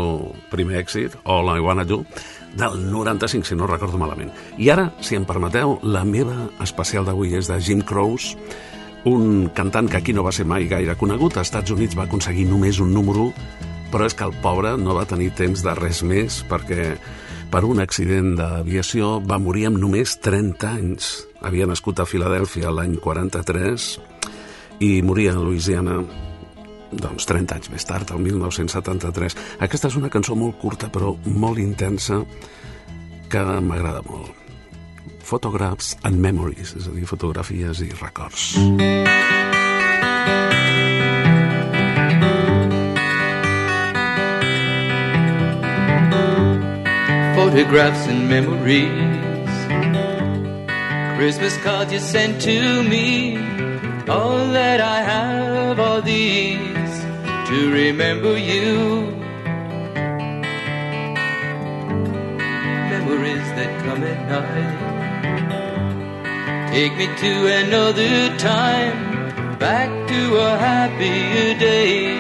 primer 0.52 0.82
èxit, 0.82 1.14
All 1.24 1.48
I 1.54 1.64
Wanna 1.64 1.86
Do, 1.88 2.02
del 2.60 2.76
95, 2.92 3.48
si 3.48 3.56
no 3.56 3.70
recordo 3.70 3.96
malament. 4.02 4.34
I 4.60 4.68
ara, 4.74 4.90
si 5.00 5.16
em 5.16 5.24
permeteu, 5.24 5.78
la 5.88 6.04
meva 6.04 6.50
especial 6.60 7.08
d'avui 7.08 7.32
és 7.40 7.48
de 7.48 7.62
Jim 7.64 7.80
Crows, 7.80 8.34
un 9.08 9.48
cantant 9.56 9.88
que 9.88 10.02
aquí 10.02 10.12
no 10.12 10.28
va 10.28 10.36
ser 10.36 10.44
mai 10.44 10.68
gaire 10.68 11.00
conegut. 11.00 11.40
Als 11.40 11.48
Estats 11.48 11.72
Units 11.72 11.96
va 11.96 12.10
aconseguir 12.10 12.50
només 12.52 12.84
un 12.84 12.92
número 12.92 13.30
1, 13.32 13.48
però 13.96 14.12
és 14.12 14.20
que 14.20 14.28
el 14.28 14.36
pobre 14.44 14.76
no 14.76 15.00
va 15.00 15.08
tenir 15.08 15.32
temps 15.40 15.64
de 15.64 15.80
res 15.80 16.04
més 16.04 16.44
perquè 16.52 16.92
per 17.50 17.64
un 17.64 17.80
accident 17.80 18.36
d'aviació 18.36 19.22
va 19.24 19.40
morir 19.40 19.70
amb 19.72 19.80
només 19.80 20.20
30 20.20 20.76
anys. 20.76 21.14
Havia 21.40 21.72
nascut 21.72 22.04
a 22.04 22.10
Filadèlfia 22.10 22.76
l'any 22.76 23.00
43 23.00 23.94
i 24.84 24.98
moria 25.08 25.32
a 25.32 25.40
Louisiana 25.40 26.04
doncs 26.92 27.28
30 27.30 27.58
anys 27.60 27.72
més 27.74 27.86
tard, 27.86 28.12
el 28.16 28.24
1973. 28.26 29.38
Aquesta 29.66 29.92
és 29.92 30.00
una 30.00 30.12
cançó 30.14 30.38
molt 30.40 30.60
curta 30.62 30.90
però 30.94 31.16
molt 31.26 31.62
intensa 31.62 32.24
que 33.30 33.46
m'agrada 33.62 34.04
molt. 34.10 34.36
Photographs 35.30 35.96
and 36.04 36.18
Memories, 36.18 36.74
és 36.80 36.90
a 36.90 36.96
dir, 36.96 37.06
fotografies 37.06 37.84
i 37.86 37.92
records. 38.02 38.56
photographs 47.50 48.06
and 48.08 48.30
memories. 48.30 48.88
Christmas 51.18 51.58
cards 51.58 51.92
you 51.92 52.00
sent 52.00 52.42
to 52.42 52.84
me. 52.84 53.38
All 54.08 54.48
that 54.54 54.80
I 54.82 55.02
have 55.02 55.80
are 55.80 56.02
these 56.02 56.59
to 57.50 57.72
remember 57.72 58.38
you. 58.38 59.10
Memories 62.94 63.48
that 63.58 63.72
come 63.86 64.04
at 64.04 64.20
night. 64.30 64.76
Take 66.70 66.96
me 66.96 67.08
to 67.08 67.34
another 67.64 68.38
time, 68.38 69.58
back 69.58 69.90
to 70.10 70.38
a 70.38 70.58
happier 70.60 71.58
day 71.58 72.18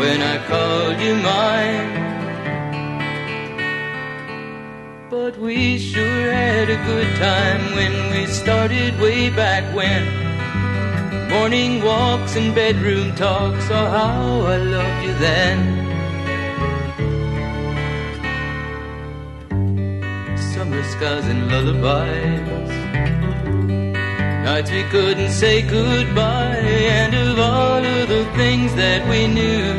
when 0.00 0.20
I 0.20 0.38
called 0.50 0.98
you 1.00 1.14
mine. 1.30 1.88
But 5.08 5.38
we 5.38 5.78
sure 5.78 6.32
had 6.32 6.68
a 6.68 6.84
good 6.90 7.16
time 7.16 7.76
when 7.76 7.94
we 8.10 8.26
started 8.26 8.98
way 8.98 9.30
back 9.30 9.72
when. 9.72 10.21
Morning 11.32 11.82
walks 11.82 12.36
and 12.36 12.54
bedroom 12.54 13.14
talks, 13.14 13.64
oh 13.70 13.86
how 13.96 14.42
I 14.54 14.56
loved 14.58 15.04
you 15.06 15.14
then. 15.14 15.58
Summer 20.52 20.82
skies 20.84 21.26
and 21.32 21.50
lullabies. 21.50 22.72
Nights 24.44 24.70
we 24.70 24.82
couldn't 24.94 25.30
say 25.30 25.62
goodbye, 25.62 26.58
and 27.00 27.14
of 27.14 27.38
all 27.38 27.82
of 27.82 28.08
the 28.10 28.24
things 28.36 28.74
that 28.74 29.08
we 29.08 29.26
knew, 29.26 29.72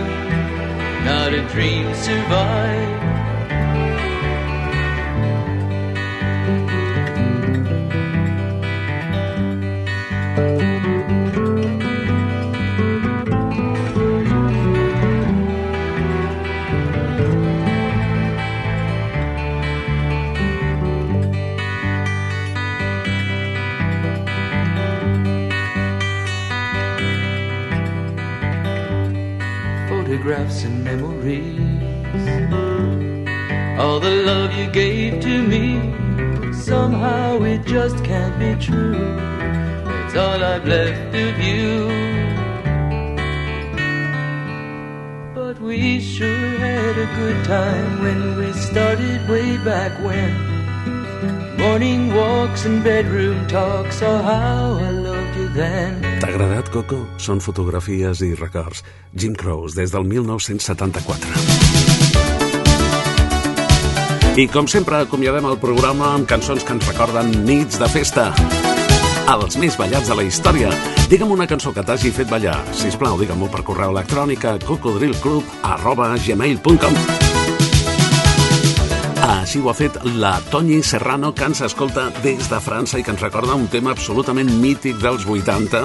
not 1.06 1.34
a 1.34 1.48
dream 1.54 1.94
survived. 1.94 3.13
Photographs 30.04 30.66
and 30.66 30.84
memories. 30.84 31.60
All 33.80 34.02
the 34.02 34.16
love 34.26 34.54
you 34.54 34.70
gave 34.70 35.22
to 35.22 35.44
me, 35.48 35.80
somehow 36.54 37.42
it 37.44 37.66
just 37.66 38.04
can't 38.04 38.38
be 38.38 38.54
true. 38.66 39.18
It's 40.04 40.16
all 40.16 40.44
I've 40.44 40.68
left 40.68 41.16
of 41.16 41.40
you. 41.40 41.88
But 45.34 45.62
we 45.62 46.02
sure 46.02 46.50
had 46.58 46.98
a 46.98 47.10
good 47.16 47.46
time 47.46 48.04
when 48.04 48.38
we 48.40 48.52
started 48.54 49.30
way 49.30 49.58
back 49.64 49.94
when. 50.04 51.58
Morning 51.58 52.14
walks 52.14 52.66
and 52.66 52.84
bedroom 52.84 53.48
talks, 53.48 54.02
oh 54.02 54.18
how 54.18 54.78
I 54.80 54.92
loved 54.92 55.38
you 55.38 55.48
then. 55.48 56.03
T'ha 56.24 56.30
agradat, 56.32 56.70
Coco? 56.72 57.02
Són 57.20 57.42
fotografies 57.44 58.22
i 58.24 58.30
records. 58.40 58.80
Jim 59.12 59.34
Crows, 59.36 59.74
des 59.76 59.92
del 59.92 60.06
1974. 60.08 61.34
I 64.40 64.46
com 64.54 64.70
sempre, 64.72 65.02
acomiadem 65.04 65.44
el 65.50 65.60
programa 65.60 66.14
amb 66.14 66.24
cançons 66.30 66.64
que 66.64 66.72
ens 66.78 66.88
recorden 66.88 67.28
nits 67.44 67.76
de 67.82 67.92
festa. 67.92 68.30
Els 69.34 69.60
més 69.60 69.76
ballats 69.76 70.08
de 70.08 70.16
la 70.22 70.24
història. 70.24 70.72
Digue'm 71.12 71.36
una 71.36 71.50
cançó 71.52 71.76
que 71.76 71.84
t'hagi 71.84 72.16
fet 72.16 72.32
ballar. 72.32 72.56
Si 72.72 72.88
us 72.88 72.96
plau, 72.96 73.20
digue'm-ho 73.20 73.52
per 73.52 73.68
correu 73.68 73.92
electrònic 73.92 74.48
a 74.48 74.56
cocodrilclub 74.64 75.44
arroba 75.76 76.14
gmail.com 76.24 77.23
Així 79.24 79.62
ho 79.64 79.70
ha 79.72 79.74
fet 79.78 79.96
la 80.20 80.34
Toni 80.52 80.82
Serrano, 80.84 81.30
que 81.32 81.46
ens 81.48 81.62
escolta 81.64 82.10
des 82.24 82.50
de 82.52 82.58
França 82.60 83.00
i 83.00 83.04
que 83.08 83.14
ens 83.14 83.22
recorda 83.24 83.56
un 83.56 83.70
tema 83.72 83.94
absolutament 83.94 84.50
mític 84.60 84.98
dels 85.00 85.24
80. 85.24 85.80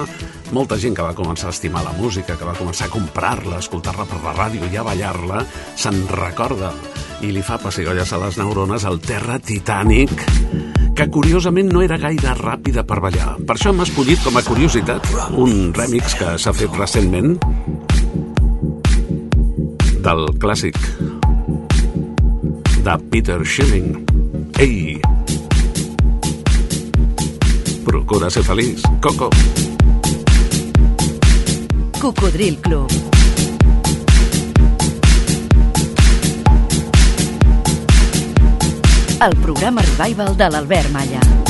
Molta 0.51 0.75
gent 0.81 0.97
que 0.97 1.05
va 1.05 1.15
començar 1.15 1.47
a 1.47 1.53
estimar 1.55 1.85
la 1.85 1.93
música, 1.95 2.35
que 2.35 2.47
va 2.47 2.57
començar 2.57 2.89
a 2.89 2.91
comprar-la, 2.91 3.55
a 3.55 3.63
escoltar-la 3.63 4.03
per 4.09 4.19
la 4.25 4.33
ràdio 4.35 4.67
i 4.67 4.75
a 4.75 4.83
ballar-la, 4.83 5.45
se'n 5.79 6.01
recorda 6.11 6.73
i 7.23 7.31
li 7.31 7.43
fa 7.43 7.59
pessigolles 7.63 8.11
a 8.11 8.19
les 8.25 8.39
neurones 8.41 8.83
al 8.83 8.99
Terra 8.99 9.39
Titanic, 9.39 10.25
que 10.95 11.07
curiosament 11.07 11.71
no 11.71 11.85
era 11.85 11.99
gaire 12.01 12.35
ràpida 12.41 12.83
per 12.83 12.99
ballar. 13.07 13.37
Per 13.39 13.55
això 13.55 13.71
hem 13.71 13.85
escollit 13.87 14.19
com 14.25 14.35
a 14.35 14.43
curiositat 14.43 15.07
un 15.39 15.71
remix 15.79 16.19
que 16.19 16.35
s'ha 16.35 16.55
fet 16.55 16.75
recentment 16.75 17.37
del 20.03 20.27
clàssic 20.43 20.75
de 22.83 22.97
Peter 23.09 23.45
Schilling. 23.45 24.05
Ei! 24.59 24.99
Procura 27.85 28.29
ser 28.29 28.43
feliç, 28.43 28.81
Coco. 29.01 29.29
Cocodril 31.99 32.57
Club. 32.61 32.87
el 39.21 39.35
programa 39.35 39.81
Revival 39.81 40.37
de 40.37 40.49
l'Albert 40.49 40.91
Malla. 40.91 41.48